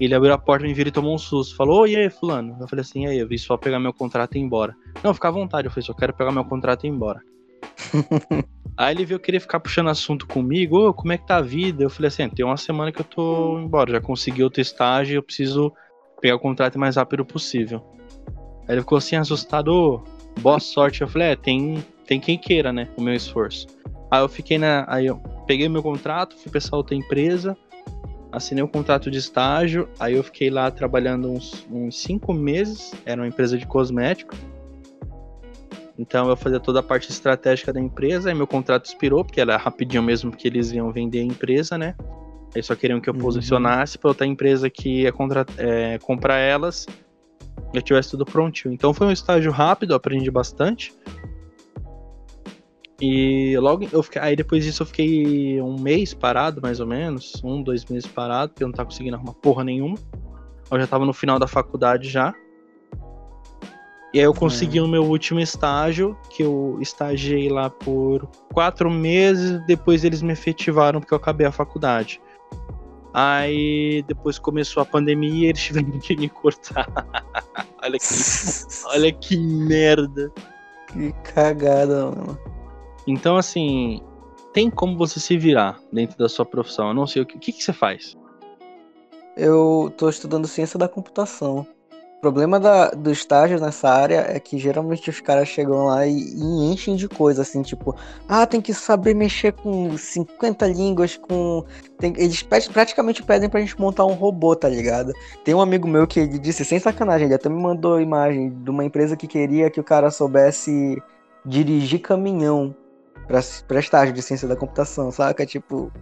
Ele 0.00 0.14
abriu 0.14 0.32
a 0.32 0.38
porta, 0.38 0.64
me 0.64 0.72
viu 0.72 0.86
e 0.86 0.90
tomou 0.90 1.14
um 1.14 1.18
susto. 1.18 1.54
Falou, 1.54 1.86
e 1.86 1.94
aí, 1.94 2.08
fulano? 2.08 2.56
Eu 2.58 2.66
falei 2.66 2.80
assim, 2.80 3.04
e 3.04 3.08
aí, 3.08 3.18
eu 3.18 3.28
vim 3.28 3.36
só 3.36 3.56
pegar 3.56 3.78
meu 3.78 3.92
contrato 3.92 4.34
e 4.34 4.38
ir 4.38 4.42
embora. 4.42 4.74
Não, 5.04 5.12
fica 5.12 5.28
à 5.28 5.30
vontade. 5.30 5.66
Eu 5.66 5.70
falei, 5.70 5.86
só 5.86 5.92
quero 5.92 6.14
pegar 6.14 6.32
meu 6.32 6.44
contrato 6.44 6.84
e 6.84 6.86
ir 6.86 6.90
embora. 6.90 7.20
aí 8.76 8.94
ele 8.94 9.04
veio 9.04 9.20
querer 9.20 9.40
ficar 9.40 9.60
puxando 9.60 9.90
assunto 9.90 10.26
comigo, 10.26 10.88
ô, 10.88 10.94
como 10.94 11.12
é 11.12 11.18
que 11.18 11.26
tá 11.26 11.36
a 11.36 11.42
vida? 11.42 11.82
Eu 11.84 11.90
falei 11.90 12.08
assim, 12.08 12.28
tem 12.30 12.44
uma 12.44 12.56
semana 12.56 12.90
que 12.90 13.00
eu 13.00 13.04
tô 13.04 13.58
embora, 13.58 13.92
já 13.92 14.00
consegui 14.00 14.42
outro 14.42 14.60
estágio, 14.60 15.16
eu 15.16 15.22
preciso 15.22 15.72
pegar 16.20 16.36
o 16.36 16.40
contrato 16.40 16.76
o 16.76 16.80
mais 16.80 16.96
rápido 16.96 17.24
possível. 17.24 17.84
Aí 18.66 18.74
ele 18.74 18.80
ficou 18.80 18.98
assim, 18.98 19.16
assustado, 19.16 19.68
ô, 19.68 20.04
boa 20.40 20.60
sorte. 20.60 21.02
Eu 21.02 21.08
falei, 21.08 21.28
é, 21.28 21.36
tem, 21.36 21.84
tem 22.06 22.18
quem 22.18 22.38
queira, 22.38 22.72
né, 22.72 22.88
o 22.96 23.02
meu 23.02 23.14
esforço. 23.14 23.66
Aí 24.10 24.20
eu 24.22 24.28
fiquei 24.28 24.58
na. 24.58 24.84
Aí 24.88 25.06
eu 25.06 25.18
peguei 25.46 25.68
meu 25.68 25.82
contrato, 25.82 26.36
fui 26.36 26.50
essa 26.54 26.74
outra 26.74 26.96
empresa, 26.96 27.56
assinei 28.32 28.62
um 28.62 28.68
contrato 28.68 29.10
de 29.10 29.18
estágio, 29.18 29.88
aí 29.98 30.14
eu 30.14 30.22
fiquei 30.22 30.50
lá 30.50 30.70
trabalhando 30.70 31.30
uns, 31.30 31.66
uns 31.70 32.00
cinco 32.00 32.32
meses, 32.32 32.92
era 33.04 33.20
uma 33.20 33.28
empresa 33.28 33.58
de 33.58 33.66
cosméticos. 33.66 34.38
Então 35.98 36.30
eu 36.30 36.36
fazia 36.36 36.58
toda 36.58 36.80
a 36.80 36.82
parte 36.82 37.10
estratégica 37.10 37.72
da 37.72 37.80
empresa, 37.80 38.30
aí 38.30 38.34
meu 38.34 38.46
contrato 38.46 38.86
expirou, 38.86 39.24
porque 39.24 39.40
era 39.40 39.56
rapidinho 39.56 40.02
mesmo 40.02 40.30
que 40.30 40.48
eles 40.48 40.72
iam 40.72 40.90
vender 40.90 41.20
a 41.20 41.24
empresa, 41.24 41.76
né? 41.76 41.94
Eles 42.54 42.66
só 42.66 42.74
queriam 42.74 43.00
que 43.00 43.08
eu 43.08 43.14
uhum. 43.14 43.20
posicionasse 43.20 43.98
para 43.98 44.08
outra 44.08 44.26
empresa 44.26 44.70
que 44.70 45.02
ia 45.02 45.12
contra, 45.12 45.44
é, 45.58 45.98
comprar 45.98 46.38
elas 46.38 46.86
e 47.72 47.76
eu 47.76 47.82
tivesse 47.82 48.10
tudo 48.10 48.24
prontinho. 48.24 48.72
Então 48.72 48.94
foi 48.94 49.06
um 49.06 49.12
estágio 49.12 49.52
rápido, 49.52 49.94
aprendi 49.94 50.30
bastante. 50.30 50.92
E 53.00 53.56
logo 53.58 53.88
eu 53.90 54.02
fiquei, 54.02 54.20
aí 54.20 54.36
depois 54.36 54.62
disso 54.62 54.82
eu 54.82 54.86
fiquei 54.86 55.60
um 55.62 55.80
mês 55.80 56.12
parado, 56.12 56.60
mais 56.60 56.80
ou 56.80 56.86
menos, 56.86 57.40
um, 57.42 57.62
dois 57.62 57.84
meses 57.86 58.06
parado, 58.06 58.52
porque 58.52 58.62
eu 58.62 58.68
não 58.68 58.74
tava 58.74 58.88
conseguindo 58.90 59.16
arrumar 59.16 59.32
porra 59.34 59.64
nenhuma. 59.64 59.96
Eu 60.70 60.78
já 60.78 60.86
tava 60.86 61.06
no 61.06 61.12
final 61.12 61.38
da 61.38 61.48
faculdade 61.48 62.08
já. 62.08 62.34
E 64.12 64.18
aí 64.18 64.24
eu 64.24 64.34
consegui 64.34 64.78
é. 64.78 64.82
o 64.82 64.88
meu 64.88 65.04
último 65.04 65.40
estágio, 65.40 66.16
que 66.30 66.42
eu 66.42 66.78
estagiei 66.80 67.48
lá 67.48 67.70
por 67.70 68.26
quatro 68.52 68.90
meses, 68.90 69.64
depois 69.66 70.04
eles 70.04 70.20
me 70.20 70.32
efetivaram 70.32 71.00
porque 71.00 71.14
eu 71.14 71.18
acabei 71.18 71.46
a 71.46 71.52
faculdade. 71.52 72.20
Aí 73.14 74.04
depois 74.06 74.38
começou 74.38 74.82
a 74.82 74.86
pandemia 74.86 75.46
e 75.46 75.48
eles 75.48 75.62
tiveram 75.62 75.98
que 75.98 76.16
me 76.16 76.28
cortar. 76.28 76.86
olha 77.82 77.98
que, 77.98 78.86
olha 78.86 79.12
que 79.12 79.36
merda. 79.38 80.30
Que 80.88 81.12
cagada, 81.32 82.06
mano. 82.06 82.59
Então, 83.06 83.36
assim, 83.36 84.02
tem 84.52 84.70
como 84.70 84.96
você 84.96 85.20
se 85.20 85.36
virar 85.36 85.80
dentro 85.92 86.18
da 86.18 86.28
sua 86.28 86.44
profissão. 86.44 86.88
Eu 86.88 86.94
não 86.94 87.06
sei 87.06 87.22
o 87.22 87.26
que, 87.26 87.36
o 87.36 87.40
que, 87.40 87.52
que 87.52 87.62
você 87.62 87.72
faz. 87.72 88.16
Eu 89.36 89.92
tô 89.96 90.08
estudando 90.08 90.46
ciência 90.46 90.78
da 90.78 90.88
computação. 90.88 91.66
problema 92.20 92.60
da, 92.60 92.90
do 92.90 93.10
estágio 93.10 93.60
nessa 93.60 93.88
área 93.88 94.26
é 94.28 94.38
que 94.38 94.58
geralmente 94.58 95.08
os 95.08 95.20
caras 95.20 95.48
chegam 95.48 95.86
lá 95.86 96.06
e, 96.06 96.12
e, 96.12 96.72
enchem 96.72 96.96
de 96.96 97.08
coisa, 97.08 97.42
assim, 97.42 97.62
tipo, 97.62 97.96
ah, 98.28 98.46
tem 98.46 98.60
que 98.60 98.74
saber 98.74 99.14
mexer 99.14 99.52
com 99.52 99.96
50 99.96 100.66
línguas, 100.66 101.16
com. 101.16 101.64
Tem, 101.98 102.12
eles 102.18 102.42
praticamente 102.42 103.22
pedem 103.22 103.48
pra 103.48 103.60
gente 103.60 103.80
montar 103.80 104.04
um 104.04 104.14
robô, 104.14 104.54
tá 104.54 104.68
ligado? 104.68 105.12
Tem 105.44 105.54
um 105.54 105.60
amigo 105.60 105.88
meu 105.88 106.06
que 106.06 106.20
ele 106.20 106.38
disse, 106.38 106.64
sem 106.64 106.78
sacanagem, 106.78 107.26
ele 107.26 107.34
até 107.34 107.48
me 107.48 107.62
mandou 107.62 108.00
imagem 108.00 108.50
de 108.50 108.68
uma 108.68 108.84
empresa 108.84 109.16
que 109.16 109.26
queria 109.26 109.70
que 109.70 109.80
o 109.80 109.84
cara 109.84 110.10
soubesse 110.10 111.00
dirigir 111.46 112.00
caminhão 112.00 112.74
pra, 113.30 113.40
pra 113.68 113.78
estágio 113.78 114.12
de 114.12 114.20
ciência 114.20 114.48
da 114.48 114.56
computação, 114.56 115.12
saca? 115.12 115.46
Tipo. 115.46 115.92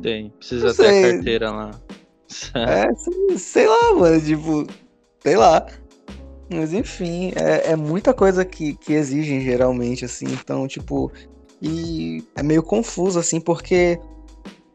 Tem, 0.00 0.30
precisa 0.30 0.74
ter 0.74 0.86
a 0.86 1.12
carteira 1.12 1.50
lá. 1.50 1.70
É, 2.54 2.88
sei 3.36 3.66
lá, 3.68 3.94
mano, 3.94 4.20
tipo, 4.20 4.66
sei 5.22 5.36
lá. 5.36 5.66
Mas 6.48 6.72
enfim, 6.72 7.32
é, 7.36 7.72
é, 7.72 7.76
muita 7.76 8.14
coisa 8.14 8.44
que, 8.44 8.74
que 8.74 8.92
exigem 8.92 9.40
geralmente, 9.40 10.04
assim, 10.04 10.26
então, 10.26 10.66
tipo, 10.68 11.12
e 11.60 12.24
é 12.36 12.42
meio 12.42 12.62
confuso, 12.62 13.18
assim, 13.18 13.40
porque 13.40 13.98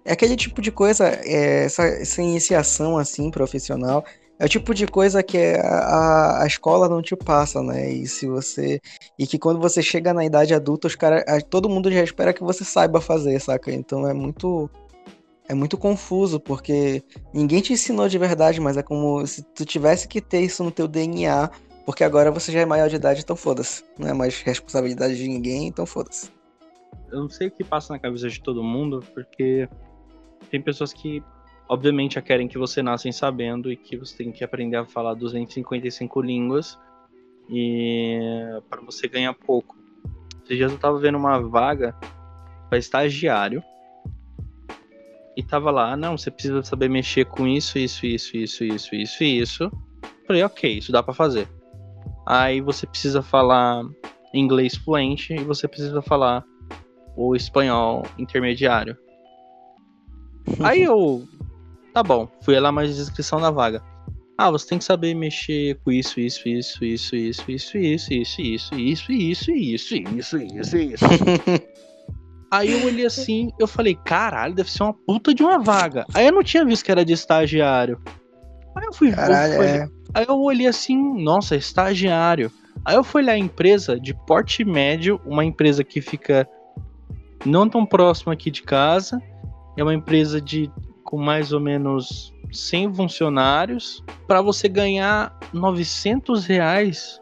é 0.04 0.12
aquele 0.12 0.36
tipo 0.36 0.62
de 0.62 0.70
coisa, 0.70 1.08
é, 1.08 1.64
essa, 1.66 1.84
essa 1.84 2.22
iniciação, 2.22 2.98
assim, 2.98 3.32
profissional, 3.32 4.04
é 4.42 4.46
o 4.46 4.50
tipo 4.50 4.74
de 4.74 4.88
coisa 4.88 5.22
que 5.22 5.38
a, 5.38 6.42
a 6.42 6.48
escola 6.48 6.90
não 6.90 7.00
te 7.00 7.16
passa, 7.16 7.62
né? 7.62 7.94
E 7.94 8.08
se 8.08 8.26
você. 8.26 8.82
E 9.18 9.28
que 9.28 9.38
quando 9.38 9.60
você 9.60 9.84
chega 9.84 10.16
na 10.16 10.26
idade 10.26 10.52
adulta, 10.52 10.88
os 10.88 10.96
cara, 10.96 11.24
todo 11.48 11.70
mundo 11.70 11.92
já 11.92 12.04
espera 12.04 12.34
que 12.34 12.44
você 12.44 12.66
saiba 12.66 13.00
fazer, 13.00 13.40
saca? 13.40 13.72
Então 13.72 14.08
é 14.08 14.16
muito 14.16 14.68
é 15.48 15.54
muito 15.54 15.78
confuso, 15.78 16.40
porque 16.40 17.04
ninguém 17.32 17.62
te 17.62 17.74
ensinou 17.74 18.10
de 18.10 18.18
verdade, 18.18 18.60
mas 18.60 18.78
é 18.78 18.82
como 18.82 19.28
se 19.28 19.44
tu 19.44 19.64
tivesse 19.64 20.08
que 20.08 20.20
ter 20.20 20.42
isso 20.42 20.64
no 20.64 20.72
teu 20.72 20.88
DNA, 20.88 21.52
porque 21.86 22.04
agora 22.04 22.32
você 22.32 22.52
já 22.52 22.62
é 22.62 22.66
maior 22.66 22.90
de 22.90 22.96
idade, 22.96 23.22
então 23.22 23.36
foda-se. 23.36 23.84
Não 23.96 24.10
é 24.10 24.14
mais 24.14 24.42
responsabilidade 24.42 25.18
de 25.18 25.28
ninguém, 25.28 25.68
então 25.68 25.86
foda-se. 25.86 26.32
Eu 27.12 27.20
não 27.20 27.30
sei 27.30 27.50
o 27.50 27.52
que 27.52 27.64
passa 27.64 27.94
na 27.94 28.00
cabeça 28.00 28.28
de 28.28 28.42
todo 28.42 28.64
mundo, 28.64 29.04
porque 29.14 29.70
tem 30.50 30.60
pessoas 30.60 30.92
que, 30.92 31.22
obviamente, 31.72 32.16
já 32.16 32.22
querem 32.22 32.50
que 32.50 32.58
você 32.58 32.84
nasça 32.84 33.10
sabendo 33.14 33.72
e 33.72 33.78
que 33.78 33.96
você 33.96 34.18
tem 34.18 34.30
que 34.30 34.44
aprender 34.44 34.76
a 34.76 34.86
falar 34.86 35.14
255 35.14 36.22
línguas 36.22 36.78
e 37.50 38.20
para 38.70 38.82
você 38.82 39.08
ganhar 39.08 39.34
pouco. 39.34 39.78
Esses 40.44 40.58
dias 40.58 40.70
eu 40.74 40.78
tava 40.78 41.00
vendo 41.00 41.18
uma 41.18 41.40
vaga 41.40 41.96
para 42.68 42.78
estagiário 42.78 43.64
e 45.38 45.42
tava 45.42 45.72
lá, 45.72 45.96
não, 45.96 46.18
você 46.18 46.30
precisa 46.30 46.62
saber 46.62 46.90
mexer 46.90 47.24
com 47.24 47.48
isso, 47.48 47.80
isso, 47.80 48.06
isso, 48.06 48.36
isso, 48.36 48.66
isso, 48.66 48.94
isso 48.94 49.24
isso. 49.24 49.72
Falei, 50.28 50.44
ok, 50.44 50.78
isso 50.78 50.92
dá 50.92 51.02
para 51.02 51.14
fazer. 51.14 51.48
Aí 52.28 52.60
você 52.60 52.86
precisa 52.86 53.22
falar 53.22 53.86
inglês 54.34 54.76
fluente 54.76 55.34
e 55.34 55.44
você 55.46 55.70
precisa 55.70 56.02
falar 56.02 56.44
o 57.16 57.34
espanhol 57.34 58.06
intermediário. 58.18 58.98
Aí 60.62 60.82
eu, 60.82 61.26
tá 61.94 62.04
bom, 62.04 62.28
fui 62.42 62.60
lá 62.60 62.72
mais 62.72 62.96
descrição 62.96 63.40
da 63.40 63.52
vaga. 63.52 63.82
Ah, 64.38 64.50
você 64.50 64.70
tem 64.70 64.78
que 64.78 64.84
saber 64.84 65.14
mexer 65.14 65.80
com 65.84 65.92
isso, 65.92 66.20
isso, 66.20 66.48
isso, 66.50 66.84
isso, 66.84 67.16
isso, 67.16 67.48
isso, 67.48 67.78
isso, 67.78 68.14
isso, 68.14 68.42
isso, 68.42 68.74
isso, 68.74 68.74
isso, 68.74 69.52
isso, 69.52 69.96
isso, 69.96 70.38
isso, 70.38 70.78
isso. 70.78 71.06
Aí 72.52 72.70
eu 72.70 72.86
olhei 72.86 73.06
assim, 73.06 73.50
eu 73.58 73.66
falei, 73.66 73.96
caralho, 73.96 74.54
deve 74.54 74.70
ser 74.70 74.84
uma 74.84 74.94
puta 74.94 75.34
de 75.34 75.42
uma 75.42 75.58
vaga. 75.58 76.06
Aí 76.14 76.26
eu 76.26 76.34
não 76.34 76.44
tinha 76.44 76.66
visto 76.66 76.84
que 76.84 76.92
era 76.92 77.06
de 77.06 77.14
estagiário. 77.14 78.02
Aí 78.76 78.86
eu 78.86 78.94
fui 78.94 79.12
caralho. 79.12 79.64
É. 79.64 79.88
Aí 80.14 80.26
eu 80.28 80.38
olhei 80.38 80.68
assim, 80.68 80.98
nossa, 81.24 81.56
estagiário. 81.56 82.52
Aí 82.84 82.96
eu 82.96 83.06
fui 83.06 83.24
lá 83.24 83.32
a 83.32 83.38
empresa 83.38 83.98
de 83.98 84.14
porte 84.26 84.66
médio, 84.66 85.22
uma 85.26 85.46
empresa 85.46 85.82
que 85.82 86.02
fica 86.02 86.46
não 87.46 87.70
tão 87.70 87.86
próxima 87.86 88.34
aqui 88.34 88.52
de 88.52 88.64
casa. 88.64 89.22
É 89.78 89.84
uma 89.84 89.94
empresa 89.94 90.42
de 90.42 90.70
com 91.12 91.18
mais 91.18 91.54
ou 91.54 91.60
menos 91.60 92.34
100 92.52 92.96
funcionários. 92.96 94.04
Para 94.26 94.42
você 94.42 94.68
ganhar 94.68 95.38
900 95.54 96.46
reais 96.46 97.22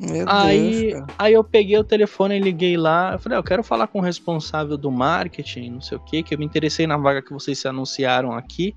meu 0.00 0.24
aí, 0.28 0.92
Deus, 0.92 1.04
aí 1.18 1.32
eu 1.32 1.44
peguei 1.44 1.78
o 1.78 1.84
telefone 1.84 2.36
e 2.36 2.40
liguei 2.40 2.76
lá. 2.76 3.12
Eu 3.12 3.18
falei, 3.18 3.38
ah, 3.38 3.40
eu 3.40 3.44
quero 3.44 3.62
falar 3.62 3.86
com 3.86 3.98
o 3.98 4.02
responsável 4.02 4.76
do 4.76 4.90
marketing, 4.90 5.70
não 5.70 5.80
sei 5.80 5.96
o 5.96 6.00
que, 6.00 6.22
que 6.22 6.34
eu 6.34 6.38
me 6.38 6.44
interessei 6.44 6.86
na 6.86 6.96
vaga 6.96 7.22
que 7.22 7.32
vocês 7.32 7.58
se 7.58 7.68
anunciaram 7.68 8.32
aqui. 8.32 8.74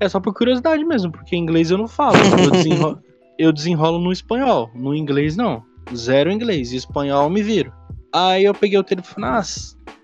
É 0.00 0.08
só 0.08 0.20
por 0.20 0.34
curiosidade 0.34 0.84
mesmo, 0.84 1.10
porque 1.10 1.36
inglês 1.36 1.70
eu 1.70 1.78
não 1.78 1.88
falo. 1.88 2.16
Eu 2.16 2.50
desenrolo, 2.52 3.02
eu 3.38 3.52
desenrolo 3.52 3.98
no 3.98 4.12
espanhol, 4.12 4.70
no 4.74 4.94
inglês 4.94 5.36
não. 5.36 5.62
Zero 5.94 6.30
inglês, 6.30 6.72
e 6.72 6.76
espanhol 6.76 7.28
me 7.30 7.42
viro. 7.42 7.72
Aí 8.12 8.44
eu 8.44 8.54
peguei 8.54 8.78
o 8.78 8.84
telefone, 8.84 9.26
ah, 9.26 9.42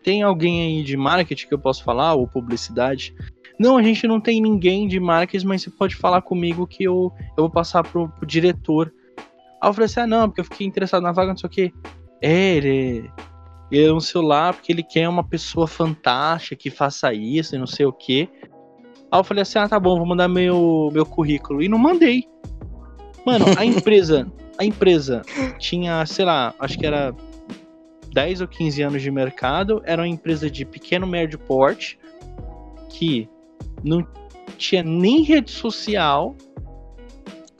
tem 0.02 0.22
alguém 0.22 0.62
aí 0.62 0.84
de 0.84 0.96
marketing 0.96 1.48
que 1.48 1.54
eu 1.54 1.58
posso 1.58 1.84
falar, 1.84 2.14
ou 2.14 2.26
publicidade? 2.26 3.14
Não, 3.58 3.76
a 3.76 3.82
gente 3.82 4.06
não 4.06 4.20
tem 4.20 4.40
ninguém 4.40 4.88
de 4.88 4.98
marketing, 4.98 5.46
mas 5.46 5.62
você 5.62 5.70
pode 5.70 5.94
falar 5.94 6.22
comigo 6.22 6.66
que 6.66 6.84
eu, 6.84 7.12
eu 7.36 7.44
vou 7.44 7.50
passar 7.50 7.82
pro, 7.82 8.08
pro 8.08 8.26
diretor 8.26 8.92
Aí 9.60 9.68
eu 9.68 9.74
falei 9.74 9.86
assim: 9.86 10.00
ah, 10.00 10.06
não, 10.06 10.28
porque 10.28 10.40
eu 10.40 10.44
fiquei 10.44 10.66
interessado 10.66 11.02
na 11.02 11.12
vaga, 11.12 11.30
não 11.30 11.36
sei 11.36 11.46
o 11.46 11.50
quê. 11.50 11.72
É, 12.22 12.56
ele, 12.56 13.10
ele 13.70 13.86
é 13.86 13.92
um 13.92 14.00
celular 14.00 14.54
porque 14.54 14.72
ele 14.72 14.82
quer 14.82 15.08
uma 15.08 15.22
pessoa 15.22 15.66
fantástica 15.66 16.56
que 16.56 16.70
faça 16.70 17.12
isso 17.12 17.54
e 17.54 17.58
não 17.58 17.66
sei 17.66 17.84
o 17.84 17.92
quê. 17.92 18.28
Aí 19.10 19.20
eu 19.20 19.24
falei 19.24 19.42
assim: 19.42 19.58
ah, 19.58 19.68
tá 19.68 19.78
bom, 19.78 19.98
vou 19.98 20.06
mandar 20.06 20.28
meu, 20.28 20.88
meu 20.92 21.04
currículo. 21.04 21.62
E 21.62 21.68
não 21.68 21.78
mandei. 21.78 22.24
Mano, 23.26 23.44
a 23.58 23.64
empresa, 23.66 24.32
a 24.58 24.64
empresa 24.64 25.20
tinha, 25.58 26.06
sei 26.06 26.24
lá, 26.24 26.54
acho 26.58 26.78
que 26.78 26.86
era 26.86 27.14
10 28.12 28.40
ou 28.40 28.48
15 28.48 28.82
anos 28.82 29.02
de 29.02 29.10
mercado, 29.10 29.82
era 29.84 30.02
uma 30.02 30.08
empresa 30.08 30.50
de 30.50 30.64
pequeno 30.64 31.06
médio 31.06 31.38
porte 31.38 31.98
que 32.88 33.28
não 33.82 34.06
tinha 34.56 34.82
nem 34.82 35.22
rede 35.22 35.50
social. 35.50 36.34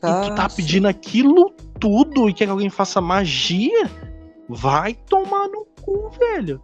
Nossa. 0.02 0.26
E 0.26 0.30
tu 0.30 0.34
tá 0.34 0.48
pedindo 0.48 0.88
aquilo 0.88 1.52
tudo 1.78 2.28
e 2.28 2.34
quer 2.34 2.44
que 2.44 2.50
alguém 2.50 2.70
faça 2.70 3.00
magia, 3.00 3.90
vai 4.48 4.94
tomar 4.94 5.48
no 5.48 5.66
cu, 5.82 6.10
velho. 6.10 6.60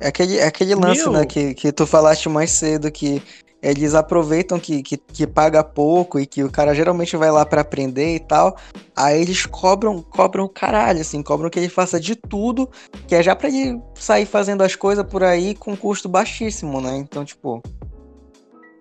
É 0.00 0.08
aquele, 0.08 0.36
é 0.36 0.46
aquele 0.46 0.74
lance, 0.74 1.02
Meu... 1.02 1.12
né, 1.12 1.26
que, 1.26 1.54
que 1.54 1.72
tu 1.72 1.86
falaste 1.86 2.28
mais 2.28 2.50
cedo, 2.50 2.90
que 2.90 3.22
eles 3.64 3.94
aproveitam 3.94 4.60
que, 4.60 4.82
que, 4.82 4.98
que, 4.98 5.26
paga 5.26 5.64
pouco 5.64 6.20
e 6.20 6.26
que 6.26 6.44
o 6.44 6.50
cara 6.50 6.74
geralmente 6.74 7.16
vai 7.16 7.30
lá 7.30 7.46
para 7.46 7.62
aprender 7.62 8.14
e 8.14 8.20
tal. 8.20 8.58
Aí 8.94 9.22
eles 9.22 9.46
cobram, 9.46 10.02
cobram 10.02 10.44
o 10.44 10.48
caralho, 10.48 11.00
assim, 11.00 11.22
cobram 11.22 11.48
que 11.48 11.58
ele 11.58 11.70
faça 11.70 11.98
de 11.98 12.14
tudo, 12.14 12.68
que 13.08 13.14
é 13.14 13.22
já 13.22 13.34
pra 13.34 13.48
ele 13.48 13.80
sair 13.94 14.26
fazendo 14.26 14.62
as 14.62 14.76
coisas 14.76 15.04
por 15.06 15.24
aí 15.24 15.54
com 15.54 15.74
custo 15.74 16.10
baixíssimo, 16.10 16.78
né? 16.78 16.94
Então, 16.98 17.24
tipo. 17.24 17.62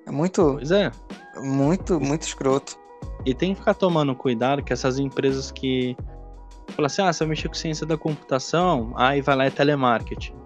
É 0.06 0.12
muito. 0.12 0.56
Pois 0.56 0.72
é. 0.72 0.92
Muito, 1.38 1.98
muito 2.02 2.24
escroto. 2.24 2.78
E 3.26 3.34
tem 3.34 3.54
que 3.54 3.62
ficar 3.62 3.76
tomando 3.76 4.14
cuidado 4.14 4.62
que 4.62 4.74
essas 4.74 5.00
empresas 5.00 5.50
que 5.50 5.96
falam 6.72 6.88
assim, 6.88 7.02
ah, 7.02 7.14
você 7.14 7.20
vai 7.20 7.30
mexer 7.30 7.48
com 7.48 7.54
ciência 7.54 7.86
da 7.86 7.98
computação, 7.98 8.92
aí 8.98 9.22
vai 9.22 9.36
lá 9.36 9.46
é 9.46 9.50
telemarketing. 9.50 10.43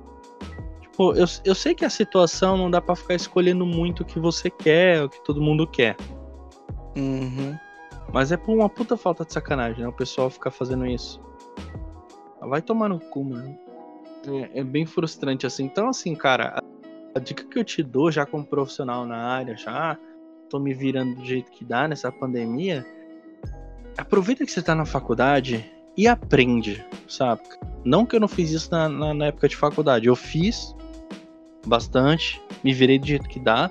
Tipo, 0.98 1.14
eu, 1.14 1.26
eu 1.46 1.54
sei 1.54 1.76
que 1.76 1.86
a 1.86 1.92
situação 1.92 2.58
não 2.58 2.72
dá 2.72 2.82
para 2.82 2.96
ficar 2.96 3.14
escolhendo 3.14 3.68
muito 3.68 4.02
o 4.02 4.06
que 4.06 4.20
você 4.20 4.50
quer, 4.50 5.04
o 5.04 5.08
que 5.08 5.24
todo 5.24 5.40
mundo 5.40 5.68
quer. 5.68 5.96
Uhum. 6.98 7.56
Mas 8.12 8.32
é 8.32 8.38
por 8.38 8.56
uma 8.56 8.68
puta 8.68 8.98
falta 8.98 9.24
de 9.24 9.32
sacanagem, 9.32 9.84
né? 9.84 9.88
O 9.88 9.94
pessoal 9.94 10.28
ficar 10.28 10.50
fazendo 10.50 10.88
isso. 10.88 11.22
Vai 12.42 12.64
tomar 12.64 12.90
no 12.90 13.00
cu, 13.00 13.24
mano. 13.26 13.56
É, 14.26 14.62
é 14.62 14.64
bem 14.64 14.88
frustrante 14.88 15.46
assim. 15.46 15.66
Então, 15.66 15.88
assim, 15.88 16.16
cara, 16.16 16.58
a, 16.58 17.20
a 17.20 17.20
dica 17.20 17.44
que 17.44 17.60
eu 17.60 17.64
te 17.64 17.84
dou 17.84 18.12
já 18.12 18.26
como 18.26 18.44
profissional 18.44 19.06
na 19.06 19.18
área, 19.18 19.56
já 19.56 20.00
tô 20.50 20.58
me 20.58 20.74
virando 20.74 21.14
do 21.14 21.24
jeito 21.24 21.52
que 21.52 21.64
dá 21.64 21.88
nessa 21.88 22.12
pandemia, 22.12 22.84
aproveita 23.96 24.44
que 24.44 24.52
você 24.52 24.64
tá 24.64 24.74
na 24.74 24.86
faculdade 24.86 25.64
e 25.96 26.08
aprende, 26.08 26.84
sabe? 27.08 27.44
Não 27.86 28.04
que 28.04 28.16
eu 28.16 28.20
não 28.20 28.28
fiz 28.28 28.50
isso 28.50 28.72
na, 28.72 28.90
na, 28.90 29.14
na 29.14 29.26
época 29.28 29.48
de 29.48 29.56
faculdade, 29.56 30.08
eu 30.08 30.16
fiz 30.16 30.76
bastante, 31.68 32.42
me 32.64 32.74
virei 32.74 32.98
do 32.98 33.06
jeito 33.06 33.28
que 33.28 33.40
dá. 33.40 33.70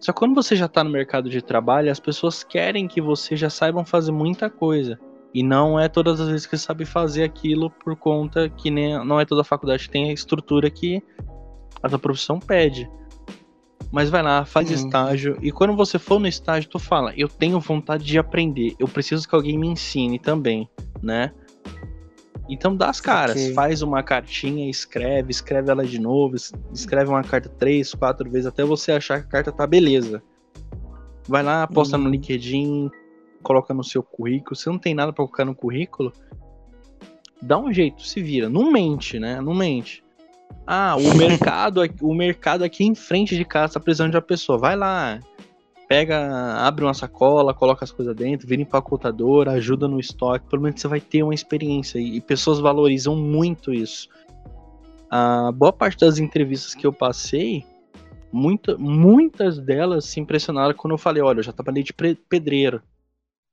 Só 0.00 0.12
que 0.12 0.18
quando 0.18 0.34
você 0.34 0.56
já 0.56 0.66
tá 0.66 0.82
no 0.82 0.90
mercado 0.90 1.28
de 1.28 1.42
trabalho, 1.42 1.90
as 1.90 2.00
pessoas 2.00 2.42
querem 2.42 2.88
que 2.88 3.00
você 3.00 3.36
já 3.36 3.50
saiba 3.50 3.84
fazer 3.84 4.12
muita 4.12 4.48
coisa. 4.48 4.98
E 5.32 5.42
não 5.42 5.78
é 5.78 5.88
todas 5.88 6.20
as 6.20 6.28
vezes 6.28 6.46
que 6.46 6.56
você 6.56 6.64
sabe 6.64 6.84
fazer 6.84 7.22
aquilo 7.22 7.70
por 7.70 7.94
conta 7.94 8.48
que 8.48 8.70
nem, 8.70 9.04
não 9.04 9.20
é 9.20 9.24
toda 9.24 9.44
faculdade 9.44 9.84
que 9.84 9.90
tem 9.90 10.10
a 10.10 10.12
estrutura 10.12 10.70
que 10.70 11.02
a 11.82 11.88
sua 11.88 11.98
profissão 11.98 12.38
pede. 12.38 12.90
Mas 13.92 14.08
vai 14.08 14.22
lá, 14.22 14.44
faz 14.44 14.68
uhum. 14.68 14.74
estágio. 14.74 15.38
E 15.42 15.50
quando 15.50 15.74
você 15.74 15.98
for 15.98 16.18
no 16.18 16.26
estágio, 16.26 16.70
tu 16.70 16.78
fala: 16.78 17.12
Eu 17.16 17.28
tenho 17.28 17.58
vontade 17.60 18.04
de 18.04 18.18
aprender. 18.18 18.74
Eu 18.78 18.88
preciso 18.88 19.28
que 19.28 19.34
alguém 19.34 19.58
me 19.58 19.66
ensine 19.66 20.18
também, 20.18 20.68
né? 21.02 21.32
Então 22.50 22.74
dá 22.76 22.90
as 22.90 23.00
caras, 23.00 23.36
okay. 23.36 23.54
faz 23.54 23.80
uma 23.82 24.02
cartinha, 24.02 24.68
escreve, 24.68 25.30
escreve 25.30 25.70
ela 25.70 25.84
de 25.84 25.98
novo, 26.00 26.34
escreve 26.72 27.08
uma 27.08 27.22
carta 27.22 27.48
três, 27.48 27.94
quatro 27.94 28.28
vezes 28.30 28.46
até 28.46 28.64
você 28.64 28.92
achar 28.92 29.20
que 29.20 29.26
a 29.26 29.30
carta 29.30 29.52
tá 29.52 29.66
beleza. 29.66 30.22
Vai 31.28 31.42
lá, 31.42 31.66
posta 31.66 31.96
Uhum. 31.96 32.04
no 32.04 32.10
LinkedIn, 32.10 32.90
coloca 33.42 33.72
no 33.72 33.84
seu 33.84 34.02
currículo. 34.02 34.56
Se 34.56 34.66
não 34.66 34.78
tem 34.78 34.94
nada 34.94 35.12
pra 35.12 35.24
colocar 35.24 35.44
no 35.44 35.54
currículo, 35.54 36.12
dá 37.40 37.56
um 37.58 37.72
jeito, 37.72 38.02
se 38.04 38.20
vira. 38.22 38.48
Não 38.48 38.70
mente, 38.72 39.18
né? 39.18 39.40
Não 39.40 39.54
mente. 39.54 40.02
Ah, 40.66 40.96
o 40.96 41.14
mercado, 41.14 41.80
aqui- 41.80 42.04
o 42.04 42.12
mercado 42.14 42.64
aqui 42.64 42.84
em 42.84 42.94
frente 42.94 43.36
de 43.36 43.44
casa 43.44 43.74
tá 43.74 43.80
precisando 43.80 44.10
de 44.10 44.16
uma 44.16 44.22
pessoa. 44.22 44.58
Vai 44.58 44.74
lá, 44.76 45.20
pega, 45.90 46.54
abre 46.64 46.84
uma 46.84 46.94
sacola, 46.94 47.52
coloca 47.52 47.84
as 47.84 47.90
coisas 47.90 48.14
dentro, 48.14 48.46
vira 48.46 48.62
empacotador, 48.62 49.48
ajuda 49.48 49.88
no 49.88 49.98
estoque. 49.98 50.48
Pelo 50.48 50.62
menos 50.62 50.80
você 50.80 50.86
vai 50.86 51.00
ter 51.00 51.24
uma 51.24 51.34
experiência 51.34 51.98
e 51.98 52.20
pessoas 52.20 52.60
valorizam 52.60 53.16
muito 53.16 53.74
isso. 53.74 54.08
A 55.10 55.50
boa 55.50 55.72
parte 55.72 55.98
das 55.98 56.18
entrevistas 56.18 56.76
que 56.76 56.86
eu 56.86 56.92
passei, 56.92 57.66
muita, 58.32 58.78
muitas 58.78 59.58
delas 59.58 60.04
se 60.04 60.20
impressionaram 60.20 60.76
quando 60.76 60.92
eu 60.92 60.98
falei, 60.98 61.24
olha, 61.24 61.40
eu 61.40 61.42
já 61.42 61.52
trabalhei 61.52 61.82
de 61.82 61.92
pedreiro, 61.92 62.80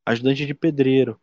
ajudante 0.05 0.45
de 0.45 0.53
pedreiro. 0.53 1.19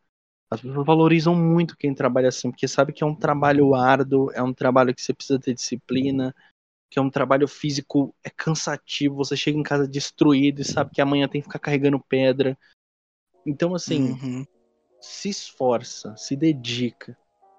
As 0.51 0.61
pessoas 0.61 0.85
valorizam 0.85 1.33
muito 1.33 1.77
quem 1.77 1.95
trabalha 1.95 2.29
assim, 2.29 2.51
porque 2.51 2.67
sabe 2.67 2.93
que 2.93 3.05
é 3.05 3.07
um 3.07 3.15
trabalho 3.15 3.73
árduo, 3.77 4.33
é 4.35 4.43
um 4.43 4.53
trabalho 4.53 4.93
que 4.93 5.01
você 5.01 5.15
precisa 5.15 5.39
ter 5.39 5.55
disciplina, 5.55 6.35
que 6.95 6.99
é 7.01 7.03
um 7.03 7.11
trabalho 7.11 7.49
físico, 7.49 8.15
é 8.23 8.31
cansativo, 8.31 9.17
você 9.17 9.37
chega 9.37 9.59
em 9.59 9.65
casa 9.65 9.85
destruído 9.89 10.61
e 10.61 10.65
sabe 10.65 10.93
que 10.93 11.01
amanhã 11.01 11.27
tem 11.27 11.41
que 11.41 11.49
ficar 11.49 11.59
carregando 11.59 11.99
pedra. 11.99 12.57
Então, 13.45 13.75
assim, 13.75 14.13
Uhum. 14.13 14.47
se 15.01 15.29
esforça, 15.29 16.17
se 16.17 16.37
dedica, 16.37 17.19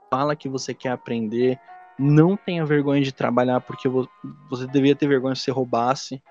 fala 0.10 0.38
que 0.38 0.48
você 0.48 0.74
quer 0.74 0.88
aprender, 0.88 1.60
não 2.00 2.38
tenha 2.38 2.66
vergonha 2.66 3.02
de 3.02 3.12
trabalhar, 3.12 3.60
porque 3.60 3.90
vo- 3.90 4.10
você 4.50 4.66
devia 4.68 4.96
ter 4.96 5.06
vergonha 5.06 5.36
se 5.36 5.42
você 5.42 5.52
roubasse, 5.52 6.24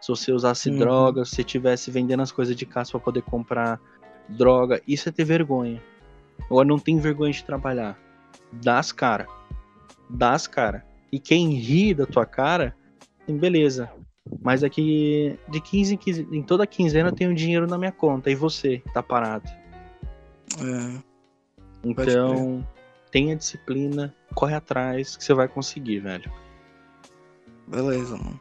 se 0.00 0.06
você 0.06 0.30
usasse 0.30 0.70
Uhum. 0.70 0.76
droga, 0.78 1.24
se 1.24 1.32
você 1.34 1.42
estivesse 1.42 1.90
vendendo 1.90 2.22
as 2.22 2.30
coisas 2.30 2.54
de 2.54 2.64
casa 2.64 2.92
para 2.92 3.00
poder 3.00 3.22
comprar 3.22 3.80
droga, 4.28 4.80
isso 4.86 5.08
é 5.08 5.12
ter 5.12 5.24
vergonha. 5.24 5.82
Agora 6.48 6.68
não 6.68 6.78
tem 6.78 6.96
vergonha 7.00 7.32
de 7.32 7.42
trabalhar. 7.44 7.98
Dá 8.52 8.78
as 8.78 8.92
cara. 8.92 9.26
Dá 10.08 10.30
as 10.32 10.46
cara. 10.46 10.86
E 11.12 11.18
quem 11.18 11.50
ri 11.54 11.94
da 11.94 12.06
tua 12.06 12.26
cara, 12.26 12.74
tem 13.26 13.36
beleza. 13.36 13.90
Mas 14.42 14.64
aqui 14.64 15.38
de 15.48 15.60
15 15.60 15.94
em 15.94 15.96
15, 15.96 16.28
em 16.32 16.42
toda 16.42 16.66
quinzena 16.66 17.10
eu 17.10 17.14
tenho 17.14 17.34
dinheiro 17.34 17.66
na 17.66 17.78
minha 17.78 17.92
conta. 17.92 18.30
E 18.30 18.34
você, 18.34 18.82
tá 18.92 19.02
parado. 19.02 19.48
É. 20.58 21.02
Então, 21.84 22.66
tenha 23.10 23.36
disciplina, 23.36 24.14
corre 24.34 24.54
atrás, 24.54 25.16
que 25.16 25.24
você 25.24 25.32
vai 25.32 25.46
conseguir, 25.46 26.00
velho. 26.00 26.30
Beleza, 27.66 28.16
mano. 28.16 28.40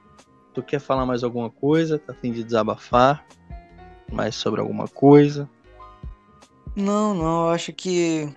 Tu 0.54 0.64
quer 0.64 0.80
falar 0.80 1.06
mais 1.06 1.24
alguma 1.24 1.50
coisa? 1.50 2.00
Tá 2.00 2.14
a 2.14 2.16
fim 2.16 2.32
de 2.32 2.44
desabafar? 2.44 3.26
Mais 4.12 4.36
sobre 4.36 4.62
alguma 4.62 4.88
coisa? 4.88 5.50
Não, 6.76 7.14
não, 7.14 7.48
eu 7.48 7.50
acho 7.50 7.74
que. 7.74 8.30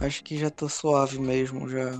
Acho 0.00 0.22
que 0.22 0.38
já 0.38 0.50
tô 0.50 0.68
suave 0.68 1.18
mesmo, 1.18 1.68
já. 1.68 1.98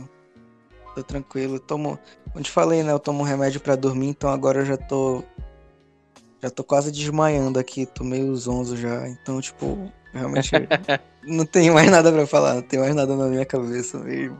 Tô 0.95 1.03
tranquilo. 1.03 1.57
Eu 1.57 1.61
tomo. 1.61 1.99
Como 2.33 2.43
te 2.43 2.51
falei, 2.51 2.83
né? 2.83 2.93
Eu 2.93 2.99
tomo 2.99 3.23
remédio 3.23 3.61
pra 3.61 3.77
dormir, 3.77 4.09
então 4.09 4.31
agora 4.31 4.61
eu 4.61 4.65
já 4.65 4.77
tô. 4.77 5.23
Já 6.43 6.51
tô 6.51 6.63
quase 6.63 6.93
desmaiando 6.93 7.59
aqui, 7.59 7.85
tô 7.87 8.05
meio 8.05 8.35
zonzo 8.37 8.77
já. 8.77 9.09
Então, 9.09 9.41
tipo, 9.41 9.91
realmente. 10.13 10.51
não 11.27 11.45
tenho 11.45 11.75
mais 11.75 11.91
nada 11.91 12.13
pra 12.13 12.27
falar, 12.27 12.55
não 12.55 12.63
tenho 12.63 12.83
mais 12.83 12.95
nada 12.95 13.17
na 13.17 13.27
minha 13.27 13.45
cabeça 13.45 13.99
mesmo. 13.99 14.39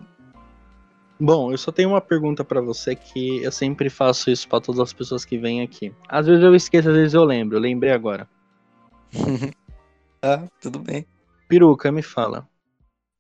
Bom, 1.21 1.51
eu 1.51 1.59
só 1.59 1.73
tenho 1.73 1.89
uma 1.89 2.01
pergunta 2.01 2.45
pra 2.45 2.61
você 2.61 2.95
que 2.95 3.43
eu 3.43 3.51
sempre 3.51 3.91
faço 3.91 4.31
isso 4.31 4.49
pra 4.49 4.61
todas 4.61 4.81
as 4.81 4.93
pessoas 4.93 5.25
que 5.25 5.37
vêm 5.37 5.63
aqui. 5.63 5.93
Às 6.09 6.27
vezes 6.27 6.45
eu 6.45 6.55
esqueço, 6.55 6.89
às 6.89 6.95
vezes 6.95 7.15
eu 7.15 7.25
lembro. 7.25 7.57
Eu 7.57 7.61
lembrei 7.61 7.91
agora. 7.91 8.29
Tá, 10.21 10.45
tudo 10.63 10.79
bem. 10.79 11.05
Peruca, 11.49 11.91
me 11.91 12.03
fala. 12.03 12.49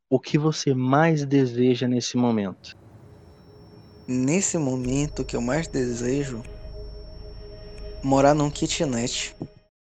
O 0.08 0.20
que 0.20 0.38
você 0.38 0.72
mais 0.72 1.26
deseja 1.26 1.88
nesse 1.88 2.16
momento? 2.16 2.77
Nesse 4.10 4.56
momento, 4.56 5.22
que 5.22 5.36
eu 5.36 5.40
mais 5.42 5.68
desejo 5.68 6.42
morar 8.02 8.32
num 8.32 8.50
kitnet, 8.50 9.36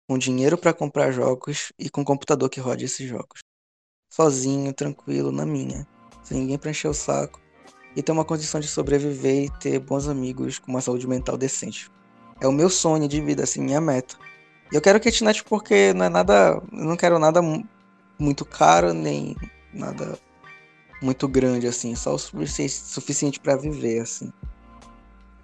com 0.07 0.20
dinheiro 0.20 0.55
pra 0.55 0.72
comprar 0.72 1.11
jogos 1.11 1.74
e 1.80 1.89
com 1.89 2.05
computador 2.05 2.47
que 2.47 2.59
rode 2.59 2.86
esses 2.86 3.09
jogos. 3.09 3.39
Sozinho, 4.11 4.72
tranquilo, 4.72 5.32
na 5.32 5.47
minha, 5.47 5.88
sem 6.22 6.41
ninguém 6.41 6.59
pra 6.59 6.70
encher 6.70 6.89
o 6.89 6.93
saco 6.93 7.41
e 7.95 8.03
ter 8.03 8.11
uma 8.11 8.24
condição 8.24 8.59
de 8.59 8.68
sobreviver 8.68 9.45
e 9.45 9.59
ter 9.59 9.80
bons 9.80 10.07
amigos 10.07 10.59
com 10.59 10.70
uma 10.70 10.82
saúde 10.82 11.07
mental 11.07 11.36
decente. 11.36 11.89
É 12.39 12.47
o 12.47 12.51
meu 12.51 12.70
sonho 12.70 13.07
de 13.07 13.20
vida, 13.20 13.41
assim, 13.41 13.61
minha 13.61 13.82
meta. 13.82 14.16
E 14.72 14.76
eu 14.76 14.82
quero 14.82 14.99
kitnet 14.99 15.43
porque 15.43 15.91
não 15.93 16.05
é 16.05 16.09
nada, 16.09 16.61
eu 16.72 16.86
não 16.86 16.95
quero 16.95 17.18
nada 17.18 17.41
mu- 17.41 17.68
muito 18.20 18.45
caro 18.45 18.93
nem 18.93 19.36
nada 19.74 20.20
muito 21.04 21.28
grande 21.28 21.68
assim, 21.68 21.95
só 21.95 22.16
o 22.16 22.18
sufici- 22.18 22.70
suficiente 22.70 23.39
pra 23.39 23.56
viver 23.56 23.99
assim. 24.01 24.32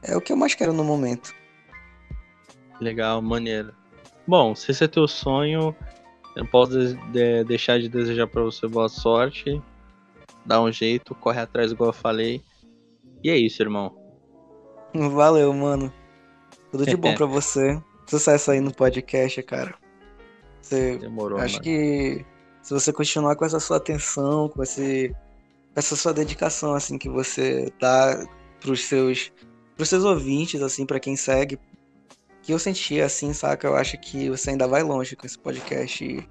É 0.02 0.16
o 0.16 0.22
que 0.22 0.32
eu 0.32 0.38
mais 0.38 0.56
quero 0.56 0.72
no 0.74 0.84
momento. 0.84 1.34
Legal, 2.80 3.22
maneiro. 3.22 3.74
Bom, 4.26 4.56
se 4.56 4.72
esse 4.72 4.84
é 4.84 4.88
teu 4.88 5.08
sonho, 5.08 5.76
eu 6.36 6.44
não 6.44 6.50
posso 6.50 6.72
de- 6.72 6.94
de- 7.12 7.44
deixar 7.44 7.80
de 7.80 7.90
desejar 7.90 8.28
pra 8.28 8.42
você 8.42 8.68
boa 8.68 8.88
sorte. 8.88 9.62
Dá 10.46 10.62
um 10.62 10.72
jeito, 10.72 11.14
corre 11.16 11.42
atrás, 11.42 11.72
igual 11.72 11.90
eu 11.90 11.94
falei. 11.94 12.42
E 13.24 13.30
é 13.30 13.36
isso, 13.36 13.62
irmão. 13.62 13.96
Valeu, 14.94 15.54
mano. 15.54 15.92
Tudo 16.72 16.86
de 16.86 16.96
bom 16.96 17.14
pra 17.16 17.26
você. 17.26 17.82
Sucesso 18.08 18.52
aí 18.52 18.62
no 18.62 18.74
podcast, 18.74 19.44
cara. 19.44 19.76
Você 20.62 20.98
Demorou, 20.98 21.40
acho 21.40 21.56
mano. 21.56 21.64
que 21.64 22.26
se 22.62 22.74
você 22.74 22.94
continuar 22.94 23.36
com 23.36 23.46
essa 23.46 23.60
sua 23.60 23.78
atenção, 23.78 24.48
com 24.50 24.64
esse 24.64 25.14
essa 25.80 25.96
sua 25.96 26.14
dedicação 26.14 26.74
assim 26.74 26.98
que 26.98 27.10
você 27.10 27.72
dá 27.80 28.26
pros 28.60 28.82
seus 28.82 29.32
pros 29.76 29.90
seus 29.90 30.04
ouvintes 30.04 30.62
assim, 30.62 30.86
pra 30.86 31.00
quem 31.00 31.16
segue, 31.16 31.58
que 32.42 32.52
eu 32.52 32.60
senti 32.60 33.00
assim, 33.00 33.32
saca? 33.34 33.68
Eu 33.68 33.76
acho 33.76 33.98
que 33.98 34.30
você 34.30 34.50
ainda 34.52 34.68
vai 34.68 34.84
longe 34.84 35.16
com 35.16 35.26
esse 35.26 35.40
podcast. 35.40 36.04
E 36.04 36.28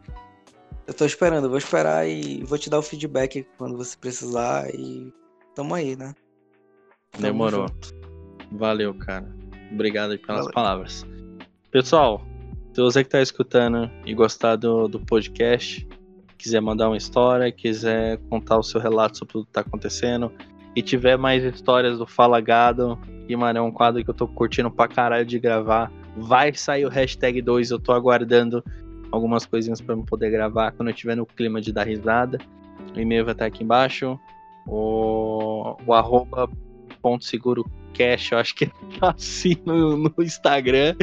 eu 0.87 0.93
tô 0.93 1.07
esperando, 1.07 1.45
eu 1.45 1.49
vou 1.49 1.59
esperar 1.59 2.07
e 2.07 2.45
vou 2.45 2.59
te 2.59 2.69
dar 2.69 2.79
o 2.79 2.83
feedback 2.83 3.47
quando 3.57 3.77
você 3.77 3.97
precisar 3.97 4.69
e 4.75 5.13
tamo 5.55 5.75
aí, 5.75 5.97
né? 5.97 6.15
Tamo 7.13 7.23
Demorou. 7.23 7.69
junto. 7.69 7.95
Valeu, 8.53 8.95
cara. 8.95 9.27
Obrigado 9.73 10.19
pelas 10.19 10.41
Valeu. 10.41 10.53
palavras. 10.53 11.07
Pessoal, 11.71 12.23
se 12.75 12.83
você 12.83 13.03
que 13.03 13.11
tá 13.11 13.23
escutando 13.23 13.91
e 14.05 14.15
gostar 14.15 14.57
do, 14.57 14.89
do 14.89 15.01
podcast, 15.01 15.87
quiser 16.39 16.61
mandar 16.61 16.89
uma 16.89 16.97
história, 16.97 17.51
quiser 17.51 18.19
contar 18.31 18.59
o 18.59 18.63
seu 18.63 18.81
relato 18.81 19.19
sobre 19.19 19.33
tudo 19.33 19.47
que 19.47 19.53
tá 19.53 19.61
acontecendo, 19.61 20.33
e 20.75 20.81
tiver 20.81 21.19
mais 21.19 21.43
histórias 21.45 21.99
do 21.99 22.07
Fala 22.07 22.41
Gado, 22.41 22.99
e 23.29 23.37
mano, 23.37 23.59
é 23.59 23.63
um 23.63 23.73
quadro 23.73 24.03
que 24.03 24.09
eu 24.09 24.15
tô 24.15 24.27
curtindo 24.29 24.71
pra 24.71 24.89
caralho 24.89 25.27
de 25.27 25.39
gravar. 25.39 25.93
Vai 26.17 26.55
sair 26.55 26.87
o 26.87 26.89
hashtag 26.89 27.43
2, 27.43 27.71
eu 27.71 27.79
tô 27.79 27.93
aguardando 27.93 28.65
algumas 29.11 29.45
coisinhas 29.45 29.81
pra 29.81 29.95
eu 29.95 30.03
poder 30.05 30.31
gravar 30.31 30.73
quando 30.73 30.89
eu 30.89 30.95
tiver 30.95 31.17
no 31.17 31.27
clima 31.27 31.61
de 31.61 31.73
dar 31.73 31.87
risada. 31.87 32.39
O 32.97 33.01
e-mail 33.01 33.25
vai 33.25 33.33
estar 33.33 33.47
aqui 33.47 33.65
embaixo. 33.65 34.19
O, 34.67 35.77
o 35.87 35.95
arroba 35.95 36.49
ponto 37.03 37.25
seguro 37.25 37.65
cash, 37.95 38.33
eu 38.33 38.39
acho 38.39 38.55
que 38.55 38.67
tá 38.99 39.11
assim 39.17 39.57
no, 39.65 39.97
no 39.97 40.15
Instagram. 40.21 40.95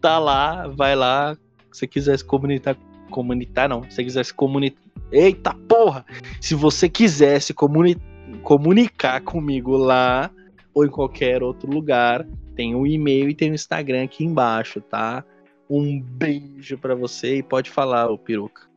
Tá 0.00 0.18
lá, 0.18 0.68
vai 0.68 0.94
lá. 0.94 1.36
Se 1.72 1.86
quiser 1.86 2.18
se 2.18 2.24
comunicar, 2.24 2.76
comunitar 3.08 3.68
não, 3.68 3.82
se 3.84 3.90
você 3.96 4.04
quiser 4.04 4.24
se 4.24 4.34
comunicar. 4.34 4.80
Eita 5.10 5.54
porra! 5.68 6.04
Se 6.40 6.54
você 6.54 6.88
quiser 6.88 7.40
se 7.40 7.54
comuni 7.54 7.96
comunicar 8.42 9.20
comigo 9.22 9.76
lá 9.76 10.30
ou 10.74 10.84
em 10.84 10.90
qualquer 10.90 11.42
outro 11.42 11.70
lugar, 11.70 12.26
tem 12.54 12.74
o 12.74 12.86
e-mail 12.86 13.28
e 13.28 13.34
tem 13.34 13.50
o 13.50 13.54
Instagram 13.54 14.04
aqui 14.04 14.24
embaixo, 14.24 14.80
tá? 14.80 15.24
Um 15.68 16.00
beijo 16.00 16.76
pra 16.78 16.94
você 16.94 17.36
e 17.36 17.42
pode 17.42 17.70
falar, 17.70 18.10
ô 18.10 18.18
peruca. 18.18 18.68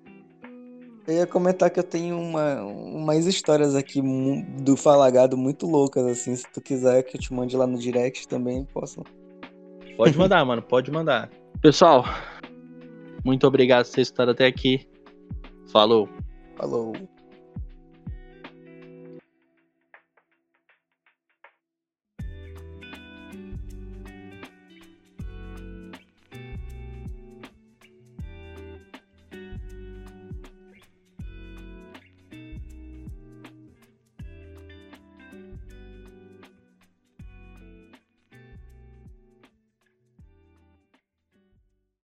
Eu 1.07 1.15
ia 1.15 1.27
comentar 1.27 1.69
que 1.69 1.79
eu 1.79 1.83
tenho 1.83 2.19
uma, 2.19 2.61
umas 2.63 3.25
histórias 3.25 3.75
aqui 3.75 4.01
do 4.59 4.77
Falagado 4.77 5.35
muito 5.35 5.65
loucas, 5.65 6.05
assim. 6.05 6.35
Se 6.35 6.45
tu 6.51 6.61
quiser 6.61 7.01
que 7.03 7.17
eu 7.17 7.21
te 7.21 7.33
mande 7.33 7.57
lá 7.57 7.65
no 7.65 7.77
direct 7.77 8.27
também, 8.27 8.65
posso. 8.71 9.03
Pode 9.97 10.17
mandar, 10.17 10.45
mano, 10.45 10.61
pode 10.61 10.91
mandar. 10.91 11.29
Pessoal, 11.61 12.05
muito 13.23 13.47
obrigado 13.47 13.85
por 13.85 13.93
ter 13.93 14.01
estado 14.01 14.31
até 14.31 14.45
aqui. 14.45 14.87
Falou. 15.71 16.09
Falou. 16.57 16.93